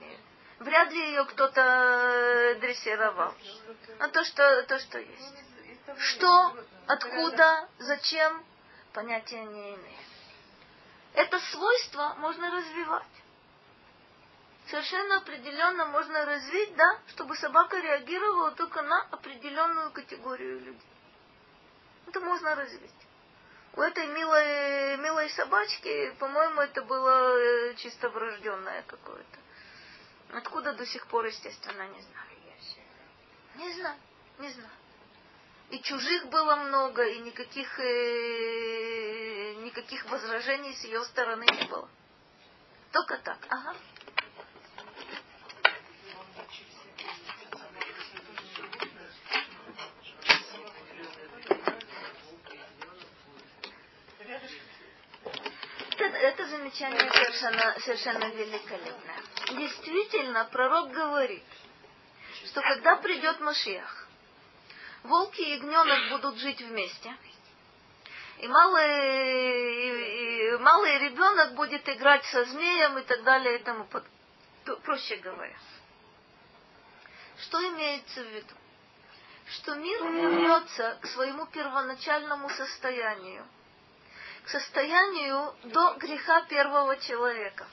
Вряд 0.61 0.93
ли 0.93 1.09
ее 1.09 1.25
кто-то 1.25 2.57
дрессировал. 2.61 3.35
А 3.99 4.09
то, 4.09 4.25
что, 4.25 4.63
то, 4.65 4.79
что 4.79 4.99
есть. 4.99 5.35
Что, 5.99 6.57
откуда, 6.87 7.69
зачем, 7.79 8.45
понятия 8.93 9.45
не 9.45 9.75
имею. 9.75 9.99
Это 11.15 11.39
свойство 11.39 12.15
можно 12.19 12.51
развивать. 12.51 13.03
Совершенно 14.69 15.19
определенно 15.19 15.85
можно 15.87 16.25
развить, 16.25 16.75
да, 16.75 16.99
чтобы 17.09 17.37
собака 17.37 17.79
реагировала 17.79 18.53
только 18.53 18.83
на 18.83 19.03
определенную 19.11 19.91
категорию 19.91 20.61
людей. 20.61 20.89
Это 22.07 22.21
можно 22.21 22.55
развить. 22.55 22.91
У 23.75 23.81
этой 23.81 24.07
милой, 24.07 24.97
милой 24.99 25.29
собачки, 25.31 26.13
по-моему, 26.19 26.61
это 26.63 26.83
было 26.83 27.37
э, 27.37 27.75
чисто 27.75 28.09
врожденное 28.09 28.83
какое-то. 28.83 29.39
Откуда 30.35 30.73
до 30.73 30.85
сих 30.85 31.07
пор, 31.07 31.27
естественно, 31.27 31.87
не 31.89 32.01
знаю. 32.01 32.29
Не 33.55 33.73
знаю, 33.73 33.99
не 34.41 34.51
знаю. 34.51 34.71
И 35.71 35.81
чужих 35.81 36.27
было 36.27 36.57
много, 36.57 37.05
и 37.05 37.21
никаких, 37.21 37.79
э, 37.79 39.55
никаких 39.63 40.05
возражений 40.07 40.75
с 40.75 40.83
ее 40.83 41.05
стороны 41.05 41.45
не 41.45 41.69
было. 41.69 41.89
Только 42.91 43.19
так. 43.19 43.39
Ага. 43.49 43.77
Это, 55.97 56.17
это 56.17 56.47
замечание 56.49 57.09
совершенно, 57.13 57.79
совершенно 57.79 58.25
великолепное. 58.35 59.34
Действительно, 59.53 60.47
пророк 60.47 60.91
говорит, 60.91 61.45
что 62.47 62.63
когда 62.63 62.97
придет 62.97 63.41
Машиах, 63.41 64.09
волки 65.03 65.41
и 65.41 65.57
ягненок 65.57 66.11
будут 66.11 66.39
жить 66.39 66.61
вместе, 66.63 67.15
и 68.39 68.49
малый, 68.49 68.89
и, 69.85 70.55
и 70.55 70.57
малый 70.59 70.99
ребенок 70.99 71.55
будет 71.55 71.89
играть 71.89 72.25
со 72.27 72.45
змеем 72.45 72.99
и 72.99 73.03
так 73.03 73.23
далее 73.23 73.59
и 73.59 73.63
тому 73.63 73.85
подобное. 73.85 74.11
Проще 74.83 75.17
говоря. 75.17 75.57
Что 77.39 77.61
имеется 77.69 78.23
в 78.23 78.27
виду? 78.27 78.55
Что 79.47 79.75
мир 79.75 80.03
вернется 80.05 80.99
к 81.03 81.07
своему 81.09 81.45
первоначальному 81.47 82.49
состоянию, 82.49 83.47
к 84.45 84.49
состоянию 84.49 85.55
до 85.65 85.95
греха 85.95 86.43
первого 86.43 86.97
человека. 86.97 87.67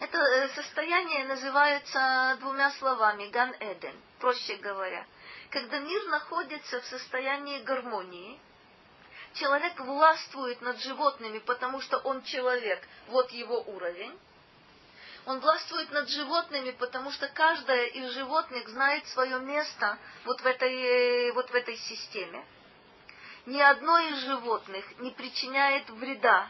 Это 0.00 0.16
э, 0.16 0.48
состояние 0.50 1.24
называется 1.24 2.36
двумя 2.40 2.70
словами 2.72 3.28
Ган 3.30 3.52
Эден, 3.58 3.94
проще 4.20 4.56
говоря. 4.56 5.04
Когда 5.50 5.80
мир 5.80 6.04
находится 6.08 6.80
в 6.80 6.86
состоянии 6.86 7.62
гармонии, 7.62 8.38
человек 9.34 9.80
властвует 9.80 10.60
над 10.60 10.78
животными, 10.80 11.40
потому 11.40 11.80
что 11.80 11.98
он 11.98 12.22
человек, 12.22 12.86
вот 13.08 13.30
его 13.32 13.60
уровень, 13.62 14.16
он 15.26 15.40
властвует 15.40 15.90
над 15.90 16.08
животными, 16.08 16.70
потому 16.70 17.10
что 17.10 17.28
каждое 17.28 17.86
из 17.86 18.12
животных 18.12 18.68
знает 18.68 19.06
свое 19.08 19.40
место 19.40 19.98
вот 20.24 20.40
в 20.40 20.46
этой, 20.46 21.32
вот 21.32 21.50
в 21.50 21.54
этой 21.54 21.76
системе. 21.76 22.44
Ни 23.46 23.60
одно 23.60 23.98
из 23.98 24.18
животных 24.18 24.84
не 25.00 25.10
причиняет 25.10 25.90
вреда 25.90 26.48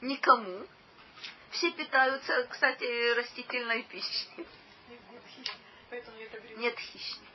никому. 0.00 0.66
Все 1.50 1.72
питаются, 1.72 2.46
кстати, 2.48 3.14
растительной 3.14 3.82
пищей. 3.84 4.46
Нет 6.56 6.78
хищников. 6.78 7.26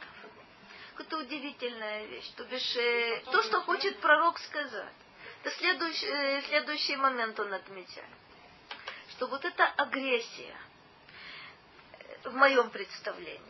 Это 0.98 1.18
удивительная 1.18 2.06
вещь. 2.06 2.32
То 2.38 2.46
бишь, 2.46 2.76
э, 2.78 3.22
то, 3.26 3.44
что 3.44 3.62
хочет 3.62 4.00
пророк 4.00 4.40
сказать. 4.40 4.94
Это 5.42 5.52
следующий, 5.58 6.06
э, 6.08 6.42
следующий 6.44 6.96
момент 6.96 7.38
он 7.40 7.54
отмечает. 7.54 8.08
Что 9.10 9.28
вот 9.28 9.44
эта 9.44 9.66
агрессия, 9.66 10.56
в 12.24 12.34
моем 12.34 12.70
представлении, 12.70 13.42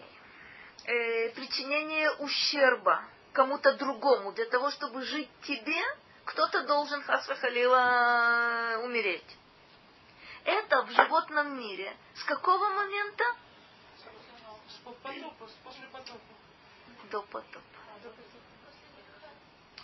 э, 0.86 1.30
причинение 1.30 2.12
ущерба 2.14 3.04
кому-то 3.34 3.74
другому, 3.74 4.32
для 4.32 4.46
того, 4.46 4.72
чтобы 4.72 5.04
жить 5.04 5.30
тебе, 5.44 5.82
кто-то 6.26 6.64
должен 6.64 7.04
Хасвахалила 7.04 8.82
умереть. 8.84 9.38
Это 10.46 10.84
в 10.84 10.92
животном 10.92 11.60
мире. 11.60 11.96
С 12.14 12.24
какого 12.24 12.70
момента? 12.70 13.24
После 14.84 15.88
потопа. 15.92 16.20
До 17.12 17.22
потопа. 17.24 17.62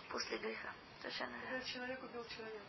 После 0.09 0.37
греха. 0.37 0.69
Совершенно 1.01 1.37
Когда 1.49 1.63
человек 1.65 2.03
убил 2.03 2.25
человека. 2.25 2.65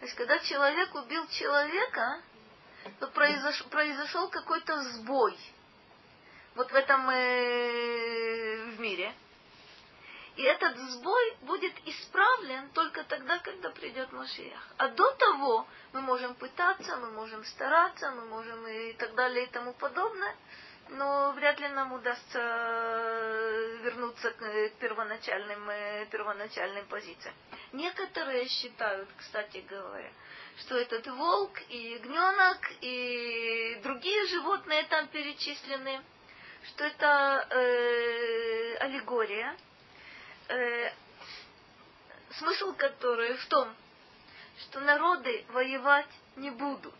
То 0.00 0.04
есть, 0.04 0.16
когда 0.16 0.38
человек 0.40 0.94
убил 0.94 1.26
человека, 1.28 2.22
то 2.98 3.06
произош, 3.08 3.64
произошел 3.66 4.28
какой-то 4.28 4.82
сбой 4.82 5.38
вот 6.56 6.72
в 6.72 6.74
этом 6.74 7.08
э, 7.10 8.64
в 8.76 8.80
мире. 8.80 9.14
И 10.36 10.42
этот 10.42 10.76
сбой 10.76 11.36
будет 11.42 11.72
исправлен 11.86 12.68
только 12.74 13.04
тогда, 13.04 13.38
когда 13.38 13.70
придет 13.70 14.12
Машиях. 14.12 14.60
А 14.76 14.88
до 14.88 15.10
того 15.12 15.66
мы 15.94 16.02
можем 16.02 16.34
пытаться, 16.34 16.96
мы 16.98 17.10
можем 17.12 17.42
стараться, 17.44 18.10
мы 18.10 18.26
можем 18.26 18.66
и 18.66 18.92
так 18.92 19.14
далее 19.14 19.44
и 19.44 19.50
тому 19.50 19.72
подобное, 19.72 20.36
но 20.90 21.32
вряд 21.32 21.58
ли 21.58 21.68
нам 21.68 21.94
удастся 21.94 22.38
вернуться 23.82 24.30
к 24.32 24.70
первоначальным, 24.78 25.70
э, 25.70 26.06
первоначальным 26.10 26.86
позициям. 26.86 27.34
Некоторые 27.72 28.46
считают, 28.48 29.08
кстати 29.16 29.64
говоря, 29.68 30.12
что 30.58 30.76
этот 30.76 31.06
волк 31.06 31.58
и 31.70 31.94
ягненок 31.94 32.58
и 32.82 33.80
другие 33.82 34.26
животные 34.26 34.84
там 34.84 35.08
перечислены, 35.08 36.02
что 36.62 36.84
это 36.84 37.46
э, 37.50 38.76
аллегория, 38.80 39.56
э, 40.48 40.92
смысл 42.38 42.74
которой 42.74 43.34
в 43.34 43.46
том, 43.46 43.74
что 44.60 44.80
народы 44.80 45.44
воевать 45.48 46.08
не 46.36 46.50
будут. 46.50 46.94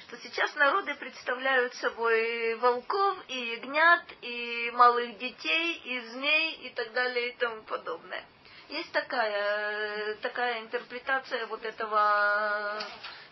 Что 0.00 0.16
сейчас 0.18 0.54
народы 0.54 0.94
представляют 0.94 1.74
собой 1.74 2.54
волков 2.56 3.18
и 3.28 3.56
ягнят, 3.56 4.04
и 4.22 4.70
малых 4.74 5.18
детей, 5.18 5.74
и 5.84 6.00
змей, 6.00 6.54
и 6.62 6.70
так 6.70 6.92
далее, 6.92 7.30
и 7.30 7.36
тому 7.36 7.62
подобное. 7.62 8.24
Есть 8.68 8.92
такая, 8.92 10.14
такая 10.16 10.60
интерпретация 10.60 11.46
вот 11.46 11.64
этого, 11.64 12.82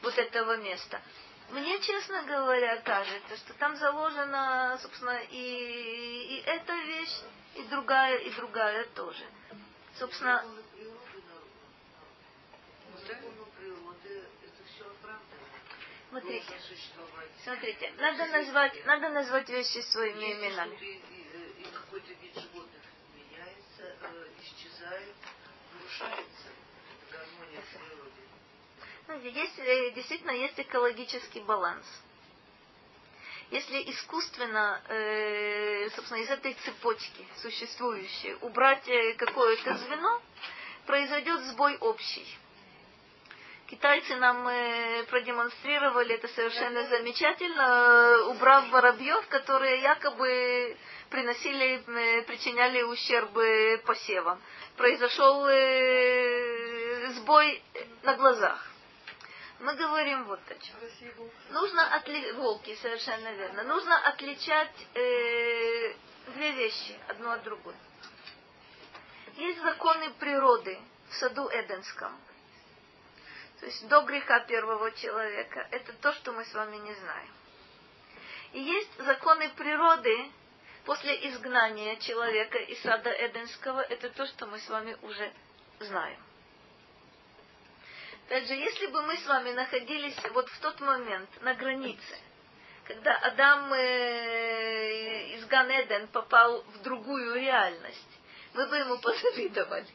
вот 0.02 0.16
этого 0.18 0.57
места. 0.57 1.00
Мне, 1.51 1.80
честно 1.80 2.22
говоря, 2.24 2.80
кажется, 2.82 3.36
что 3.36 3.55
там 3.55 3.76
заложена, 3.76 4.78
собственно, 4.82 5.18
и, 5.30 6.36
и 6.36 6.42
эта 6.44 6.74
вещь, 6.74 7.22
и 7.55 7.62
другая, 7.64 8.18
и 8.18 8.30
другая 8.30 8.84
тоже. 8.94 9.24
Собственно, 9.99 10.44
Смотрите, 16.09 16.55
смотрите, 17.44 17.92
надо 17.99 18.26
назвать, 18.26 18.86
надо 18.86 19.09
назвать 19.11 19.49
вещи 19.51 19.80
своими 19.82 20.32
именами. 20.32 20.74
И 20.76 21.66
какой-то 21.74 22.12
вид 22.14 22.32
животных 22.34 22.82
меняется, 23.14 23.97
э, 24.01 24.28
исчезает, 24.40 25.14
нарушается 25.74 26.49
гармония 27.11 27.61
в 27.61 27.68
природе. 27.68 28.25
Знаете, 29.07 29.30
есть, 29.30 29.59
э, 29.59 29.90
действительно 29.92 30.32
есть 30.32 30.59
экологический 30.59 31.38
баланс. 31.40 31.86
Если 33.52 33.88
искусственно, 33.88 34.82
э, 34.88 35.88
собственно, 35.90 36.18
из 36.18 36.28
этой 36.28 36.54
цепочки 36.54 37.24
существующей 37.40 38.34
убрать 38.40 38.82
э, 38.88 39.14
какое-то 39.14 39.76
звено, 39.76 40.20
произойдет 40.86 41.40
сбой 41.52 41.76
общий. 41.76 42.26
Китайцы 43.68 44.16
нам 44.16 44.44
продемонстрировали 45.07 46.14
это 46.14 46.28
совершенно 46.28 46.84
замечательно, 46.88 48.26
убрав 48.28 48.68
воробьев, 48.70 49.26
которые 49.28 49.82
якобы 49.82 50.76
приносили, 51.11 52.22
причиняли 52.26 52.82
ущерб 52.82 53.32
посевам. 53.84 54.40
Произошел 54.76 55.42
сбой 57.14 57.61
на 58.04 58.14
глазах 58.14 58.75
мы 59.61 59.74
говорим 59.74 60.24
вот 60.24 60.40
о 60.48 60.54
чем. 60.54 60.76
Нужно 61.50 61.94
отличать, 61.94 62.34
волки, 62.34 62.74
совершенно 62.76 63.32
верно. 63.32 63.62
Нужно 63.64 63.98
отличать 64.07 64.86
э, 64.94 65.94
две 66.34 66.52
вещи 66.52 66.98
одну 67.09 67.30
от 67.30 67.42
другой. 67.42 67.74
Есть 69.36 69.61
законы 69.62 70.11
природы 70.18 70.78
в 71.09 71.14
саду 71.14 71.48
Эденском. 71.52 72.18
То 73.61 73.66
есть 73.66 73.88
до 73.88 74.02
греха 74.02 74.40
первого 74.40 74.92
человека. 74.92 75.66
Это 75.70 75.92
то, 75.94 76.12
что 76.12 76.32
мы 76.32 76.44
с 76.44 76.52
вами 76.52 76.76
не 76.76 76.94
знаем. 76.94 77.32
И 78.52 78.61
есть 78.61 79.02
законы 79.02 79.48
природы 79.50 80.30
после 80.84 81.28
изгнания 81.28 81.96
человека 81.96 82.59
из 82.59 82.80
сада 82.82 83.11
Эденского. 83.11 83.80
Это 83.80 84.11
то, 84.11 84.26
что 84.26 84.46
мы 84.46 84.59
с 84.59 84.68
вами 84.68 84.96
уже 85.02 85.32
знаем. 85.80 86.25
Опять 88.26 88.48
же, 88.48 88.54
если 88.54 88.86
бы 88.88 89.02
мы 89.02 89.16
с 89.16 89.26
вами 89.26 89.52
находились 89.52 90.16
вот 90.32 90.48
в 90.48 90.58
тот 90.58 90.80
момент 90.80 91.30
на 91.42 91.54
границе, 91.54 92.18
когда 92.82 93.14
Адам 93.18 93.72
э, 93.72 95.36
из 95.36 95.44
Ганеден 95.46 96.08
попал 96.08 96.62
в 96.62 96.82
другую 96.82 97.36
реальность, 97.36 98.18
мы 98.54 98.66
бы 98.66 98.78
ему 98.78 98.98
позавидовали. 99.02 99.86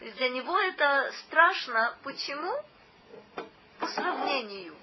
То 0.00 0.04
есть 0.04 0.16
для 0.16 0.30
него 0.30 0.58
это 0.58 1.12
страшно. 1.26 1.96
Почему? 2.02 2.60
По 3.78 3.86
сравнению. 3.86 4.74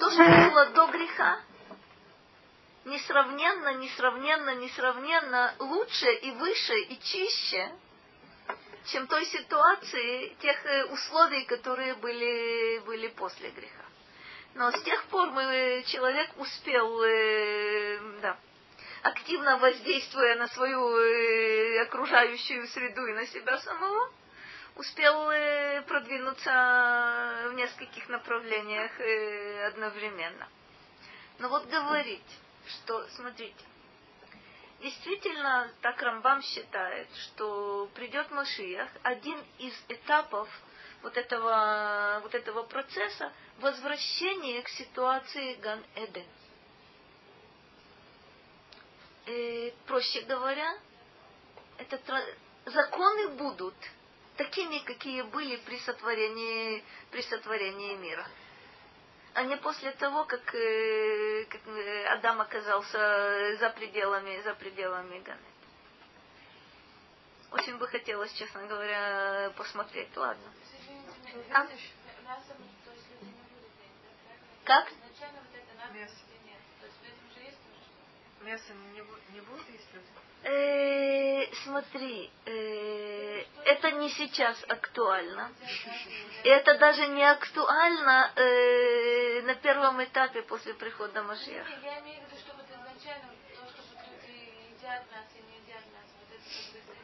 То, 0.00 0.10
что 0.10 0.24
было 0.24 0.66
до 0.70 0.86
греха, 0.88 1.40
несравненно, 2.86 3.74
несравненно, 3.74 4.56
несравненно 4.56 5.54
лучше 5.60 6.12
и 6.12 6.32
выше 6.32 6.76
и 6.76 6.98
чище– 6.98 7.70
чем 8.90 9.06
той 9.06 9.24
ситуации, 9.26 10.34
тех 10.40 10.66
э, 10.66 10.84
условий, 10.86 11.44
которые 11.44 11.94
были, 11.94 12.78
были 12.80 13.08
после 13.08 13.50
греха. 13.50 13.84
Но 14.54 14.70
с 14.72 14.82
тех 14.82 15.04
пор 15.04 15.30
мы, 15.30 15.84
человек 15.86 16.30
успел, 16.36 17.02
э, 17.02 17.98
да, 18.20 18.36
активно 19.02 19.58
воздействуя 19.58 20.36
на 20.36 20.48
свою 20.48 20.96
э, 20.98 21.82
окружающую 21.82 22.66
среду 22.68 23.06
и 23.06 23.12
на 23.12 23.26
себя 23.26 23.58
самого, 23.58 24.12
успел 24.74 25.30
э, 25.30 25.82
продвинуться 25.82 27.48
в 27.50 27.54
нескольких 27.54 28.08
направлениях 28.08 28.90
э, 28.98 29.66
одновременно. 29.68 30.48
Но 31.38 31.48
вот 31.48 31.66
говорить, 31.68 32.38
что, 32.66 33.06
смотрите, 33.16 33.64
Действительно, 34.80 35.70
так 35.82 36.00
Рамбам 36.00 36.40
считает, 36.40 37.06
что 37.16 37.90
придет 37.94 38.30
Машиях, 38.30 38.88
один 39.02 39.38
из 39.58 39.74
этапов 39.88 40.48
вот 41.02 41.18
этого, 41.18 42.20
вот 42.22 42.34
этого 42.34 42.62
процесса 42.62 43.30
возвращение 43.58 44.62
к 44.62 44.68
ситуации 44.70 45.54
Ган-Эден. 45.56 46.24
Э, 49.26 49.70
проще 49.86 50.22
говоря, 50.22 50.78
это 51.76 52.00
законы 52.64 53.28
будут 53.36 53.74
такими, 54.38 54.78
какие 54.78 55.20
были 55.22 55.56
при 55.56 55.78
сотворении, 55.80 56.82
при 57.10 57.20
сотворении 57.20 57.96
мира 57.96 58.26
а 59.34 59.44
не 59.44 59.56
после 59.56 59.92
того, 59.92 60.24
как, 60.24 60.54
э, 60.54 61.44
как 61.46 61.60
э, 61.66 62.06
Адам 62.06 62.40
оказался 62.40 63.56
за 63.58 63.70
пределами, 63.70 64.40
за 64.42 64.54
пределами 64.54 65.20
Ганы. 65.20 65.40
Очень 67.52 67.78
бы 67.78 67.88
хотелось, 67.88 68.32
честно 68.32 68.66
говоря, 68.66 69.52
посмотреть. 69.56 70.16
Ладно. 70.16 70.52
А? 71.52 71.66
Как? 74.64 74.88
Мясо 75.92 76.14
не, 78.44 79.02
не 79.34 79.40
будут 79.40 79.68
есть? 79.68 79.88
Э, 80.42 81.54
смотри, 81.64 82.30
э, 82.46 83.44
это 83.66 83.90
не 83.92 84.08
сейчас 84.10 84.56
актуально. 84.68 85.52
И 86.44 86.48
это 86.48 86.78
даже 86.78 87.06
не 87.08 87.24
актуально 87.24 88.32
э, 88.36 89.42
на 89.42 89.54
первом 89.56 90.02
этапе 90.02 90.42
после 90.42 90.72
прихода 90.74 91.22
Машеха. 91.22 91.68
Я 91.82 92.00
имею 92.00 92.22
в 92.22 92.26
виду, 92.26 92.40
что 92.40 92.54
вот 92.54 92.64
изначально 92.70 93.34
то, 93.54 93.68
что 93.68 93.82
вот 93.92 94.06
люди 94.08 94.32
едят 94.70 95.04
мясо 95.12 95.34
и 95.34 95.42
не 95.42 95.58
едят 95.58 95.84
мясо, 95.92 96.14
вот 96.18 96.30
это 96.34 96.42
как 96.42 96.72
бы 96.72 97.00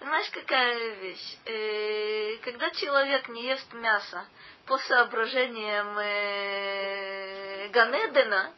Понимаешь, 0.00 0.30
какая 0.30 0.94
вещь? 0.96 1.36
Э, 1.44 2.38
когда 2.38 2.70
человек 2.70 3.28
не 3.28 3.44
ест 3.44 3.72
мясо 3.74 4.26
по 4.66 4.78
соображениям 4.78 5.96
э, 5.96 7.68
Ганедена, 7.68 8.52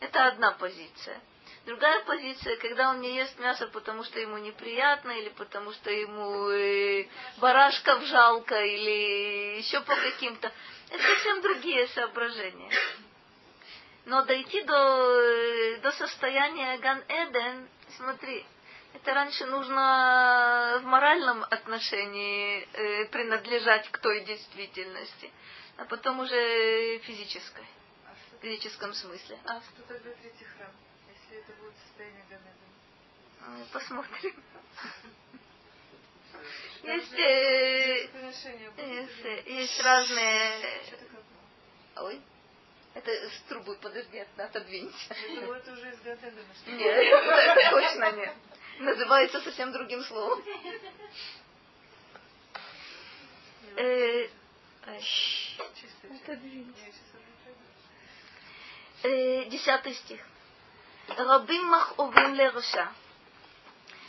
это 0.00 0.26
одна 0.26 0.52
позиция. 0.52 1.20
Другая 1.66 2.02
позиция, 2.04 2.56
когда 2.56 2.90
он 2.90 3.00
не 3.00 3.16
ест 3.16 3.38
мясо, 3.38 3.66
потому 3.68 4.02
что 4.02 4.18
ему 4.18 4.38
неприятно, 4.38 5.10
или 5.12 5.28
потому 5.28 5.72
что 5.72 5.90
ему 5.90 6.48
э, 6.50 7.06
барашков 7.38 8.02
жалко, 8.04 8.64
или 8.64 9.58
еще 9.58 9.80
по 9.82 9.94
каким-то. 9.94 10.50
Это 10.90 11.02
совсем 11.02 11.42
другие 11.42 11.86
соображения. 11.88 12.72
Но 14.06 14.24
дойти 14.24 14.62
до, 14.62 14.74
э, 14.74 15.76
до 15.82 15.92
состояния 15.92 16.78
Ган-Эден, 16.78 17.68
смотри, 17.98 18.46
это 18.94 19.14
раньше 19.14 19.46
нужно 19.46 20.80
в 20.82 20.86
моральном 20.86 21.44
отношении 21.44 22.66
э, 22.72 23.04
принадлежать 23.06 23.88
к 23.90 23.98
той 23.98 24.24
действительности, 24.24 25.30
а 25.76 25.84
потом 25.84 26.20
уже 26.20 26.98
физической, 27.00 27.66
в 28.40 28.42
греческом 28.42 28.94
смысле. 28.94 29.38
А 29.44 29.60
что 29.60 29.82
тогда 29.86 30.10
третий 30.22 30.44
храм, 30.44 30.72
если 31.08 31.42
это 31.42 31.52
будет 31.60 31.74
состояние 31.86 32.24
Ганедана? 32.30 32.54
А, 33.42 33.66
посмотрим. 33.72 34.42
Есть, 36.82 37.12
э, 37.12 38.08
есть, 38.78 39.46
есть 39.46 39.82
разные... 39.82 40.80
Ой, 41.96 42.22
это 42.94 43.10
с 43.10 43.42
трубы, 43.46 43.76
подожди, 43.76 44.24
надо 44.36 44.58
отвинтить. 44.60 45.10
Ну, 45.28 45.40
ну 45.42 45.52
Это 45.52 45.72
уже 45.72 45.90
из 45.90 46.00
Ганедана. 46.00 46.40
Нет, 46.66 47.70
точно 47.70 48.12
нет. 48.12 48.34
Называется 48.78 49.40
совсем 49.42 49.72
другим 49.72 50.02
словом. 50.04 50.42
Э, 53.76 54.28
Отодвиньте. 56.22 56.92
Э, 59.02 59.44
10 59.48 59.94
стих. 59.94 60.20
רבים 61.18 61.70
מכאובים 61.70 62.34
לרשע, 62.34 62.84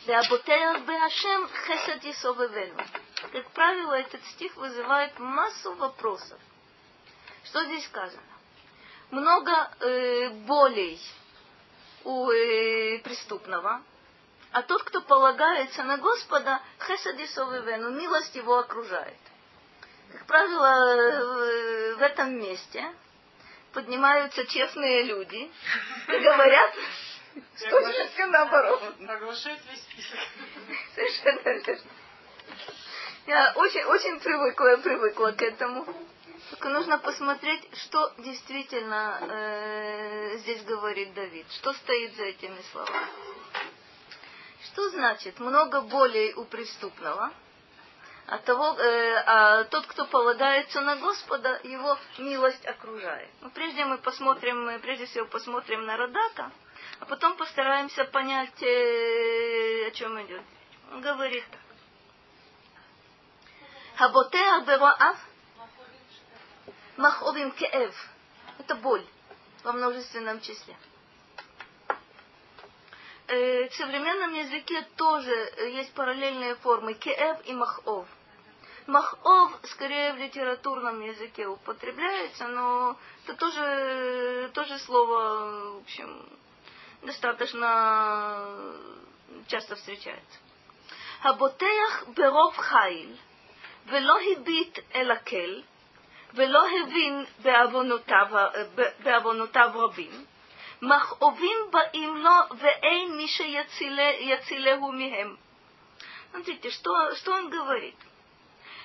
והבוטח 0.05 0.71
בהשם 0.85 1.41
חסד 1.53 2.03
יסובבנו. 2.03 2.83
Как 3.31 3.51
правило, 3.51 3.93
этот 3.93 4.25
стих 4.33 4.55
вызывает 4.57 5.17
массу 5.19 5.73
вопросов. 5.75 6.39
Что 7.45 7.63
здесь 7.65 7.85
сказано? 7.85 8.33
Много 9.11 9.51
э, 9.79 10.29
болей 10.29 10.99
у 12.03 12.29
э, 12.31 12.99
преступного, 12.99 13.81
а 14.51 14.63
тот, 14.63 14.83
кто 14.83 15.01
полагается 15.01 15.83
на 15.83 15.97
Господа, 15.97 16.61
хесед 16.85 17.19
Исовивену, 17.19 17.91
милость 17.91 18.35
его 18.35 18.57
окружает. 18.57 19.17
Как 20.11 20.25
правило, 20.25 20.65
э, 20.65 21.95
в 21.95 22.01
этом 22.01 22.37
месте 22.39 22.91
поднимаются 23.73 24.45
честные 24.45 25.03
люди 25.03 25.51
и 26.07 26.19
говорят, 26.19 26.73
что 27.55 28.27
наоборот. 28.27 28.83
Оглашает 29.07 29.59
весь 29.69 29.81
список. 29.81 30.19
Совершенно 30.95 31.49
верно. 31.49 31.91
Я 33.27 33.53
очень, 33.55 33.83
очень 33.83 34.19
привыкла, 34.19 34.67
я 34.71 34.77
привыкла 34.77 35.31
к 35.31 35.41
этому. 35.41 35.85
Только 36.49 36.69
нужно 36.69 36.97
посмотреть, 36.97 37.65
что 37.77 38.13
действительно 38.17 39.19
э, 39.21 40.37
здесь 40.39 40.63
говорит 40.63 41.13
Давид, 41.13 41.45
что 41.51 41.71
стоит 41.73 42.15
за 42.15 42.23
этими 42.23 42.59
словами. 42.71 43.07
Что 44.65 44.89
значит 44.89 45.39
много 45.39 45.81
более 45.81 46.35
у 46.35 46.45
преступного, 46.45 47.31
а, 48.27 48.37
того, 48.37 48.77
э, 48.79 49.23
а 49.25 49.63
тот, 49.65 49.85
кто 49.87 50.05
полагается 50.05 50.81
на 50.81 50.95
Господа, 50.95 51.59
его 51.63 51.97
милость 52.17 52.65
окружает. 52.65 53.29
Но 53.41 53.47
ну, 53.47 53.53
прежде 53.53 53.83
мы 53.85 53.97
посмотрим, 53.97 54.65
мы 54.65 54.79
прежде 54.79 55.05
всего 55.05 55.25
посмотрим 55.25 55.85
на 55.85 55.97
Радака, 55.97 56.51
а 56.99 57.05
потом 57.05 57.35
постараемся 57.35 58.05
понять, 58.05 58.61
э, 58.61 59.87
о 59.87 59.91
чем 59.91 60.21
идет. 60.25 60.43
Он 60.91 61.01
говорит 61.01 61.43
так. 61.49 61.59
Хаботеа 63.97 64.61
бероав 64.61 65.17
маховим 66.97 67.51
кеэв. 67.51 67.95
Это 68.59 68.75
боль 68.75 69.05
во 69.63 69.73
множественном 69.73 70.39
числе. 70.41 70.75
Э, 73.30 73.68
в 73.68 73.74
современном 73.74 74.34
языке 74.34 74.86
тоже 74.96 75.34
есть 75.72 75.92
параллельные 75.94 76.54
формы 76.56 76.94
кеэв 76.94 77.38
и 77.44 77.52
махов. 77.54 78.06
Махов 78.86 79.52
скорее 79.64 80.12
в 80.12 80.16
литературном 80.18 81.00
языке 81.00 81.46
употребляется, 81.46 82.46
но 82.46 82.96
это 83.24 83.34
тоже, 83.34 84.50
тоже 84.54 84.78
слово, 84.78 85.74
в 85.74 85.76
общем, 85.78 86.28
достаточно 87.02 88.48
часто 89.48 89.74
встречается. 89.74 90.38
Хаботеях 91.22 92.08
беров 92.08 92.56
хаиль, 92.56 93.18
вело 93.86 94.20
хибит 94.20 94.84
элакел, 94.94 95.64
ולא 96.36 96.64
הבין 96.68 97.24
בעוונותיו 99.02 99.70
רבים, 99.74 100.24
מכאובים 100.82 101.58
באים 101.70 102.16
לו 102.16 102.56
ואין 102.58 103.16
מי 103.16 103.28
שיצילהו 103.28 104.92
מהם. 104.92 105.36
Смотрите, 106.32 106.70
что, 106.70 107.14
что 107.14 107.32
он 107.32 107.48
говорит. 107.48 107.96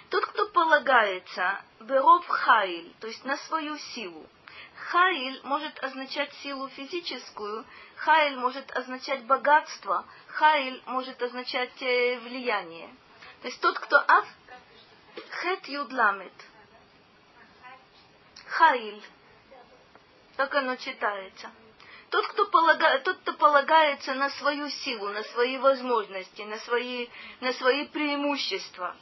Тот, 0.09 0.25
кто 0.25 0.47
полагается 0.49 1.61
беров 1.81 2.25
хайль, 2.27 2.93
то 3.01 3.07
есть 3.07 3.25
на 3.25 3.35
свою 3.37 3.77
силу. 3.77 4.25
Хайль 4.89 5.41
может 5.43 5.77
означать 5.83 6.33
силу 6.43 6.69
физическую, 6.69 7.65
хайль 7.97 8.37
может 8.37 8.71
означать 8.71 9.23
богатство, 9.25 10.05
хайль 10.27 10.81
может 10.85 11.21
означать 11.21 11.81
э, 11.81 12.19
влияние. 12.19 12.89
То 13.41 13.47
есть 13.49 13.59
тот, 13.59 13.77
кто 13.79 13.97
ав, 13.97 14.27
хет 15.41 15.67
юдламет, 15.67 16.33
Хаиль. 18.51 19.01
Так 20.35 20.53
оно 20.55 20.75
читается. 20.75 21.49
Тот 22.10 22.26
кто, 22.28 22.46
полага, 22.46 22.98
тот, 23.00 23.18
кто 23.18 23.32
полагается 23.32 24.14
на 24.14 24.30
свою 24.30 24.70
силу, 24.70 25.08
на 25.08 25.22
свои 25.24 25.58
возможности, 25.58 26.42
на 26.42 26.58
свои, 26.58 27.08
на 27.40 27.52
свои 27.54 27.86
преимущества, 27.86 28.94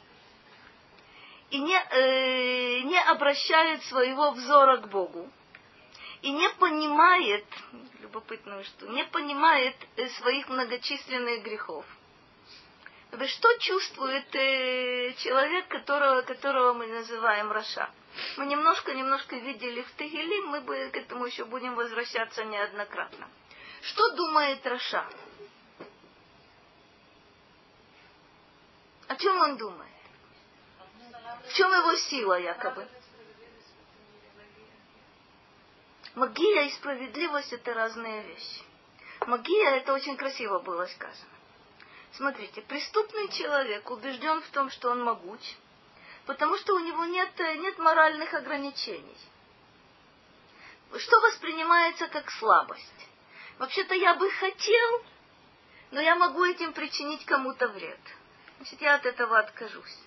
и 1.51 1.59
не, 1.59 1.77
э, 1.77 2.81
не 2.81 2.99
обращает 2.99 3.83
своего 3.83 4.31
взора 4.31 4.77
к 4.77 4.89
Богу, 4.89 5.29
и 6.21 6.31
не 6.31 6.49
понимает, 6.49 7.45
любопытно 8.01 8.63
что, 8.63 8.87
не 8.87 9.03
понимает 9.05 9.75
э, 9.97 10.07
своих 10.09 10.49
многочисленных 10.49 11.43
грехов. 11.43 11.85
Что 13.27 13.57
чувствует 13.59 14.35
э, 14.35 15.13
человек, 15.19 15.67
которого, 15.67 16.23
которого 16.23 16.73
мы 16.73 16.87
называем 16.87 17.51
רשע? 17.51 17.89
Мы 18.37 18.45
немножко-немножко 18.45 19.35
видели 19.37 19.81
в 19.81 19.91
תהילים, 19.95 20.47
мы 20.47 20.61
бы 20.61 20.89
к 20.91 20.97
этому 20.97 21.25
еще 21.25 21.45
будем 21.45 21.75
возвращаться 21.75 22.43
неоднократно. 22.43 23.29
Что 23.81 24.15
думает 24.15 24.65
רשע? 24.65 25.07
О 29.07 29.15
чем 29.15 29.37
он 29.39 29.57
думает? 29.57 29.91
В 31.47 31.53
чем 31.53 31.71
его 31.71 31.95
сила 31.95 32.39
якобы? 32.39 32.87
Магия 36.15 36.67
и 36.67 36.71
справедливость 36.71 37.53
это 37.53 37.73
разные 37.73 38.23
вещи. 38.23 38.63
Магия 39.27 39.77
это 39.77 39.93
очень 39.93 40.15
красиво 40.15 40.59
было 40.59 40.85
сказано. 40.85 41.31
Смотрите, 42.13 42.61
преступный 42.61 43.27
человек 43.29 43.89
убежден 43.91 44.41
в 44.41 44.47
том, 44.49 44.69
что 44.69 44.91
он 44.91 45.03
могуч, 45.03 45.41
потому 46.25 46.57
что 46.57 46.75
у 46.75 46.79
него 46.79 47.05
нет, 47.05 47.31
нет 47.37 47.77
моральных 47.77 48.33
ограничений. 48.33 49.17
Что 50.97 51.19
воспринимается 51.21 52.07
как 52.07 52.29
слабость? 52.31 53.07
Вообще-то 53.57 53.95
я 53.95 54.15
бы 54.15 54.29
хотел, 54.31 55.03
но 55.91 56.01
я 56.01 56.15
могу 56.15 56.43
этим 56.43 56.73
причинить 56.73 57.25
кому-то 57.25 57.67
вред. 57.69 57.99
Значит, 58.57 58.81
я 58.81 58.95
от 58.95 59.05
этого 59.05 59.39
откажусь. 59.39 59.97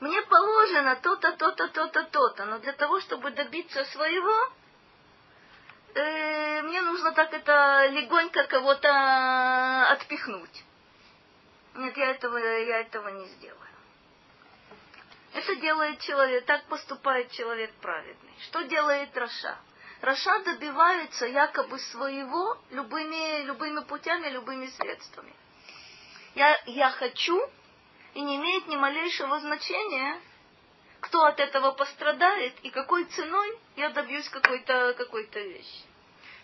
Мне 0.00 0.20
положено 0.22 0.96
то-то, 0.96 1.32
то-то, 1.32 1.68
то-то, 1.68 2.04
то-то, 2.04 2.44
но 2.46 2.58
для 2.58 2.72
того, 2.72 3.00
чтобы 3.00 3.30
добиться 3.30 3.84
своего, 3.84 4.52
э, 5.94 6.62
мне 6.62 6.82
нужно 6.82 7.12
так 7.12 7.32
это 7.32 7.86
легонько 7.90 8.44
кого-то 8.44 9.92
отпихнуть. 9.92 10.64
Нет, 11.74 11.96
я 11.96 12.10
этого, 12.10 12.36
я 12.36 12.80
этого 12.80 13.08
не 13.08 13.26
сделаю. 13.26 13.61
Это 15.34 15.56
делает 15.56 16.00
человек, 16.00 16.44
так 16.44 16.64
поступает 16.64 17.30
человек 17.32 17.72
праведный. 17.80 18.34
Что 18.48 18.62
делает 18.62 19.16
רשע? 19.16 19.58
רשע 20.02 20.40
добивается 20.40 21.26
якобы 21.26 21.78
своего 21.78 22.58
любыми, 22.70 23.44
любыми 23.44 23.80
путями, 23.84 24.28
любыми 24.28 24.66
средствами. 24.66 25.32
Я, 26.34 26.60
я 26.66 26.90
хочу, 26.90 27.40
и 28.14 28.20
не 28.20 28.36
имеет 28.36 28.66
ни 28.66 28.76
малейшего 28.76 29.40
значения, 29.40 30.20
кто 31.00 31.24
от 31.24 31.40
этого 31.40 31.72
пострадает 31.72 32.54
и 32.62 32.70
какой 32.70 33.04
ценой 33.04 33.58
я 33.76 33.90
добьюсь 33.90 34.28
какой-то 34.28 34.94
какой 34.98 35.24
вещи. 35.26 35.84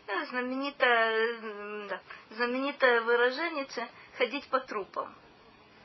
Да, 0.06 0.24
знаменитое, 0.26 1.88
да, 1.88 2.00
знаменитое 2.30 3.02
выражение 3.02 3.66
ходить 4.16 4.48
по 4.48 4.60
трупам. 4.60 5.14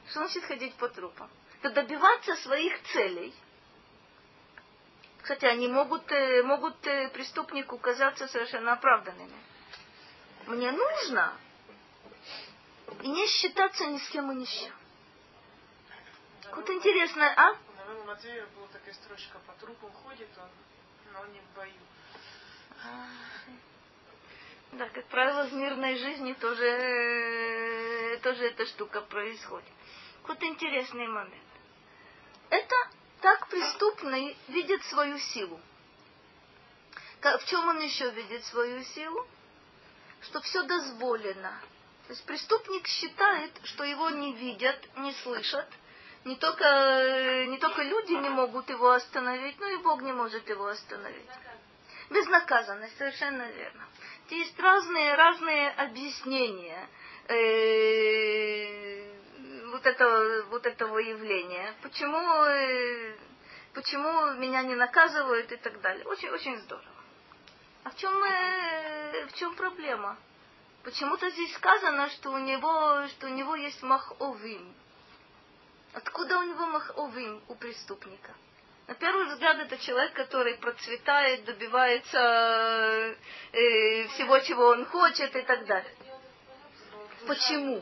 Что 0.09 0.19
значит 0.19 0.45
ходить 0.45 0.73
по 0.75 0.87
трупам? 0.87 1.29
То 1.63 1.69
добиваться 1.69 2.35
своих 2.35 2.83
целей. 2.91 3.33
Кстати, 5.21 5.45
они 5.45 5.69
могут, 5.69 6.11
э, 6.11 6.43
могут 6.43 6.85
э, 6.85 7.07
преступнику 7.07 7.77
казаться 7.77 8.27
совершенно 8.27 8.73
оправданными. 8.73 9.33
Мне 10.45 10.71
нужно 10.73 11.33
и 13.01 13.07
не 13.07 13.25
считаться 13.27 13.85
ни 13.85 13.97
с 13.97 14.09
кем 14.09 14.29
и 14.33 14.35
ни 14.35 14.43
с 14.43 14.49
чем. 14.49 14.73
Вот 16.53 16.69
интересно, 16.69 17.33
а? 17.33 17.55
Наверное, 17.77 18.07
Матвея 18.07 18.45
была 18.57 18.67
такая 18.67 18.93
строчка, 18.95 19.39
по 19.47 19.53
трупам 19.53 19.91
ходит 20.03 20.27
он, 20.37 20.49
но 21.13 21.25
не 21.27 21.39
в 21.39 21.55
бою. 21.55 21.71
Да, 24.73 24.89
как 24.89 25.05
правило, 25.05 25.45
в 25.45 25.53
мирной 25.53 25.95
жизни 25.95 26.33
тоже, 26.33 26.65
э, 26.65 28.17
тоже 28.17 28.47
эта 28.47 28.65
штука 28.65 28.99
происходит. 28.99 29.71
Вот 30.27 30.43
интересный 30.43 31.07
момент. 31.07 31.52
Это 32.53 32.75
так 33.21 33.47
преступный 33.47 34.37
видит 34.47 34.83
свою 34.85 35.17
силу. 35.17 35.59
В 37.19 37.45
чем 37.45 37.67
он 37.67 37.79
еще 37.79 38.11
видит 38.11 38.45
свою 38.45 38.83
силу? 38.83 39.25
Что 40.21 40.39
все 40.41 40.61
дозволено. 40.61 41.59
То 42.05 42.13
есть 42.13 42.23
преступник 42.25 42.85
считает, 42.87 43.51
что 43.63 43.83
его 43.83 44.11
не 44.11 44.33
видят, 44.33 44.77
не 44.97 45.13
слышат. 45.23 45.67
Не 46.25 46.35
только, 46.35 47.45
не 47.47 47.57
только 47.57 47.81
люди 47.81 48.13
не 48.13 48.29
могут 48.29 48.69
его 48.69 48.91
остановить, 48.91 49.59
но 49.59 49.67
и 49.69 49.77
Бог 49.77 50.03
не 50.03 50.13
может 50.13 50.47
его 50.47 50.67
остановить. 50.67 51.29
Безнаказанность, 52.11 52.97
совершенно 52.99 53.49
верно. 53.49 53.87
Есть 54.29 54.59
разные, 54.59 55.15
разные 55.15 55.71
объяснения. 55.71 56.87
Вот 59.73 59.87
этого, 59.87 60.43
вот 60.51 60.67
этого 60.67 60.99
явления, 60.99 61.73
почему, 61.81 62.45
э, 62.45 63.15
почему 63.73 64.33
меня 64.33 64.61
не 64.61 64.75
наказывают 64.75 65.51
и 65.51 65.55
так 65.55 65.81
далее. 65.81 66.05
Очень, 66.05 66.29
очень 66.29 66.57
здорово. 66.59 66.85
А 67.83 67.89
в 67.89 67.95
чем, 67.95 68.13
э, 68.23 69.25
в 69.25 69.33
чем 69.33 69.55
проблема? 69.55 70.15
Почему-то 70.83 71.27
здесь 71.31 71.55
сказано, 71.55 72.07
что 72.11 72.29
у 72.33 72.37
него, 72.37 73.07
что 73.07 73.25
у 73.25 73.29
него 73.31 73.55
есть 73.55 73.81
маховим. 73.81 74.75
Откуда 75.93 76.37
у 76.37 76.43
него 76.43 76.67
маховим 76.67 77.41
у 77.47 77.55
преступника? 77.55 78.31
На 78.85 78.93
первый 78.93 79.25
взгляд 79.25 79.57
это 79.57 79.79
человек, 79.79 80.13
который 80.13 80.55
процветает, 80.57 81.45
добивается 81.45 83.15
э, 83.53 84.07
всего, 84.09 84.37
чего 84.41 84.67
он 84.67 84.85
хочет 84.85 85.35
и 85.35 85.41
так 85.41 85.65
далее. 85.65 85.95
Почему? 87.27 87.81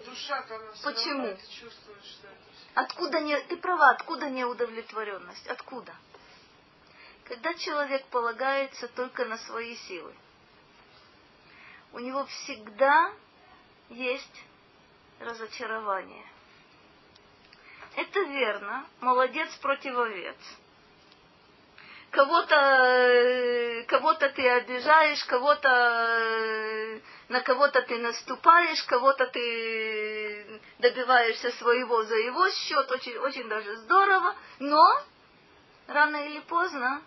Почему? 0.83 1.37
Откуда 2.73 3.19
не, 3.19 3.39
ты 3.41 3.57
права, 3.57 3.89
откуда 3.91 4.29
неудовлетворенность? 4.29 5.47
Откуда? 5.47 5.93
Когда 7.25 7.53
человек 7.55 8.05
полагается 8.07 8.87
только 8.89 9.25
на 9.25 9.37
свои 9.37 9.75
силы, 9.75 10.13
у 11.93 11.99
него 11.99 12.25
всегда 12.25 13.13
есть 13.89 14.43
разочарование. 15.19 16.25
Это 17.95 18.21
верно, 18.21 18.85
молодец 19.01 19.53
против 19.57 19.97
овец. 19.97 20.37
Кого-то 22.09 22.55
э, 22.55 23.83
кого 23.83 24.13
ты 24.13 24.25
обижаешь, 24.25 25.23
кого-то 25.25 25.69
э, 25.69 26.99
на 27.31 27.39
кого-то 27.39 27.81
ты 27.83 27.97
наступаешь, 27.97 28.83
кого-то 28.83 29.25
ты 29.27 30.61
добиваешься 30.79 31.49
своего 31.51 32.03
за 32.03 32.15
его 32.15 32.49
счет, 32.49 32.91
очень, 32.91 33.17
очень 33.19 33.47
даже 33.47 33.77
здорово, 33.77 34.35
но 34.59 34.83
рано 35.87 36.17
или 36.27 36.41
поздно 36.41 37.01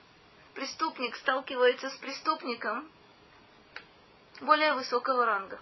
преступник 0.55 1.15
сталкивается 1.17 1.91
с 1.91 1.97
преступником 1.97 2.91
более 4.41 4.73
высокого 4.73 5.27
ранга. 5.27 5.61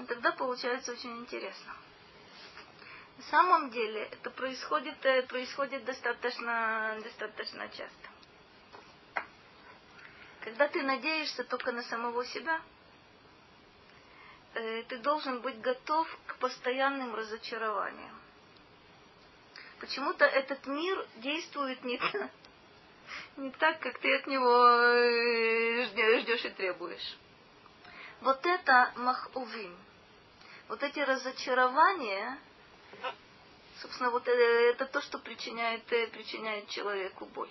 И 0.00 0.06
тогда 0.06 0.30
получается 0.30 0.92
очень 0.92 1.18
интересно. 1.18 1.72
На 3.16 3.24
самом 3.24 3.70
деле 3.70 4.02
это 4.12 4.30
происходит, 4.30 5.04
э, 5.04 5.22
происходит 5.22 5.84
достаточно, 5.84 6.96
достаточно 7.02 7.68
часто. 7.68 8.13
Когда 10.44 10.68
ты 10.68 10.82
надеешься 10.82 11.42
только 11.44 11.72
на 11.72 11.82
самого 11.84 12.22
себя, 12.26 12.60
э, 14.52 14.82
ты 14.82 14.98
должен 14.98 15.40
быть 15.40 15.58
готов 15.62 16.06
к 16.26 16.36
постоянным 16.36 17.14
разочарованиям. 17.14 18.20
Почему-то 19.80 20.26
этот 20.26 20.66
мир 20.66 21.06
действует 21.16 21.82
не, 21.82 21.98
не 23.38 23.50
так, 23.52 23.80
как 23.80 23.98
ты 24.00 24.16
от 24.16 24.26
него 24.26 24.66
э, 24.66 25.86
ждешь 25.86 26.44
и 26.44 26.50
требуешь. 26.50 27.16
Вот 28.20 28.44
это 28.44 28.92
махувим. 28.96 29.74
Вот 30.68 30.82
эти 30.82 30.98
разочарования, 30.98 32.38
собственно, 33.80 34.10
вот 34.10 34.28
э, 34.28 34.70
это 34.72 34.84
то, 34.84 35.00
что 35.00 35.18
причиняет, 35.18 35.84
причиняет 35.84 36.68
человеку 36.68 37.24
боль. 37.24 37.50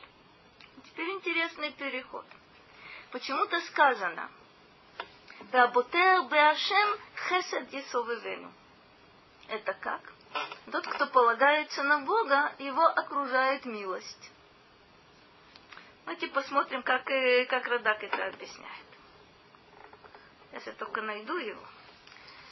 Теперь 0.85 1.09
интересный 1.09 1.71
переход 1.71 2.25
почему-то 3.13 3.61
сказано 3.61 4.29
«Работер 5.51 6.23
Беашем 6.23 6.99
хесед 7.29 7.71
Есовезену». 7.71 8.51
Это 9.47 9.73
как? 9.75 10.01
Тот, 10.71 10.87
кто 10.87 11.05
полагается 11.07 11.83
на 11.83 11.99
Бога, 11.99 12.51
его 12.57 12.83
окружает 12.83 13.65
милость. 13.65 14.31
Ну, 16.05 16.15
типа, 16.15 16.25
Давайте 16.25 16.27
посмотрим, 16.27 16.83
как, 16.83 17.09
э, 17.11 17.45
как 17.45 17.67
Радак 17.67 18.03
это 18.03 18.25
объясняет. 18.25 18.85
Сейчас 20.49 20.67
я 20.67 20.73
только 20.73 21.01
найду 21.01 21.37
его. 21.37 21.61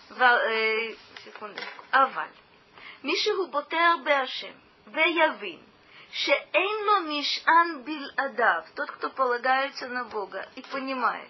Ва, 0.09 0.39
э, 0.47 0.95
секундочку. 1.25 1.83
Аваль. 1.89 2.31
Мишигу 3.01 3.47
ботер 3.47 3.97
беашем. 4.03 4.55
Веявин. 4.85 5.61
Шеэйно 6.13 6.99
Мишан 7.07 7.83
бил 7.83 8.05
адав, 8.17 8.69
тот, 8.75 8.91
кто 8.91 9.09
полагается 9.11 9.87
на 9.87 10.03
Бога 10.03 10.45
и 10.55 10.61
понимает, 10.61 11.29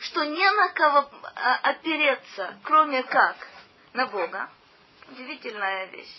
что 0.00 0.24
не 0.24 0.50
на 0.50 0.68
кого 0.68 1.10
а, 1.36 1.56
опереться, 1.70 2.58
кроме 2.64 3.02
как 3.02 3.36
на 3.94 4.06
Бога. 4.06 4.50
Удивительная 5.08 5.86
вещь. 5.86 6.14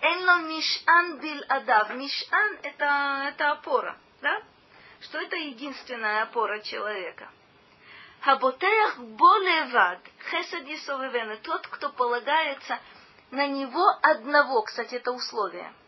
Эйнло 0.00 0.38
Мишан 0.48 1.18
бил 1.18 1.44
адав. 1.48 1.90
Нишан 1.90 2.58
это, 2.62 3.24
это 3.28 3.52
опора, 3.52 3.98
да? 4.22 4.42
Что 5.02 5.20
это 5.20 5.36
единственная 5.36 6.22
опора 6.22 6.60
человека. 6.60 7.28
Хаботеях 8.22 8.98
болевад, 8.98 9.98
хесед 10.30 11.42
Тот, 11.42 11.66
кто 11.68 11.90
полагается 11.90 12.78
на 13.30 13.46
него 13.46 13.86
одного, 14.00 14.62
кстати, 14.62 14.94
это 14.94 15.12
условие– 15.12 15.70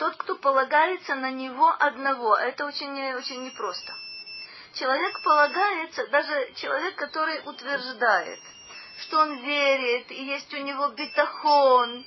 тот, 0.00 0.16
кто 0.16 0.34
полагается 0.36 1.14
на 1.14 1.30
него 1.30 1.76
одного, 1.78 2.34
это 2.34 2.64
очень, 2.64 3.14
очень 3.16 3.44
непросто. 3.44 3.94
Человек 4.72 5.20
полагается, 5.22 6.06
даже 6.06 6.54
человек, 6.54 6.94
который 6.96 7.42
утверждает, 7.44 8.40
что 8.96 9.18
он 9.18 9.34
верит, 9.44 10.10
и 10.10 10.24
есть 10.24 10.54
у 10.54 10.56
него 10.56 10.88
битахон, 10.88 12.06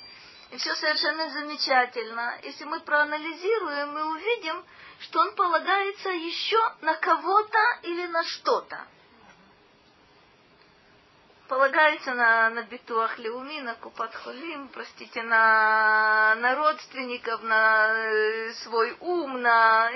и 0.50 0.56
все 0.56 0.74
совершенно 0.74 1.30
замечательно. 1.30 2.36
Если 2.42 2.64
мы 2.64 2.80
проанализируем, 2.80 3.92
мы 3.92 4.10
увидим, 4.10 4.64
что 4.98 5.20
он 5.20 5.32
полагается 5.36 6.08
еще 6.08 6.58
на 6.80 6.94
кого-то 6.94 7.78
или 7.82 8.08
на 8.08 8.24
что-то 8.24 8.88
полагается 11.54 12.14
на, 12.14 12.50
на 12.50 12.62
битуах 12.64 13.16
леуми, 13.16 13.60
на 13.60 13.76
купат 13.76 14.12
холим, 14.12 14.66
простите, 14.74 15.22
на, 15.22 16.34
на 16.34 16.56
родственников, 16.56 17.44
на 17.44 17.94
э, 17.94 18.52
свой 18.64 18.96
ум, 18.98 19.40
на... 19.40 19.88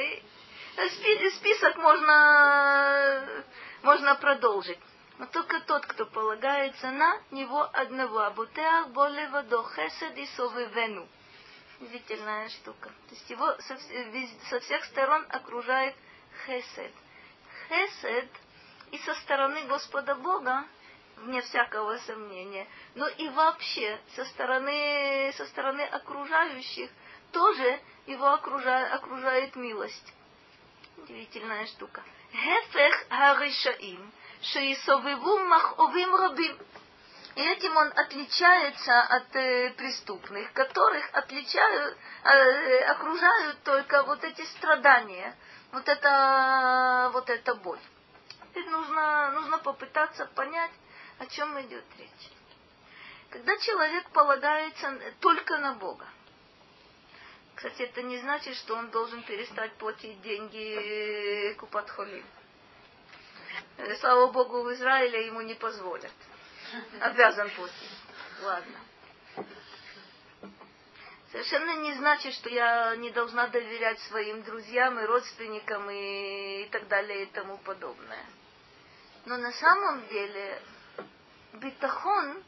Список 1.39 1.77
можно, 1.79 3.45
можно 3.83 4.15
продолжить. 4.15 4.79
Но 5.19 5.27
только 5.27 5.59
тот, 5.63 5.85
кто 5.87 6.07
полагается 6.07 6.93
на 6.93 7.21
него 7.33 7.69
одного. 7.73 8.21
Абутеах 8.21 8.91
боле 8.91 9.29
водо 9.31 9.65
хесед 9.75 10.17
и 10.17 10.27
вену. 10.75 11.09
Удивительная 11.81 12.49
штука. 12.51 12.89
То 12.89 13.15
есть 13.17 13.29
его 13.29 13.57
со, 13.63 13.77
со 14.49 14.61
всех 14.61 14.85
сторон 14.85 15.27
окружает 15.29 15.97
хесед. 16.47 16.93
Хесед 17.69 18.31
и 18.93 18.99
со 18.99 19.15
стороны 19.17 19.65
Господа 19.65 20.15
Бога 20.15 20.65
вне 21.23 21.41
всякого 21.43 21.99
сомнения, 21.99 22.67
но 22.95 23.09
и 23.09 23.29
вообще 23.29 24.01
со 24.17 24.25
стороны, 24.27 25.33
со 25.37 25.47
стороны 25.47 25.83
окружающих 25.83 26.91
тоже 27.33 27.81
его 28.07 28.27
окружает, 28.33 28.93
окружает 28.93 29.57
милость. 29.57 30.15
Удивительная 30.97 31.67
штука. 31.67 32.03
Хефех 32.33 33.07
харишаим, 33.09 34.13
шеисовиву 34.43 35.39
маховим 35.39 36.15
рабим. 36.15 36.59
И 37.35 37.41
этим 37.41 37.77
он 37.77 37.93
отличается 37.95 39.01
от 39.01 39.37
э, 39.37 39.71
преступных, 39.77 40.53
которых 40.55 41.09
отличают, 41.13 41.97
э, 42.25 42.79
окружают 42.87 43.63
только 43.63 44.03
вот 44.03 44.25
эти 44.25 44.43
страдания, 44.57 45.37
вот 45.71 45.89
это, 45.89 47.11
вот 47.13 47.31
эта 47.31 47.55
боль. 47.55 47.79
Теперь 48.41 48.69
нужно, 48.71 49.31
нужно 49.33 49.59
попытаться 49.59 50.27
понять, 50.35 50.73
о 51.19 51.27
чем 51.27 51.61
идет 51.63 51.85
речь. 51.99 52.31
Когда 53.31 53.57
человек 53.59 54.09
полагается 54.11 54.99
только 55.21 55.59
на 55.59 55.75
Бога, 55.75 56.07
кстати, 57.55 57.83
это 57.83 58.03
не 58.03 58.19
значит, 58.19 58.57
что 58.57 58.77
он 58.77 58.89
должен 58.91 59.23
перестать 59.25 59.73
платить 59.75 60.23
деньги 60.23 61.55
Купатхолим. 61.55 62.25
Э, 63.79 63.97
слава 63.97 64.31
Богу, 64.31 64.63
в 64.63 64.73
Израиле 64.75 65.27
ему 65.27 65.41
не 65.41 65.55
позволят. 65.55 66.13
Обязан 67.01 67.51
платить. 67.51 67.99
Ладно. 68.43 68.79
Совершенно 71.33 71.81
не 71.81 71.95
значит, 71.95 72.33
что 72.35 72.49
я 72.49 72.95
не 72.97 73.11
должна 73.11 73.49
доверять 73.49 73.99
своим 74.03 74.43
друзьям 74.45 74.99
и 75.01 75.05
родственникам 75.05 75.91
и, 75.91 76.63
и 76.63 76.69
так 76.71 76.87
далее 76.87 77.25
и 77.25 77.27
тому 77.27 77.59
подобное. 77.59 78.25
Но 79.27 79.37
на 79.37 79.51
самом 79.53 80.07
деле 80.07 80.63
битахон 81.59 82.43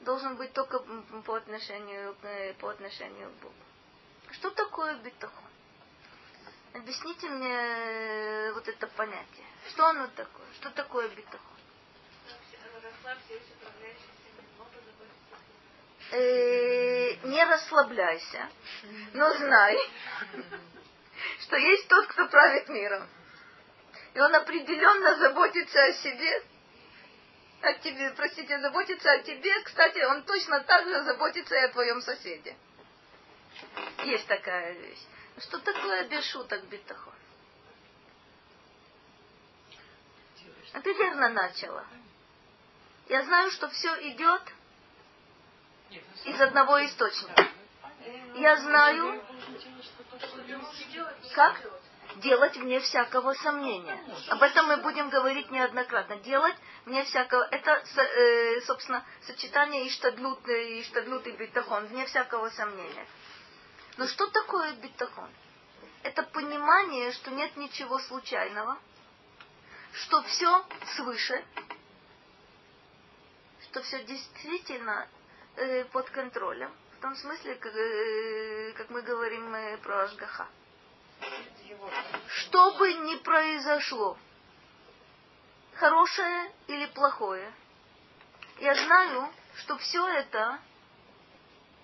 должен 0.00 0.36
быть 0.36 0.52
только 0.52 0.78
по 1.24 1.34
отношению, 1.36 2.16
э, 2.22 2.54
по 2.54 2.70
отношению 2.70 3.30
к 3.30 3.34
Богу. 3.42 3.54
Что 4.32 4.50
такое 4.50 4.94
битахон? 4.96 5.44
Объясните 6.74 7.28
мне 7.28 7.54
э, 7.54 8.52
вот 8.52 8.68
это 8.68 8.86
понятие. 8.88 9.46
Что 9.68 9.86
оно 9.86 10.08
такое? 10.08 10.46
Что 10.54 10.70
такое 10.70 11.08
битахон? 11.08 11.56
Э, 16.12 17.14
не 17.24 17.44
расслабляйся, 17.44 18.48
но 19.12 19.32
знай, 19.34 19.76
что 21.40 21.56
есть 21.56 21.88
тот, 21.88 22.06
кто 22.06 22.28
правит 22.28 22.68
миром. 22.68 23.08
И 24.14 24.20
он 24.20 24.34
определенно 24.34 25.16
заботится 25.16 25.84
о 25.84 25.92
себе 25.94 26.42
о 27.62 27.72
тебе, 27.74 28.10
простите, 28.10 28.58
заботится 28.60 29.10
о 29.12 29.18
тебе, 29.20 29.52
кстати, 29.62 29.98
он 30.04 30.22
точно 30.24 30.60
так 30.60 30.84
же 30.86 31.04
заботится 31.04 31.54
и 31.54 31.64
о 31.64 31.68
твоем 31.68 32.00
соседе. 32.00 32.56
Есть 34.04 34.26
такая 34.26 34.72
вещь. 34.72 35.02
Что 35.38 35.58
такое 35.58 36.04
без 36.08 36.24
шуток 36.24 36.64
битахон? 36.64 37.12
А 40.72 40.80
ты 40.80 40.92
верно 40.92 41.28
начала. 41.30 41.84
Я 43.08 43.22
знаю, 43.24 43.50
что 43.50 43.68
все 43.68 44.10
идет 44.10 44.42
из 46.24 46.40
одного 46.40 46.84
источника. 46.84 47.48
Я 48.34 48.56
знаю, 48.56 49.22
как 51.34 51.62
делать 52.16 52.56
вне 52.56 52.80
всякого 52.80 53.34
сомнения. 53.34 53.98
Об 54.28 54.42
этом 54.42 54.66
мы 54.66 54.78
будем 54.78 55.08
говорить 55.10 55.50
неоднократно. 55.50 56.16
Делать 56.16 56.56
вне 56.84 57.04
всякого... 57.04 57.46
Это, 57.50 57.82
э, 57.96 58.60
собственно, 58.62 59.04
сочетание 59.22 59.88
иштадлют, 59.88 60.46
и 60.46 61.32
битахон, 61.32 61.86
вне 61.86 62.06
всякого 62.06 62.50
сомнения. 62.50 63.06
Но 63.96 64.06
что 64.06 64.26
такое 64.28 64.72
битахон? 64.74 65.30
Это 66.02 66.22
понимание, 66.22 67.12
что 67.12 67.30
нет 67.30 67.56
ничего 67.56 67.98
случайного, 67.98 68.78
что 69.92 70.22
все 70.22 70.64
свыше, 70.96 71.44
что 73.62 73.82
все 73.82 74.04
действительно 74.04 75.08
э, 75.56 75.84
под 75.86 76.08
контролем, 76.10 76.72
в 76.98 77.02
том 77.02 77.16
смысле, 77.16 77.56
как, 77.56 77.74
э, 77.74 78.86
мы 78.90 79.02
говорим 79.02 79.50
про 79.82 80.04
Ашгаха. 80.04 80.46
Что 82.28 82.72
бы 82.78 82.92
ни 82.92 83.16
произошло, 83.16 84.16
хорошее 85.74 86.52
или 86.68 86.86
плохое, 86.86 87.52
я 88.60 88.74
знаю, 88.74 89.30
что 89.56 89.76
все 89.78 90.06
это, 90.06 90.58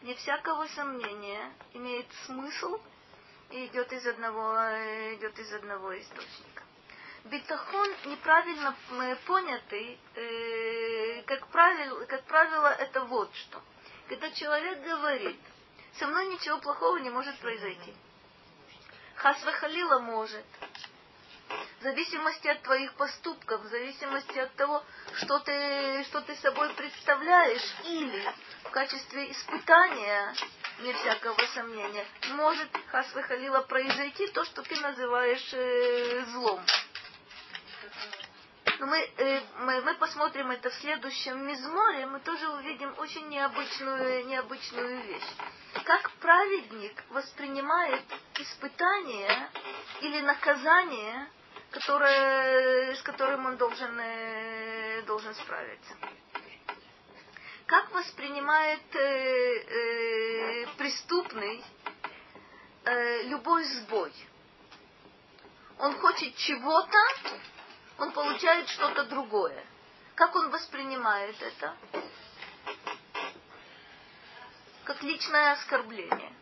не 0.02 0.14
всякого 0.14 0.66
сомнения, 0.68 1.52
имеет 1.74 2.06
смысл 2.26 2.80
и 3.50 3.66
идет 3.66 3.92
из 3.92 4.06
одного, 4.06 4.56
э, 4.56 5.14
идет 5.14 5.38
из 5.38 5.52
одного 5.52 5.98
источника. 5.98 6.62
Битахон 7.24 7.88
неправильно 8.06 8.74
понятый, 9.26 9.98
э, 10.16 11.22
как, 11.22 11.46
правило, 11.48 12.04
как 12.06 12.24
правило, 12.24 12.66
это 12.66 13.04
вот 13.04 13.32
что. 13.34 13.62
Когда 14.08 14.30
человек 14.30 14.82
говорит, 14.82 15.38
со 15.98 16.06
мной 16.06 16.26
ничего 16.28 16.58
плохого 16.58 16.96
не 16.96 17.10
может 17.10 17.38
произойти. 17.38 17.94
Хасвахалила 19.16 19.98
может. 20.00 20.44
В 21.80 21.82
зависимости 21.82 22.48
от 22.48 22.62
твоих 22.62 22.94
поступков, 22.94 23.60
в 23.62 23.66
зависимости 23.66 24.38
от 24.38 24.54
того, 24.54 24.82
что 25.16 25.38
ты, 25.40 26.04
что 26.04 26.20
ты 26.22 26.36
собой 26.36 26.72
представляешь, 26.74 27.74
или 27.84 28.32
в 28.64 28.70
качестве 28.70 29.30
испытания, 29.32 30.34
не 30.80 30.92
всякого 30.92 31.36
сомнения, 31.54 32.06
может 32.34 32.68
Хасвахалила 32.86 33.62
произойти 33.62 34.28
то, 34.28 34.44
что 34.44 34.62
ты 34.62 34.80
называешь 34.80 35.52
э, 35.52 36.24
злом. 36.26 36.60
Но 38.78 38.86
мы, 38.86 38.98
э, 38.98 39.42
мы, 39.58 39.80
мы 39.82 39.94
посмотрим 39.94 40.50
это 40.50 40.70
в 40.70 40.74
следующем 40.74 41.46
мизморе, 41.46 42.06
мы 42.06 42.20
тоже 42.20 42.48
увидим 42.48 42.94
очень 42.98 43.28
необычную, 43.28 44.26
необычную 44.26 45.02
вещь. 45.02 45.30
Как 45.84 46.10
праведник 46.20 47.04
воспринимает 47.10 48.02
испытание 48.38 49.50
или 50.00 50.20
наказание, 50.20 51.28
которое, 51.70 52.94
с 52.94 53.02
которым 53.02 53.46
он 53.46 53.56
должен, 53.56 53.98
э, 53.98 55.02
должен 55.02 55.34
справиться. 55.34 55.94
Как 57.66 57.90
воспринимает 57.92 58.94
э, 58.94 58.98
э, 58.98 60.66
преступный 60.76 61.64
э, 62.84 63.22
любой 63.24 63.64
сбой? 63.64 64.12
Он 65.78 65.94
хочет 65.98 66.36
чего-то, 66.36 66.98
он 68.02 68.10
получает 68.10 68.68
что-то 68.68 69.04
другое. 69.04 69.64
Как 70.16 70.34
он 70.34 70.50
воспринимает 70.50 71.40
это? 71.40 71.76
Как 74.82 75.00
личное 75.04 75.52
оскорбление. 75.52 76.32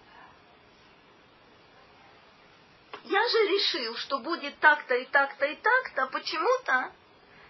Я 3.04 3.28
же 3.28 3.38
решил, 3.46 3.94
что 3.96 4.20
будет 4.20 4.58
так-то 4.61 4.94
и 4.94 5.04
так-то 5.04 5.44
и 5.44 5.54
так-то, 5.56 6.04
а 6.04 6.06
почему-то 6.06 6.92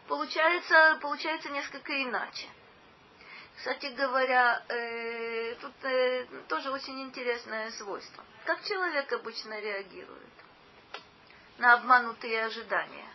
получается, 0.09 0.99
получается 1.01 1.51
несколько 1.51 2.03
иначе. 2.03 2.49
Кстати 3.57 3.95
говоря, 3.95 4.65
э, 4.69 5.55
тут 5.61 5.85
э, 5.85 6.27
тоже 6.49 6.73
очень 6.73 7.01
интересное 7.03 7.71
свойство. 7.73 8.25
Как 8.45 8.65
человек 8.65 9.13
обычно 9.13 9.61
реагирует 9.61 10.33
на 11.59 11.75
обманутые 11.75 12.47
ожидания? 12.47 13.10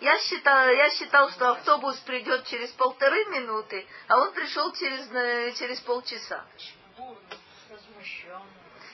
Я 0.00 0.18
считал, 0.18 0.68
я 0.68 0.90
считал, 0.90 1.30
что 1.30 1.50
автобус 1.50 1.96
придет 2.00 2.44
через 2.46 2.70
полторы 2.72 3.24
минуты, 3.26 3.86
а 4.08 4.18
он 4.18 4.32
пришел 4.32 4.72
через, 4.72 5.10
э, 5.12 5.52
через 5.58 5.80
полчаса. 5.80 6.44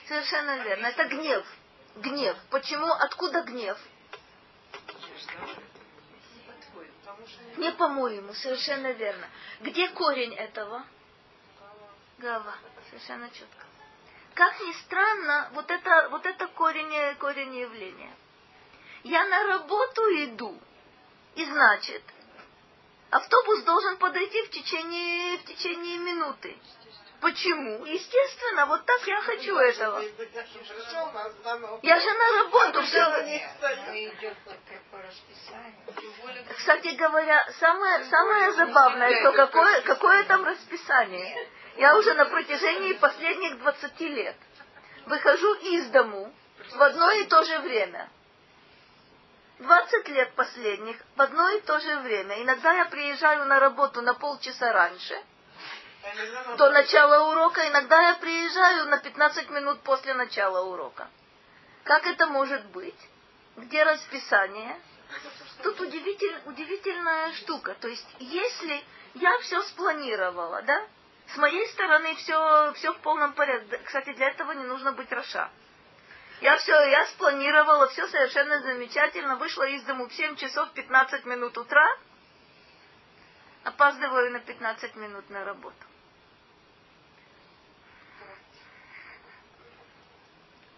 Совершенно 0.07 0.63
верно. 0.63 0.87
Это 0.87 1.05
гнев. 1.05 1.45
Гнев. 1.97 2.37
Почему? 2.49 2.87
Откуда 2.91 3.41
гнев? 3.41 3.77
Не 7.57 7.71
по-моему, 7.71 8.33
совершенно 8.33 8.91
верно. 8.91 9.27
Где 9.61 9.89
корень 9.89 10.33
этого? 10.33 10.83
Гава. 12.17 12.55
Совершенно 12.89 13.29
четко. 13.29 13.65
Как 14.33 14.59
ни 14.61 14.71
странно, 14.83 15.49
вот 15.53 15.69
это, 15.69 16.09
вот 16.09 16.25
это 16.25 16.47
корень, 16.47 17.15
корень 17.15 17.55
явления. 17.55 18.13
Я 19.03 19.25
на 19.25 19.47
работу 19.47 20.01
иду. 20.25 20.59
И 21.35 21.45
значит, 21.45 22.03
автобус 23.09 23.63
должен 23.63 23.97
подойти 23.97 24.41
в 24.43 24.49
течение, 24.51 25.37
в 25.37 25.45
течение 25.45 25.97
минуты. 25.97 26.57
Почему? 27.21 27.85
Естественно, 27.85 28.65
вот 28.65 28.83
так 28.83 29.07
я 29.07 29.21
хочу 29.21 29.55
этого. 29.55 30.01
Я 31.83 31.99
же 31.99 32.11
на 32.11 32.43
работу 32.43 32.81
все. 32.81 33.51
Кстати 36.57 36.95
говоря, 36.95 37.47
самое, 37.59 38.05
самое 38.05 38.51
забавное, 38.53 39.19
что 39.19 39.31
какое, 39.33 39.81
какое 39.81 40.23
там 40.23 40.43
расписание. 40.45 41.47
Я 41.77 41.95
уже 41.95 42.13
на 42.15 42.25
протяжении 42.25 42.93
последних 42.93 43.59
20 43.59 43.99
лет 44.01 44.35
выхожу 45.05 45.53
из 45.55 45.87
дому 45.89 46.33
в 46.73 46.81
одно 46.81 47.11
и 47.11 47.23
то 47.25 47.43
же 47.43 47.59
время. 47.59 48.09
20 49.61 50.09
лет 50.09 50.33
последних 50.33 50.97
в 51.15 51.21
одно 51.21 51.49
и 51.49 51.61
то 51.61 51.79
же 51.79 51.99
время. 51.99 52.41
Иногда 52.41 52.73
я 52.73 52.85
приезжаю 52.85 53.45
на 53.45 53.59
работу 53.59 54.01
на 54.01 54.15
полчаса 54.15 54.73
раньше, 54.73 55.15
до 56.57 56.71
начала 56.71 57.31
урока, 57.31 57.67
иногда 57.67 58.01
я 58.09 58.15
приезжаю 58.15 58.87
на 58.87 58.97
15 58.97 59.49
минут 59.51 59.81
после 59.81 60.15
начала 60.15 60.65
урока. 60.65 61.07
Как 61.83 62.07
это 62.07 62.25
может 62.25 62.65
быть? 62.67 62.97
Где 63.55 63.83
расписание? 63.83 64.79
Тут 65.61 65.79
удивитель, 65.79 66.41
удивительная 66.45 67.31
штука. 67.33 67.75
То 67.79 67.87
есть, 67.87 68.07
если 68.17 68.83
я 69.13 69.37
все 69.39 69.61
спланировала, 69.63 70.63
да, 70.63 70.87
с 71.27 71.37
моей 71.37 71.67
стороны 71.67 72.15
все, 72.15 72.73
все 72.73 72.93
в 72.93 72.99
полном 73.01 73.33
порядке. 73.33 73.77
Кстати, 73.85 74.13
для 74.13 74.29
этого 74.29 74.53
не 74.53 74.63
нужно 74.63 74.93
быть 74.93 75.11
Роша. 75.11 75.51
Я 76.41 76.57
все, 76.57 76.73
я 76.89 77.05
спланировала, 77.05 77.87
все 77.89 78.07
совершенно 78.07 78.59
замечательно. 78.61 79.35
Вышла 79.35 79.63
из 79.67 79.83
дому 79.83 80.07
в 80.07 80.13
7 80.13 80.35
часов 80.37 80.71
15 80.73 81.25
минут 81.25 81.55
утра. 81.55 81.97
Опаздываю 83.63 84.31
на 84.31 84.39
15 84.39 84.95
минут 84.95 85.29
на 85.29 85.45
работу. 85.45 85.85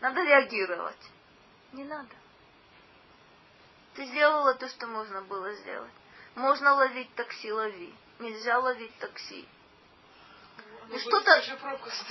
Надо 0.02 0.22
реагировать. 0.22 1.12
Не 1.72 1.86
надо. 1.86 2.14
Ты 3.94 4.06
сделала 4.08 4.54
то, 4.56 4.68
что 4.68 4.86
можно 4.88 5.22
было 5.22 5.54
сделать. 5.56 5.94
Можно 6.36 6.74
ловить 6.74 7.16
такси, 7.16 7.54
лови. 7.54 7.96
Нельзя 8.20 8.60
ловить 8.60 8.98
такси. 8.98 9.48
Ну, 10.90 11.00
что-то, 11.00 11.42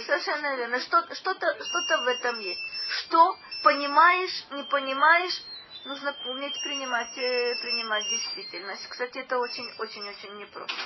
совершенно 0.07 0.57
верно, 0.57 0.81
что, 0.81 1.15
что-то, 1.15 1.65
что-то 1.65 1.99
в 1.99 2.07
этом 2.09 2.39
есть. 2.41 2.61
Что 2.89 3.37
понимаешь, 3.63 4.45
не 4.51 4.63
понимаешь, 4.65 5.43
нужно 5.85 6.15
уметь 6.27 6.61
принимать, 6.63 7.17
э, 7.19 7.55
принимать 7.61 8.09
действительность. 8.09 8.87
Кстати, 8.89 9.19
это 9.19 9.39
очень-очень-очень 9.39 10.37
непросто. 10.39 10.81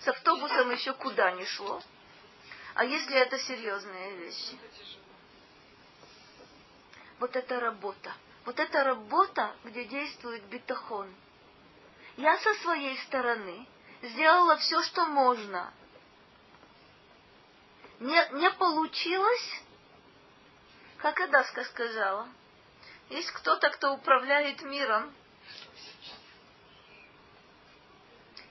С 0.00 0.08
автобусом 0.08 0.70
еще 0.70 0.92
куда 0.94 1.30
не 1.32 1.44
шло. 1.46 1.82
А 2.74 2.84
если 2.84 3.16
это 3.16 3.38
серьезные 3.38 4.16
вещи? 4.16 4.58
Вот 7.18 7.36
это 7.36 7.60
работа. 7.60 8.12
Вот 8.44 8.58
это 8.58 8.82
работа, 8.84 9.54
где 9.64 9.84
действует 9.84 10.42
битахон. 10.44 11.14
Я 12.16 12.38
со 12.38 12.54
своей 12.54 12.96
стороны 12.98 13.66
сделала 14.02 14.56
все, 14.56 14.82
что 14.82 15.04
можно. 15.06 15.72
Не, 18.00 18.28
не 18.32 18.50
получилось, 18.52 19.60
Как 20.98 21.20
Адаска 21.20 21.64
сказала, 21.64 22.28
есть 23.10 23.30
кто-то, 23.30 23.68
кто 23.70 23.92
управляет 23.92 24.62
миром. 24.62 25.14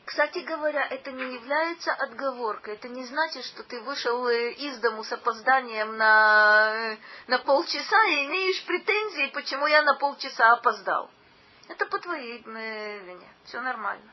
Кстати 0.05 0.39
говоря, 0.39 0.85
это 0.87 1.11
не 1.11 1.33
является 1.35 1.93
отговоркой. 1.93 2.75
Это 2.75 2.89
не 2.89 3.05
значит, 3.05 3.45
что 3.45 3.63
ты 3.63 3.79
вышел 3.81 4.27
э, 4.27 4.53
из 4.53 4.77
дому 4.79 5.03
с 5.03 5.11
опозданием 5.11 5.97
на, 5.97 6.97
на 7.27 7.39
полчаса 7.39 8.03
и 8.05 8.25
имеешь 8.25 8.65
претензии, 8.65 9.31
почему 9.33 9.67
я 9.67 9.81
на 9.83 9.95
полчаса 9.95 10.51
опоздал. 10.53 11.09
Это 11.67 11.85
по 11.85 11.99
твоей 11.99 12.43
э, 12.43 12.99
вине. 12.99 13.27
Все 13.45 13.61
нормально. 13.61 14.11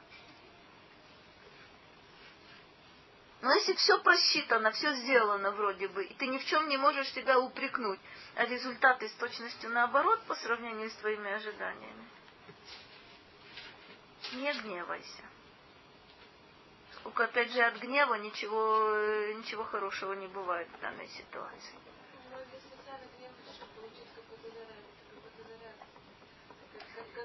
Но 3.47 3.55
если 3.55 3.75
все 3.75 3.97
просчитано, 4.03 4.73
все 4.73 4.93
сделано 4.97 5.53
вроде 5.53 5.87
бы, 5.87 6.03
и 6.03 6.13
ты 6.15 6.27
ни 6.27 6.37
в 6.37 6.45
чем 6.47 6.69
не 6.69 6.77
можешь 6.77 7.13
себя 7.13 7.39
упрекнуть, 7.39 8.01
а 8.35 8.45
результаты 8.45 9.09
с 9.09 9.13
точностью 9.13 9.71
наоборот 9.71 10.21
по 10.25 10.35
сравнению 10.35 10.91
с 10.91 10.95
твоими 10.95 11.31
ожиданиями, 11.31 12.09
не 14.33 14.53
гневайся. 14.53 15.23
Сколько, 16.97 17.23
опять 17.23 17.53
же, 17.53 17.63
от 17.63 17.77
гнева 17.77 18.15
ничего, 18.15 18.97
ничего 19.37 19.63
хорошего 19.63 20.15
не 20.15 20.27
бывает 20.27 20.67
в 20.77 20.81
данной 20.81 21.07
ситуации. 21.07 21.79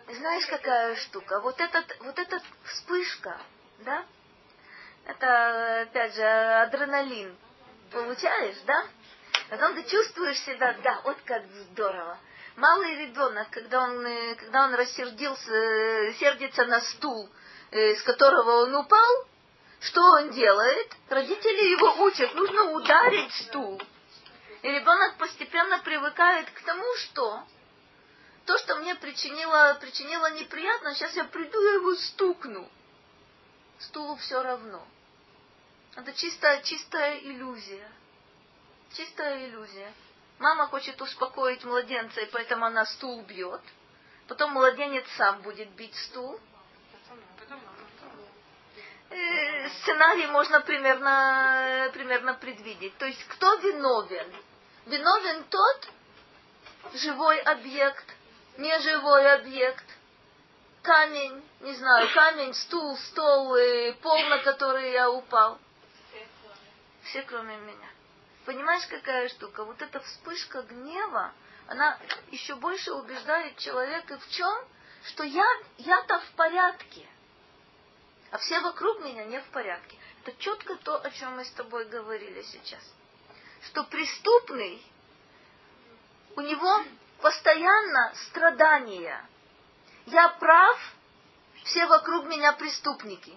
Знаешь, 0.08 0.46
какая 0.46 0.96
штука? 0.98 1.40
Вот 1.40 1.60
этот, 1.60 1.98
вот 2.02 2.20
эта 2.20 2.40
вспышка, 2.66 3.42
да? 3.80 4.06
Это, 5.12 5.82
опять 5.82 6.16
же, 6.16 6.24
адреналин. 6.24 7.36
Получаешь, 7.92 8.62
да? 8.66 8.86
Потом 9.50 9.76
ты 9.76 9.84
чувствуешь 9.84 10.40
себя, 10.40 10.74
да, 10.82 11.02
вот 11.04 11.18
как 11.26 11.44
здорово. 11.48 12.18
Малый 12.56 12.96
ребенок, 12.96 13.50
когда 13.50 13.84
он, 13.84 14.06
э, 14.06 14.36
когда 14.36 14.64
он 14.66 14.76
рассердился, 14.76 15.52
э, 15.54 16.14
сердится 16.14 16.66
на 16.66 16.80
стул, 16.80 17.30
э, 17.72 17.96
с 17.96 18.04
которого 18.04 18.64
он 18.64 18.76
упал, 18.76 19.28
что 19.82 20.02
он 20.02 20.30
делает? 20.30 20.90
Родители 21.10 21.72
его 21.72 22.06
учат, 22.06 22.34
нужно 22.34 22.72
ударить 22.72 23.34
стул. 23.34 23.82
И 24.62 24.70
ребенок 24.70 25.18
постепенно 25.18 25.80
привыкает 25.80 26.50
к 26.52 26.62
тому, 26.62 26.96
что 26.98 27.44
то, 28.46 28.58
что 28.60 28.76
мне 28.76 28.96
причинило, 28.96 29.78
причинило 29.82 30.32
неприятно, 30.32 30.94
сейчас 30.96 31.14
я 31.16 31.26
приду, 31.26 31.62
я 31.62 31.74
его 31.74 31.96
стукну 31.96 32.70
стулу 33.82 34.16
все 34.18 34.42
равно. 34.42 34.86
Это 35.96 36.14
чистая, 36.14 36.62
чистая 36.64 37.20
иллюзия. 37.20 37.90
Чистая 38.94 39.48
иллюзия. 39.48 39.94
Мама 40.40 40.68
хочет 40.68 41.02
успокоить 41.02 41.64
младенца, 41.64 42.22
и 42.22 42.32
поэтому 42.32 42.66
она 42.66 42.86
стул 42.86 43.22
бьет. 43.24 43.62
Потом 44.28 44.52
младенец 44.52 45.06
сам 45.18 45.42
будет 45.42 45.70
бить 45.72 45.96
стул. 45.96 46.40
Э, 49.10 49.70
сценарий 49.70 50.28
можно 50.28 50.62
примерно, 50.62 51.90
примерно 51.94 52.34
предвидеть. 52.36 52.98
То 52.98 53.06
есть 53.06 53.24
кто 53.28 53.56
виновен? 53.56 54.34
Виновен 54.86 55.44
тот 55.46 55.90
живой 56.94 57.40
объект, 57.42 58.06
неживой 58.58 59.34
объект– 59.34 59.86
камень, 60.82 61.44
не 61.62 61.74
знаю, 61.76 62.10
камень, 62.14 62.54
стул, 62.54 62.98
стол, 62.98 63.56
пол, 64.02 64.20
на 64.30 64.40
который 64.40 64.92
я 64.92 65.10
упал. 65.10 65.60
Все, 67.04 67.24
кроме 67.24 67.58
меня. 67.58 67.90
Понимаешь, 68.46 68.86
какая 68.88 69.30
штука? 69.30 69.64
Вот 69.64 69.82
эта 69.82 70.00
вспышка 70.00 70.62
гнева, 70.64 71.34
она 71.68 71.98
еще 72.32 72.56
больше 72.56 72.92
убеждает 72.92 73.58
человека 73.58 74.18
в 74.18 74.30
чем? 74.30 74.66
Что 75.06 75.24
я, 75.24 75.46
я-то 75.78 76.20
в 76.20 76.32
порядке, 76.32 77.08
а 78.30 78.38
все 78.38 78.60
вокруг 78.60 79.02
меня 79.02 79.26
не 79.26 79.40
в 79.40 79.46
порядке. 79.46 79.98
Это 80.24 80.38
четко 80.38 80.76
то, 80.76 80.98
о 80.98 81.10
чем 81.12 81.36
мы 81.38 81.46
с 81.46 81.52
тобой 81.52 81.86
говорили 81.86 82.44
сейчас. 82.44 82.84
Что 83.64 83.84
преступный, 83.86 84.84
у 86.36 86.42
него 86.42 86.84
постоянно 87.20 88.14
страдания– 88.16 89.26
я 90.08 90.30
прав, 90.30 90.78
все 91.64 91.86
вокруг 91.86 92.26
меня 92.26 92.54
преступники. 92.54 93.34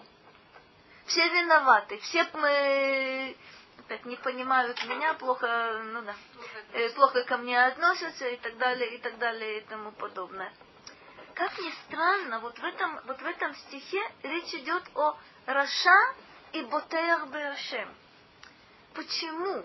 Все 1.05 1.29
виноваты, 1.29 1.99
все 1.99 2.27
мы 2.33 3.35
опять 3.85 4.05
не 4.05 4.15
понимают 4.15 4.83
меня, 4.85 5.13
плохо, 5.13 5.81
ну 5.85 6.01
да, 6.01 6.15
э, 6.73 6.89
плохо 6.89 7.23
ко 7.23 7.37
мне 7.37 7.63
относятся 7.63 8.27
и 8.27 8.37
так 8.37 8.57
далее, 8.57 8.95
и 8.95 8.97
так 8.97 9.17
далее, 9.19 9.59
и 9.59 9.65
тому 9.65 9.91
подобное. 9.91 10.51
Как 11.35 11.57
ни 11.59 11.69
странно, 11.85 12.39
вот 12.39 12.57
в 12.57 12.63
этом, 12.63 12.99
вот 13.05 13.21
в 13.21 13.25
этом 13.25 13.53
стихе 13.55 14.01
речь 14.23 14.53
идет 14.55 14.83
о 14.95 15.15
רשע 15.45 16.15
и 16.53 16.63
בוטח 16.63 17.27
בהשם. 17.27 17.93
Почему? 18.95 19.63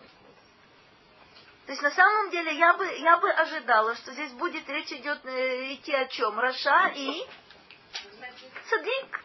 То 1.66 1.72
есть 1.72 1.82
на 1.82 1.90
самом 1.92 2.30
деле 2.30 2.52
я 2.58 2.74
бы, 2.74 2.84
я 2.84 3.16
бы 3.18 3.30
ожидала, 3.30 3.94
что 3.94 4.12
здесь 4.12 4.32
будет 4.32 4.68
речь 4.68 4.92
идет 4.92 5.24
э, 5.24 5.74
идти 5.74 5.94
о 5.94 6.06
чем? 6.08 6.38
רשע 6.38 6.88
и 6.96 7.24
цадик, 8.68 9.20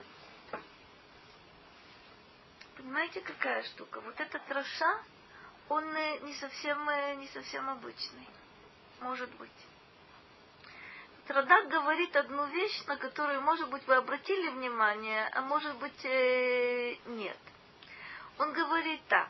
понимаете, 2.86 3.20
какая 3.22 3.64
штука? 3.64 4.00
Вот 4.02 4.20
этот 4.20 4.42
רשע, 4.48 5.00
он 5.70 5.84
э, 5.96 6.20
не 6.20 6.36
совсем, 6.36 6.88
э, 6.88 7.16
не 7.16 7.28
совсем 7.30 7.68
обычный. 7.68 8.28
Может 9.02 9.30
быть. 9.38 9.50
Радак 11.28 11.68
говорит 11.70 12.16
одну 12.16 12.46
вещь, 12.46 12.84
на 12.86 12.98
которую, 12.98 13.42
может 13.42 13.70
быть, 13.70 13.86
вы 13.88 13.96
обратили 13.96 14.50
внимание, 14.50 15.28
а 15.34 15.42
может 15.42 15.76
быть, 15.78 16.06
э, 16.06 16.96
нет. 17.08 17.38
Он 18.38 18.54
говорит 18.54 19.02
так, 19.08 19.30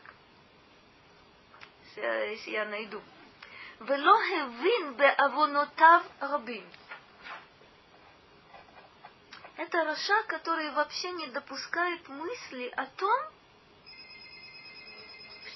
если 1.95 2.52
я 2.52 2.65
найду. 2.65 3.02
ולא 3.80 4.22
הבין 4.23 4.95
בעוונותיו 4.95 6.03
רבים. 6.19 6.65
Это 9.56 9.86
רשע, 9.86 10.23
который 10.23 10.72
вообще 10.72 11.11
не 11.11 11.27
допускает 11.27 12.10
мысли 12.10 12.68
о 12.76 12.88
том, 12.88 13.35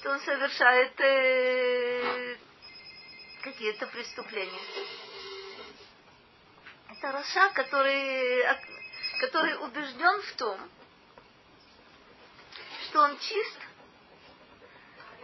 что 0.00 0.12
он 0.12 0.20
совершает 0.20 0.98
э, 0.98 2.36
какие-то 3.42 3.86
преступления. 3.86 4.60
Это 6.88 7.12
רשע, 7.12 7.50
который, 7.50 8.42
который 9.20 9.56
убежден 9.58 10.22
в 10.22 10.32
том, 10.36 10.70
что 12.84 13.00
он 13.02 13.18
чист 13.18 13.58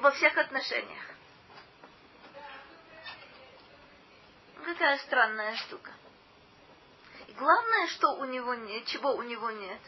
во 0.00 0.10
всех 0.10 0.36
отношениях. 0.36 1.04
Какая 4.62 4.98
странная 4.98 5.56
штука. 5.56 5.90
И 7.28 7.32
главное, 7.32 7.86
что 7.88 8.16
у 8.16 8.24
него 8.26 8.54
нет, 8.54 8.84
чего 8.86 9.14
у 9.14 9.22
него 9.22 9.50
нет, 9.50 9.80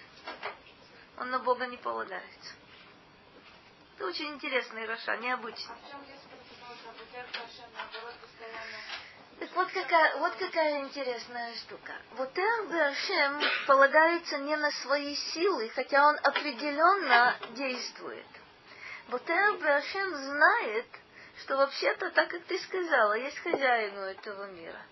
он 1.18 1.30
на 1.30 1.40
Бога 1.40 1.66
не 1.66 1.76
полагается. 1.76 2.57
Это 3.98 4.06
очень 4.06 4.28
интересный 4.28 4.86
Раша, 4.86 5.16
необычный. 5.16 5.74
Так 9.40 9.50
вот 9.56 9.72
какая, 9.72 10.16
вот 10.18 10.36
какая 10.36 10.84
интересная 10.84 11.52
штука. 11.56 11.94
Вот 12.12 12.32
Башем 12.32 13.42
полагается 13.66 14.38
не 14.38 14.54
на 14.54 14.70
свои 14.70 15.16
силы, 15.16 15.68
хотя 15.70 16.10
он 16.10 16.16
определенно 16.22 17.36
действует. 17.56 18.26
Ботеа 19.08 19.54
Башем 19.54 20.14
знает, 20.14 20.86
что 21.40 21.56
вообще-то, 21.56 22.10
так 22.10 22.28
как 22.28 22.44
ты 22.44 22.56
сказала, 22.60 23.14
есть 23.14 23.38
хозяин 23.38 23.98
у 23.98 24.02
этого 24.02 24.46
мира. 24.52 24.82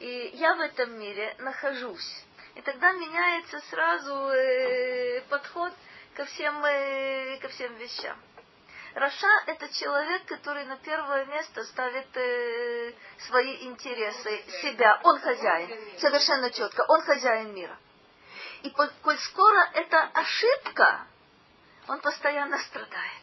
И 0.00 0.32
я 0.34 0.56
в 0.56 0.60
этом 0.60 0.98
мире 0.98 1.36
нахожусь. 1.38 2.24
И 2.56 2.62
тогда 2.62 2.90
меняется 2.94 3.60
сразу 3.70 4.12
э, 4.12 5.20
подход 5.28 5.72
ко 6.14 6.24
всем, 6.24 6.64
э, 6.64 7.38
ко 7.38 7.48
всем 7.48 7.76
вещам. 7.76 8.18
Раша– 8.94 9.28
это 9.46 9.68
человек, 9.72 10.24
который 10.26 10.64
на 10.64 10.76
первое 10.76 11.24
место 11.26 11.62
ставит 11.64 12.08
э, 12.16 12.92
свои 13.28 13.66
интересы, 13.66 14.42
себя. 14.62 15.00
Он 15.04 15.20
хозяин, 15.20 15.98
совершенно 15.98 16.50
четко. 16.50 16.84
Он 16.88 17.00
хозяин 17.02 17.54
мира. 17.54 17.76
И 18.62 18.70
коль 18.70 19.18
скоро 19.18 19.70
это 19.74 20.10
ошибка, 20.12 21.06
он 21.88 22.00
постоянно 22.00 22.58
страдает. 22.58 23.22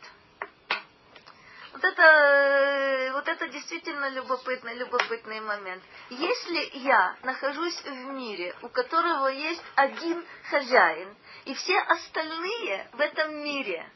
Вот 1.74 1.84
это, 1.84 2.02
э, 2.02 3.12
вот 3.12 3.28
это 3.28 3.48
действительно 3.50 4.10
любопытный, 4.10 4.74
любопытный 4.76 5.42
момент. 5.42 5.84
Если 6.10 6.78
я 6.80 7.16
нахожусь 7.24 7.80
в 7.84 7.92
мире, 8.14 8.56
у 8.62 8.70
которого 8.70 9.28
есть 9.28 9.64
один 9.76 10.26
хозяин, 10.50 11.16
и 11.46 11.54
все 11.54 11.78
остальные 11.78 12.90
в 12.94 13.02
этом 13.02 13.44
мире 13.44 13.88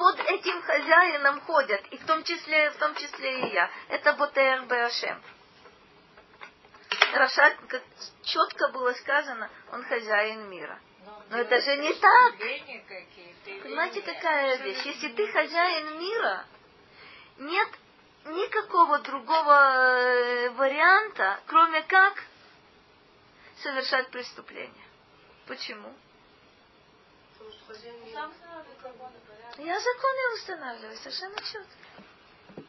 под 0.00 0.18
этим 0.18 0.62
хозяином 0.62 1.42
ходят, 1.42 1.82
и 1.90 1.98
в 1.98 2.06
том 2.06 2.24
числе, 2.24 2.70
в 2.70 2.76
том 2.76 2.94
числе 2.94 3.40
и 3.40 3.52
я. 3.52 3.70
Это 3.88 4.14
Ботер 4.14 4.62
Беашем. 4.62 5.22
Раша, 7.12 7.54
как 7.68 7.82
четко 8.22 8.68
было 8.68 8.94
сказано, 8.94 9.50
он 9.70 9.84
хозяин 9.84 10.48
мира. 10.48 10.80
Но 11.28 11.36
это 11.36 11.60
же 11.60 11.76
не 11.76 11.92
так. 11.92 12.38
Понимаете, 13.62 14.00
какая 14.00 14.56
вещь? 14.56 14.82
Если 14.86 15.08
ты 15.08 15.30
хозяин 15.32 16.00
мира, 16.00 16.46
нет 17.36 17.68
никакого 18.24 19.00
другого 19.00 19.52
э, 19.52 20.50
варианта, 20.50 21.40
кроме 21.46 21.82
как 21.82 22.14
совершать 23.62 24.08
преступление. 24.08 24.86
Почему? 25.46 25.92
Я 29.62 29.78
законы 29.78 30.34
устанавливаю, 30.34 30.96
совершенно 30.96 31.36
четко. 31.36 32.64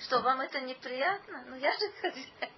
Что, 0.00 0.20
вам 0.20 0.40
это 0.42 0.60
неприятно? 0.60 1.44
Ну 1.48 1.56
я 1.56 1.72
же 1.72 1.90
хозяин. 2.00 2.52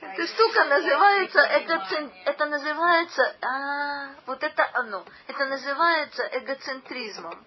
Эта 0.00 0.26
штука 0.28 0.64
называется, 0.66 1.40
это, 1.40 2.12
это 2.26 2.46
называется, 2.46 3.36
а, 3.40 4.14
вот 4.26 4.40
это 4.44 4.70
оно, 4.74 5.04
это 5.26 5.46
называется 5.46 6.28
эгоцентризмом. 6.32 7.44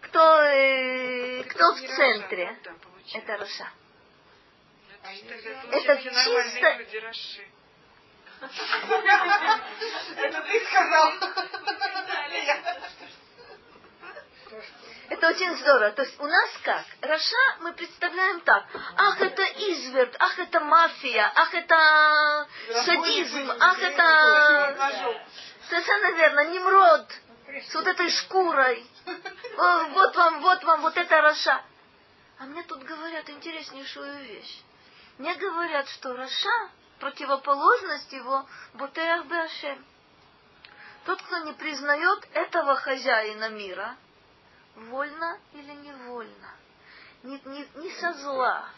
Кто, 0.00 0.42
э, 0.42 1.44
кто 1.44 1.74
в 1.74 1.80
центре? 1.80 2.58
Это 3.14 3.36
רשע. 3.36 3.68
Это 5.70 6.02
чисто... 6.02 6.40
Это 10.16 10.40
ты 10.40 10.66
сказал. 10.66 11.12
Это 15.08 15.28
очень 15.28 15.56
здорово. 15.56 15.92
То 15.92 16.02
есть 16.02 16.20
у 16.20 16.26
нас 16.26 16.50
как? 16.62 16.84
רשע 17.00 17.56
мы 17.60 17.72
представляем 17.72 18.40
так. 18.40 18.64
Ах, 18.96 19.20
это 19.20 19.42
изверг, 19.42 20.14
ах, 20.18 20.38
это 20.38 20.60
мафия, 20.60 21.32
ах, 21.34 21.54
это 21.54 22.46
садизм, 22.84 23.50
ах, 23.58 23.78
это... 23.82 25.18
Совершенно 25.68 26.16
верно, 26.16 26.44
Нимрод 26.46 27.06
с 27.68 27.74
вот 27.74 27.86
этой 27.86 28.10
шкурой. 28.10 28.86
Вот 29.56 30.16
вам, 30.16 30.40
вот 30.40 30.64
вам, 30.64 30.80
вот 30.82 30.96
это 30.96 31.20
רשע. 31.20 31.62
А 32.38 32.44
мне 32.44 32.62
тут 32.62 32.82
говорят 32.82 33.28
интереснейшую 33.28 34.24
вещь. 34.24 34.62
Мне 35.18 35.34
говорят, 35.34 35.88
что 35.88 36.14
רשע, 36.14 36.70
противоположность 36.98 38.12
его, 38.12 38.46
בוטח 38.74 39.26
בהשם. 39.26 39.84
Тот, 41.04 41.20
кто 41.22 41.38
не 41.38 41.52
признает 41.52 42.28
этого 42.32 42.76
хозяина 42.76 43.48
мира, 43.50 43.96
вольно 44.74 45.38
или 45.52 45.72
невольно, 45.72 46.54
не, 47.22 47.40
не, 47.44 47.68
не 47.76 47.90
со 47.92 48.12
зла, 48.14 48.68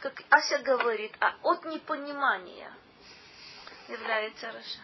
как 0.00 0.22
Ася 0.30 0.58
говорит, 0.58 1.14
а 1.20 1.34
от 1.42 1.64
непонимания 1.64 2.72
является 3.88 4.52
רשע. 4.52 4.80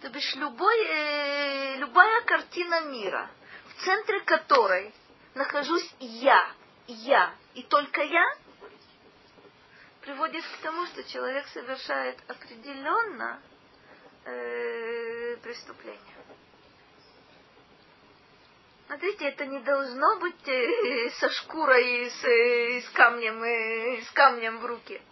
То 0.00 0.10
бишь 0.10 0.34
любой, 0.36 0.76
э, 0.86 1.76
любая 1.76 2.22
картина 2.22 2.82
мира, 2.82 3.28
в 3.68 3.84
центре 3.84 4.20
которой 4.20 4.94
нахожусь 5.34 5.94
я, 5.98 6.52
я 6.86 7.34
и 7.54 7.62
только 7.64 8.02
я, 8.02 8.24
приводит 10.02 10.44
к 10.44 10.62
тому, 10.62 10.86
что 10.86 11.02
человек 11.04 11.46
совершает 11.48 12.18
определенно 12.28 13.40
э, 14.24 15.36
преступление. 15.42 16.07
Смотрите, 18.88 19.28
это 19.28 19.44
не 19.44 19.58
должно 19.58 20.18
быть 20.18 20.48
э, 20.48 21.10
со 21.20 21.28
шкурой 21.28 22.06
и 22.06 22.08
с, 22.08 22.24
э, 22.24 22.80
с, 22.80 22.88
камнем, 22.92 23.44
э, 23.44 24.02
с 24.02 24.10
камнем 24.12 24.60
в 24.60 24.64
руке. 24.64 25.02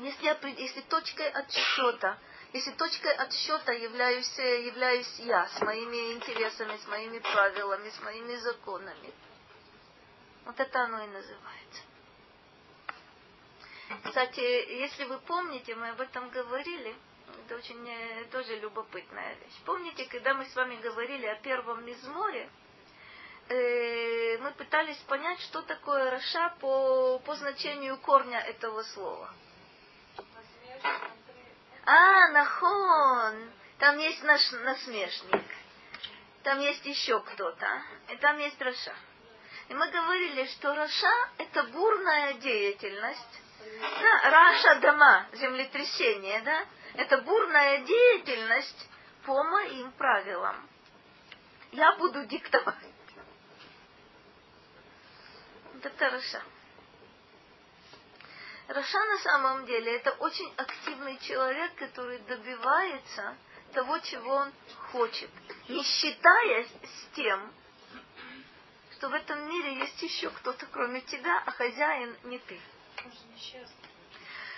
Если, 0.00 0.58
если 0.58 0.80
точкой 0.82 1.28
отсчета, 1.28 2.18
если 2.54 2.70
точкой 2.72 3.12
отсчета 3.12 3.72
являюсь, 3.72 4.38
являюсь 4.38 5.18
я 5.18 5.48
с 5.48 5.60
моими 5.60 6.14
интересами, 6.14 6.78
с 6.78 6.86
моими 6.86 7.18
правилами, 7.18 7.90
с 7.90 8.00
моими 8.00 8.36
законами, 8.36 9.12
вот 10.46 10.58
это 10.58 10.80
оно 10.80 11.04
и 11.04 11.08
называется. 11.08 11.82
Кстати, 14.04 14.40
если 14.40 15.04
вы 15.04 15.18
помните, 15.18 15.74
мы 15.74 15.90
об 15.90 16.00
этом 16.00 16.30
говорили, 16.30 16.96
это 17.48 17.56
очень 17.56 17.88
э, 17.88 18.24
тоже 18.30 18.56
любопытная 18.56 19.34
вещь. 19.36 19.54
Помните, 19.64 20.04
когда 20.04 20.34
мы 20.34 20.44
с 20.44 20.54
вами 20.54 20.76
говорили 20.76 21.24
о 21.24 21.36
первом 21.36 21.82
мизморе, 21.84 22.50
э, 23.48 24.36
мы 24.38 24.50
пытались 24.52 24.98
понять, 25.08 25.40
что 25.40 25.62
такое 25.62 26.10
Раша 26.10 26.54
по, 26.60 27.18
по 27.20 27.34
значению 27.36 27.96
корня 28.00 28.38
этого 28.40 28.82
слова. 28.82 29.32
А, 31.86 32.28
נכון! 32.32 33.50
Там 33.78 33.96
есть 33.96 34.22
наш 34.24 34.52
насмешник. 34.52 35.44
Там 36.42 36.60
есть 36.60 36.84
еще 36.84 37.18
кто-то. 37.20 37.82
И 38.10 38.16
там 38.16 38.38
есть 38.38 38.60
רשע. 38.60 38.94
И 39.68 39.74
мы 39.74 39.90
говорили, 39.90 40.44
что 40.48 40.74
רשע– 40.74 41.14
это 41.38 41.62
бурная 41.64 42.34
деятельность. 42.34 43.40
Да, 43.80 44.30
רעש 44.30 44.80
אדמה, 44.80 45.26
землетрясение, 45.32 46.42
да? 46.42 46.66
Это 46.98 47.18
бурная 47.18 47.78
деятельность 47.82 48.88
по 49.24 49.44
моим 49.44 49.92
правилам. 49.92 50.68
Я 51.70 51.94
буду 51.94 52.26
диктовать. 52.26 52.74
Это 55.80 56.10
רשע. 56.10 56.42
Раша 58.66 58.98
на 58.98 59.18
самом 59.18 59.66
деле 59.66 59.94
это 59.94 60.10
очень 60.10 60.52
активный 60.56 61.16
человек, 61.18 61.72
который 61.76 62.18
добивается 62.18 63.36
того, 63.74 64.00
чего 64.00 64.34
он 64.34 64.52
хочет, 64.90 65.30
не 65.68 65.84
считаясь 65.84 66.72
с 66.82 67.14
тем, 67.14 67.52
что 68.94 69.08
в 69.08 69.14
этом 69.14 69.48
мире 69.48 69.76
есть 69.78 70.02
еще 70.02 70.30
кто-то 70.30 70.66
кроме 70.66 71.02
тебя, 71.02 71.44
а 71.46 71.52
хозяин 71.52 72.16
не 72.24 72.40
ты. 72.40 72.60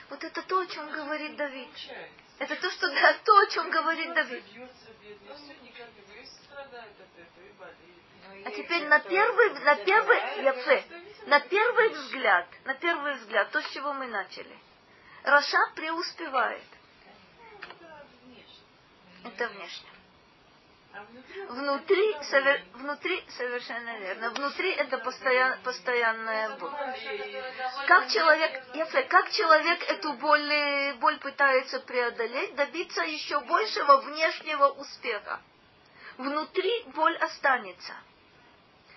Вот 0.08 0.24
это 0.24 0.42
то, 0.42 0.58
о 0.58 0.66
чем 0.66 0.90
говорит 0.90 1.36
Давид. 1.36 1.68
Это 2.40 2.56
то, 2.56 2.70
что, 2.70 2.88
да, 2.88 3.12
то, 3.22 3.38
о 3.38 3.46
чем 3.48 3.70
говорит 3.70 4.14
Давид. 4.14 4.42
А 8.46 8.50
теперь 8.50 8.88
на 8.88 8.98
первый, 9.00 9.50
на 9.60 9.76
первый, 9.76 10.18
я 10.42 10.82
на 11.26 11.40
первый 11.40 11.90
взгляд, 11.90 12.48
на 12.64 12.74
первый 12.74 13.14
взгляд, 13.16 13.50
то, 13.50 13.60
с 13.60 13.70
чего 13.72 13.92
мы 13.92 14.06
начали. 14.06 14.58
Раша 15.22 15.58
преуспевает. 15.76 16.64
Это 19.22 19.48
внешне. 19.48 19.90
Внутри, 21.48 22.16
совер, 22.22 22.62
внутри 22.74 23.24
совершенно 23.36 23.98
верно. 23.98 24.30
Внутри 24.30 24.70
это 24.72 24.98
постоян, 24.98 25.58
постоянная 25.62 26.56
боль. 26.56 26.70
Как 27.86 28.08
человек, 28.08 28.62
если, 28.74 29.02
как 29.02 29.30
человек 29.30 29.82
эту 29.88 30.12
боль, 30.14 30.94
боль 31.00 31.18
пытается 31.18 31.80
преодолеть, 31.80 32.54
добиться 32.54 33.02
еще 33.02 33.40
большего 33.40 34.00
внешнего 34.02 34.68
успеха. 34.68 35.40
Внутри 36.18 36.84
боль 36.94 37.16
останется. 37.16 37.94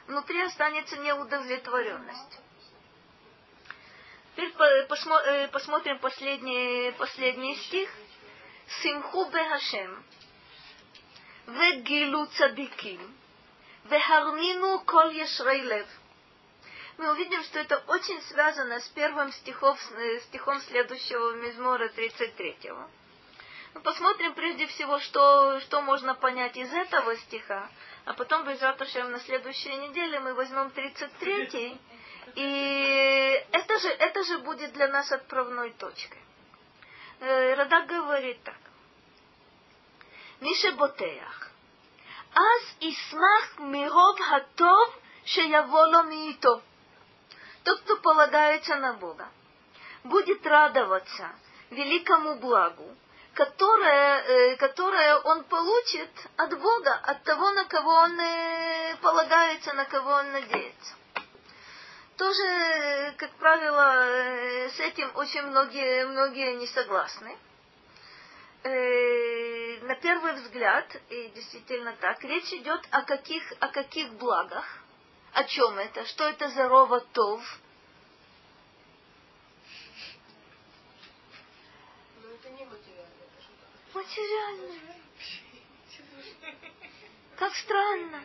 Внутри 0.07 0.41
останется 0.41 0.97
неудовлетворенность. 0.97 2.39
Теперь 4.35 4.53
э, 4.57 5.47
посмотрим 5.47 5.99
последний, 5.99 6.91
последний 6.97 7.55
стих. 7.55 7.89
Симху 8.81 9.25
бехашем 9.25 10.03
וגילו 11.48 12.26
צדיקים, 12.26 13.12
והרנינו 13.84 14.86
כל 14.86 15.08
ישרי 15.12 15.62
лев. 15.62 15.86
Мы 16.98 17.12
увидим, 17.12 17.44
что 17.44 17.60
это 17.60 17.78
очень 17.86 18.20
связано 18.22 18.80
с 18.80 18.88
первым 18.88 19.30
стихом, 19.30 19.78
стихом 20.24 20.60
следующего 20.62 21.34
Мизмора 21.34 21.88
33. 21.90 22.72
Мы 23.74 23.80
посмотрим 23.82 24.34
прежде 24.34 24.66
всего, 24.66 24.98
что, 24.98 25.60
что 25.60 25.80
можно 25.80 26.16
понять 26.16 26.56
из 26.56 26.72
этого 26.72 27.16
стиха, 27.18 27.70
а 28.04 28.14
потом, 28.14 28.44
без 28.44 28.60
Ратушем, 28.60 29.12
на 29.12 29.20
следующей 29.20 29.76
неделе 29.76 30.18
мы 30.18 30.34
возьмем 30.34 30.70
33 30.70 31.78
и 32.34 33.44
это 33.52 33.78
же, 33.78 33.88
это 33.88 34.22
же 34.24 34.38
будет 34.38 34.72
для 34.72 34.88
нас 34.88 35.10
отправной 35.10 35.70
точкой. 35.72 36.20
Радак 37.20 37.86
говорит 37.86 38.42
так. 38.42 38.56
מי 40.42 40.54
שבוטח, 40.54 41.48
אז 42.34 42.62
ישמח 42.80 43.58
מרוב 43.58 44.16
הטוב 44.30 44.88
שיבוא 45.24 45.86
לו 45.86 46.02
מאיתו. 46.02 46.60
Тот, 47.64 47.80
кто 47.82 47.96
полагается 47.98 48.76
на 48.76 48.94
Бога, 48.94 49.28
будет 50.04 50.46
радоваться 50.46 51.28
великому 51.70 52.36
благу, 52.36 52.96
которое, 53.34 54.22
э, 54.22 54.56
которое 54.56 55.16
он 55.18 55.44
получит 55.44 56.10
от 56.36 56.58
Бога, 56.58 56.94
от 56.94 57.22
того, 57.24 57.50
на 57.50 57.64
кого 57.66 57.90
он 57.90 58.18
э, 58.18 58.96
полагается, 59.02 59.74
на 59.74 59.84
кого 59.84 60.10
он 60.10 60.32
надеется. 60.32 60.94
Тоже, 62.16 63.14
как 63.16 63.30
правило, 63.32 64.06
э, 64.06 64.70
с 64.70 64.80
этим 64.80 65.10
очень 65.14 65.42
многие, 65.42 66.06
многие 66.06 66.54
не 66.54 66.66
согласны. 66.66 67.36
Первый 70.13 70.33
взгляд, 70.33 70.85
и 71.09 71.29
действительно 71.29 71.95
так, 71.95 72.23
речь 72.23 72.53
идет 72.53 72.87
о 72.91 73.01
каких, 73.01 73.51
о 73.59 73.67
каких 73.69 74.13
благах, 74.13 74.63
о 75.33 75.43
чем 75.43 75.79
это, 75.79 76.05
что 76.05 76.25
это 76.25 76.49
за 76.49 76.67
рова 76.67 76.99
тов, 76.99 77.41
Материальное. 83.91 84.79
Как 87.37 87.55
странно. 87.55 88.23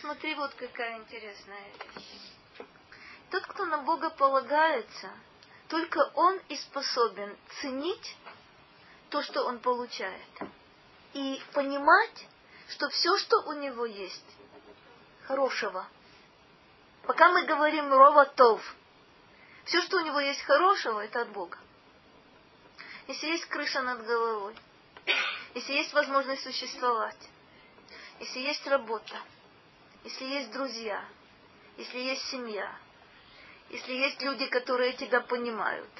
Смотри, 0.00 0.34
вот 0.34 0.54
какая 0.54 0.96
интересная 0.96 1.68
вещь. 1.94 2.66
Тот, 3.30 3.44
кто 3.48 3.66
на 3.66 3.78
Бога 3.82 4.08
полагается, 4.08 5.10
только 5.68 6.10
он 6.14 6.40
и 6.48 6.56
способен 6.56 7.36
ценить 7.60 8.16
то, 9.14 9.22
что 9.22 9.44
он 9.44 9.60
получает. 9.60 10.32
И 11.12 11.40
понимать, 11.52 12.26
что 12.68 12.88
все, 12.88 13.16
что 13.18 13.42
у 13.42 13.52
него 13.52 13.86
есть, 13.86 14.26
хорошего. 15.28 15.86
Пока 17.06 17.28
мы 17.30 17.44
говорим 17.44 17.92
роватов, 17.92 18.74
все, 19.66 19.80
что 19.82 19.98
у 19.98 20.00
него 20.00 20.18
есть 20.18 20.42
хорошего, 20.42 20.98
это 20.98 21.20
от 21.22 21.28
Бога 21.28 21.58
если 23.06 23.26
есть 23.28 23.44
крыша 23.46 23.82
над 23.82 24.04
головой, 24.04 24.56
если 25.54 25.74
есть 25.74 25.92
возможность 25.92 26.42
существовать, 26.42 27.28
если 28.18 28.40
есть 28.40 28.66
работа, 28.66 29.16
если 30.02 30.24
есть 30.24 30.50
друзья, 30.50 31.04
если 31.76 31.98
есть 31.98 32.26
семья, 32.30 32.74
если 33.70 33.92
есть 33.92 34.20
люди, 34.22 34.46
которые 34.46 34.94
тебя 34.94 35.20
понимают. 35.20 35.90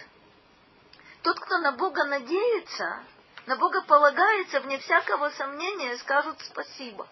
Тот, 1.25 1.41
кто 1.41 1.59
на 1.59 1.73
Бога 1.73 2.05
надеется, 2.05 3.03
на 3.47 3.57
Бога 3.57 3.83
полагается, 3.83 4.61
вне 4.61 4.79
всякого 4.79 5.31
сомнения, 5.31 5.97
скажут 5.99 6.41
спасибо. 6.43 7.09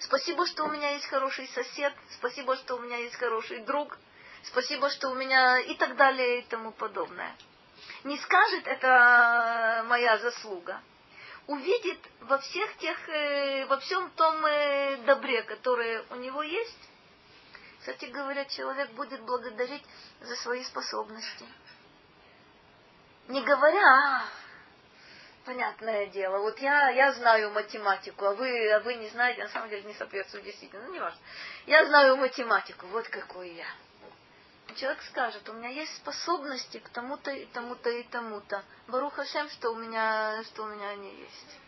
Спасибо, 0.00 0.46
что 0.46 0.64
у 0.64 0.68
меня 0.68 0.90
есть 0.90 1.06
хороший 1.06 1.48
сосед, 1.48 1.94
спасибо, 2.10 2.56
что 2.56 2.74
у 2.76 2.80
меня 2.80 2.98
есть 2.98 3.16
хороший 3.16 3.60
друг, 3.60 3.96
спасибо, 4.42 4.90
что 4.90 5.08
у 5.08 5.14
меня 5.14 5.60
и 5.60 5.74
так 5.76 5.96
далее 5.96 6.40
и 6.40 6.42
тому 6.42 6.72
подобное 6.72 7.34
не 8.04 8.18
скажет, 8.18 8.66
это 8.66 9.84
моя 9.88 10.18
заслуга, 10.18 10.80
увидит 11.46 11.98
во 12.20 12.38
всех 12.38 12.76
тех, 12.76 13.08
э, 13.08 13.66
во 13.66 13.78
всем 13.78 14.10
том 14.10 14.44
э, 14.44 14.98
добре, 15.06 15.42
которое 15.42 16.04
у 16.10 16.16
него 16.16 16.42
есть, 16.42 16.90
кстати 17.80 18.06
говоря, 18.06 18.44
человек 18.46 18.90
будет 18.92 19.20
благодарить 19.22 19.84
за 20.20 20.36
свои 20.36 20.62
способности. 20.64 21.46
Не 23.28 23.42
говоря, 23.42 24.24
понятное 25.44 26.06
дело, 26.06 26.38
вот 26.38 26.58
я, 26.58 26.90
я 26.90 27.12
знаю 27.12 27.50
математику, 27.52 28.26
а 28.26 28.34
вы, 28.34 28.70
а 28.70 28.80
вы 28.80 28.94
не 28.94 29.08
знаете, 29.08 29.42
на 29.42 29.48
самом 29.48 29.70
деле 29.70 29.82
не 29.82 29.94
соответствует 29.94 30.44
действительно, 30.44 30.82
ну 30.86 30.92
не 30.92 31.00
важно. 31.00 31.20
Я 31.66 31.86
знаю 31.86 32.16
математику, 32.16 32.86
вот 32.88 33.08
какой 33.08 33.50
я 33.50 33.66
человек 34.74 35.02
скажет, 35.02 35.48
у 35.48 35.52
меня 35.52 35.68
есть 35.68 35.96
способности 35.96 36.78
к 36.78 36.88
тому-то 36.90 37.30
и 37.30 37.46
тому-то 37.46 37.90
и 37.90 38.02
тому-то. 38.04 38.64
Баруха 38.88 39.24
Шем, 39.24 39.48
что 39.50 39.70
у 39.70 39.76
меня, 39.76 40.42
что 40.44 40.64
у 40.64 40.66
меня 40.66 40.90
они 40.90 41.14
есть. 41.14 41.58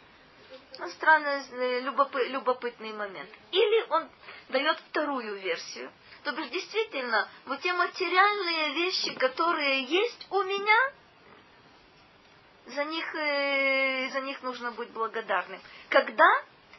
Ну, 0.79 0.89
странный, 0.91 1.81
любопы, 1.81 2.25
любопытный 2.29 2.93
момент. 2.93 3.31
Или 3.51 3.87
он 3.91 4.09
дает 4.49 4.79
вторую 4.91 5.37
версию. 5.41 5.91
То 6.25 6.33
бишь, 6.33 6.49
действительно, 6.49 7.29
вот 7.47 7.61
те 7.61 7.73
материальные 7.73 8.75
вещи, 8.75 9.15
которые 9.15 9.85
есть 9.85 10.27
у 10.31 10.43
меня, 10.43 10.93
за 12.66 12.84
них, 12.86 13.16
э, 13.16 14.10
за 14.12 14.22
них 14.22 14.42
нужно 14.44 14.72
быть 14.72 14.90
благодарным. 14.92 15.62
Когда? 15.90 16.30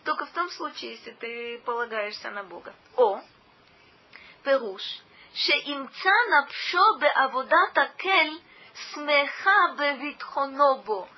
Только 0.05 0.27
в 0.27 0.31
том 0.31 0.51
случае, 0.51 0.93
если 0.93 1.13
ты 1.13 1.59
полагаешься 1.65 2.31
на 2.31 2.43
Бога. 2.43 2.75
О, 2.97 3.21
Перуш, 4.43 4.83
שימצא 5.35 6.11
נפשו 6.31 6.99
בעבודת 6.99 7.79
הקל 7.79 8.39
смеха 8.93 9.75
бевитхонобо. 9.79 11.09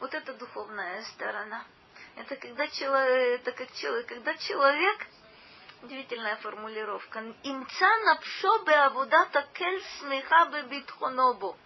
Вот 0.00 0.14
это 0.14 0.34
духовная 0.34 1.02
сторона. 1.02 1.64
Это 2.16 2.36
когда 2.36 2.66
человек, 2.68 3.40
это 3.40 3.52
как 3.52 3.72
человек, 3.74 4.06
когда 4.06 4.34
человек, 4.36 5.06
удивительная 5.82 6.36
формулировка, 6.36 7.20
имца 7.42 7.96
напшо 8.04 8.58
беавудата 8.64 9.46
кель 9.52 9.82
смеха 9.98 10.46
бевитхонобо. 10.46 11.56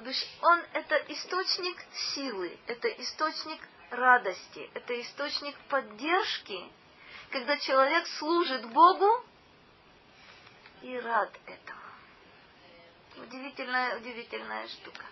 То 0.00 0.10
есть 0.10 0.28
он 0.42 0.62
это 0.74 0.96
источник 1.08 1.76
силы, 2.14 2.58
это 2.66 2.86
источник 2.88 3.58
радости, 3.88 4.70
это 4.74 5.00
источник 5.00 5.56
поддержки, 5.70 6.62
когда 7.30 7.56
человек 7.56 8.06
служит 8.18 8.66
Богу 8.66 9.24
и 10.82 10.98
рад 10.98 11.30
этому. 11.46 11.80
Удивительная, 13.16 13.96
удивительная 13.96 14.68
штука. 14.68 15.02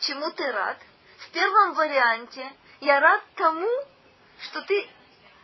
Чему 0.00 0.28
ты 0.32 0.50
рад? 0.50 0.78
В 1.18 1.30
первом 1.30 1.74
варианте 1.74 2.52
я 2.80 2.98
рад 2.98 3.22
тому, 3.36 3.70
что 4.40 4.62
ты 4.62 4.88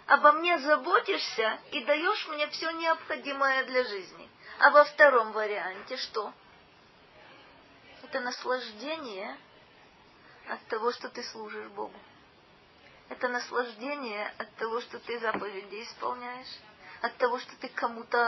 обо 0.06 0.32
мне 0.32 0.58
заботишься 0.58 1.60
и 1.70 1.84
даешь 1.84 2.26
мне 2.26 2.48
все 2.48 2.72
необходимое 2.72 3.64
для 3.66 3.84
жизни. 3.84 4.28
А 4.58 4.70
во 4.70 4.84
втором 4.84 5.30
варианте 5.30 5.96
что? 5.96 6.34
Это 8.10 8.18
наслаждение 8.18 9.36
от 10.48 10.66
того, 10.66 10.90
что 10.90 11.08
ты 11.10 11.22
служишь 11.22 11.68
Богу. 11.68 11.94
Это 13.08 13.28
наслаждение 13.28 14.34
от 14.36 14.52
того, 14.56 14.80
что 14.80 14.98
ты 14.98 15.20
заповеди 15.20 15.84
исполняешь 15.84 16.58
от 17.02 17.16
того, 17.18 17.38
что 17.38 17.54
ты 17.60 17.68
кому-то 17.68 18.18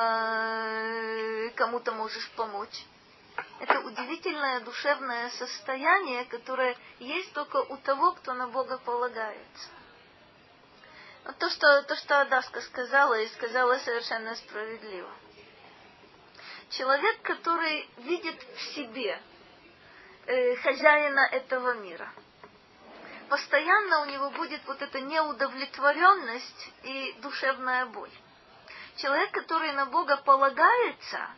кому 1.56 1.82
можешь 1.96 2.30
помочь. 2.36 2.84
Это 3.58 3.80
удивительное 3.80 4.60
душевное 4.60 5.30
состояние, 5.30 6.26
которое 6.26 6.76
есть 7.00 7.32
только 7.32 7.56
у 7.56 7.76
того, 7.78 8.12
кто 8.12 8.34
на 8.34 8.46
Бога 8.46 8.78
полагается. 8.78 9.68
Вот 11.24 11.36
то, 11.38 11.50
что, 11.50 11.82
то, 11.82 11.96
что 11.96 12.20
Адаска 12.20 12.60
сказала, 12.60 13.18
и 13.18 13.26
сказала 13.30 13.78
совершенно 13.78 14.36
справедливо. 14.36 15.10
Человек, 16.70 17.20
который 17.22 17.88
видит 17.96 18.40
в 18.40 18.60
себе 18.74 19.20
э, 20.26 20.56
хозяина 20.56 21.28
этого 21.32 21.74
мира, 21.74 22.08
постоянно 23.28 24.02
у 24.02 24.04
него 24.06 24.30
будет 24.30 24.60
вот 24.66 24.80
эта 24.82 25.00
неудовлетворенность 25.00 26.70
и 26.82 27.16
душевная 27.20 27.86
боль 27.86 28.10
человек, 28.96 29.32
который 29.32 29.72
на 29.72 29.86
Бога 29.86 30.16
полагается, 30.18 31.30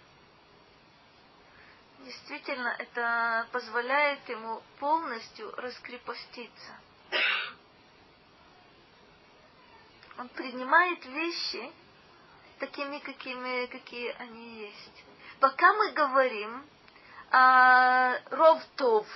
действительно 2.00 2.74
это 2.78 3.48
позволяет 3.52 4.28
ему 4.28 4.62
полностью 4.78 5.54
раскрепоститься. 5.56 6.72
Он 10.18 10.28
принимает 10.28 11.04
вещи 11.06 11.72
такими, 12.58 12.98
какими, 12.98 13.66
какие 13.66 14.10
они 14.18 14.60
есть. 14.66 15.04
Пока 15.40 15.72
мы 15.72 15.92
говорим 15.92 16.64
о 17.34 18.20
ровтов, 18.30 19.06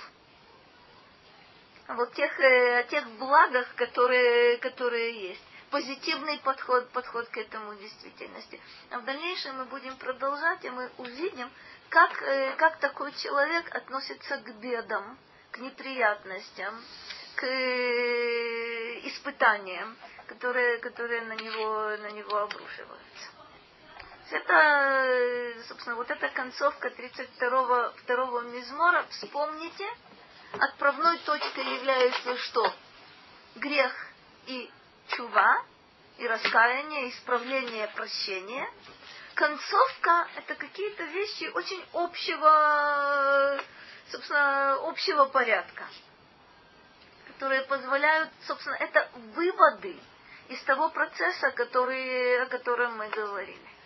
вот 1.87 2.13
тех, 2.13 2.37
э, 2.41 2.85
тех 2.89 3.07
благах, 3.11 3.73
которые, 3.75 4.57
которые 4.57 5.29
есть 5.29 5.43
позитивный 5.71 6.37
подход, 6.39 6.89
подход 6.89 7.29
к 7.29 7.37
этому 7.37 7.75
действительности. 7.75 8.59
А 8.91 8.99
в 8.99 9.05
дальнейшем 9.05 9.55
мы 9.57 9.65
будем 9.65 9.95
продолжать, 9.95 10.65
и 10.65 10.69
мы 10.69 10.89
увидим, 10.97 11.49
как, 11.87 12.21
э, 12.23 12.55
как 12.57 12.79
такой 12.79 13.13
человек 13.13 13.73
относится 13.73 14.37
к 14.37 14.55
бедам, 14.55 15.17
к 15.51 15.59
неприятностям, 15.59 16.75
к 17.35 17.43
э, 17.45 18.99
испытаниям, 19.07 19.95
которые, 20.27 20.79
которые 20.79 21.21
на, 21.21 21.35
него, 21.35 21.95
на 21.97 22.11
него 22.11 22.37
обрушиваются. 22.37 23.38
Это, 24.31 24.53
э, 24.53 25.63
собственно, 25.67 25.95
вот 25.95 26.09
эта 26.11 26.29
концовка 26.29 26.89
32-го 26.89 27.93
второго 27.97 28.41
мизмора, 28.41 29.05
вспомните, 29.09 29.87
отправной 30.59 31.17
точкой 31.19 31.75
является 31.77 32.37
что? 32.37 32.71
Грех 33.55 33.91
и 34.45 34.69
чува 35.07 35.63
и 36.19 36.27
раскаяние, 36.27 37.09
исправление, 37.09 37.87
прощение. 37.95 38.69
Концовка– 39.33 40.27
это 40.35 40.53
какие-то 40.55 41.03
вещи 41.05 41.45
очень 41.55 41.83
общего, 41.93 43.59
собственно, 44.11 44.73
общего 44.87 45.25
порядка. 45.25 45.85
которые 47.27 47.61
позволяют, 47.61 48.29
собственно, 48.45 48.75
это 48.75 49.09
выводы 49.33 49.97
из 50.49 50.61
того 50.63 50.89
процесса, 50.89 51.51
который, 51.51 52.43
о 52.43 52.47
котором 52.47 52.97
мы 52.97 53.07
говорили. 53.07 53.78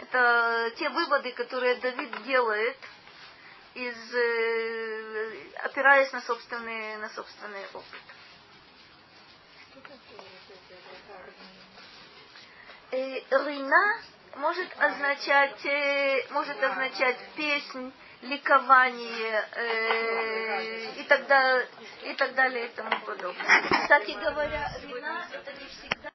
Это 0.00 0.72
те 0.76 0.88
выводы, 0.90 1.32
которые 1.32 1.76
Давид 1.76 2.22
делает, 2.24 2.76
из, 3.74 4.14
э, 4.14 5.50
опираясь 5.64 6.12
на 6.12 6.20
собственный, 6.22 6.96
на 6.96 7.08
собственный 7.10 7.64
опыт. 7.72 8.02
Э, 12.90 13.20
Рина 13.30 14.00
может 14.36 14.68
означать, 14.78 15.64
э, 15.66 16.26
может 16.30 16.62
означать 16.62 17.18
песнь, 17.36 17.92
ликование 18.22 19.48
э, 19.52 21.00
и, 21.00 21.04
далее, 21.26 21.68
и 22.02 22.14
так 22.14 22.34
далее 22.34 22.66
и 22.66 22.68
тому 22.70 23.00
подобное. 23.04 23.62
Кстати 23.82 24.12
говоря, 24.12 24.72
вина 24.82 25.26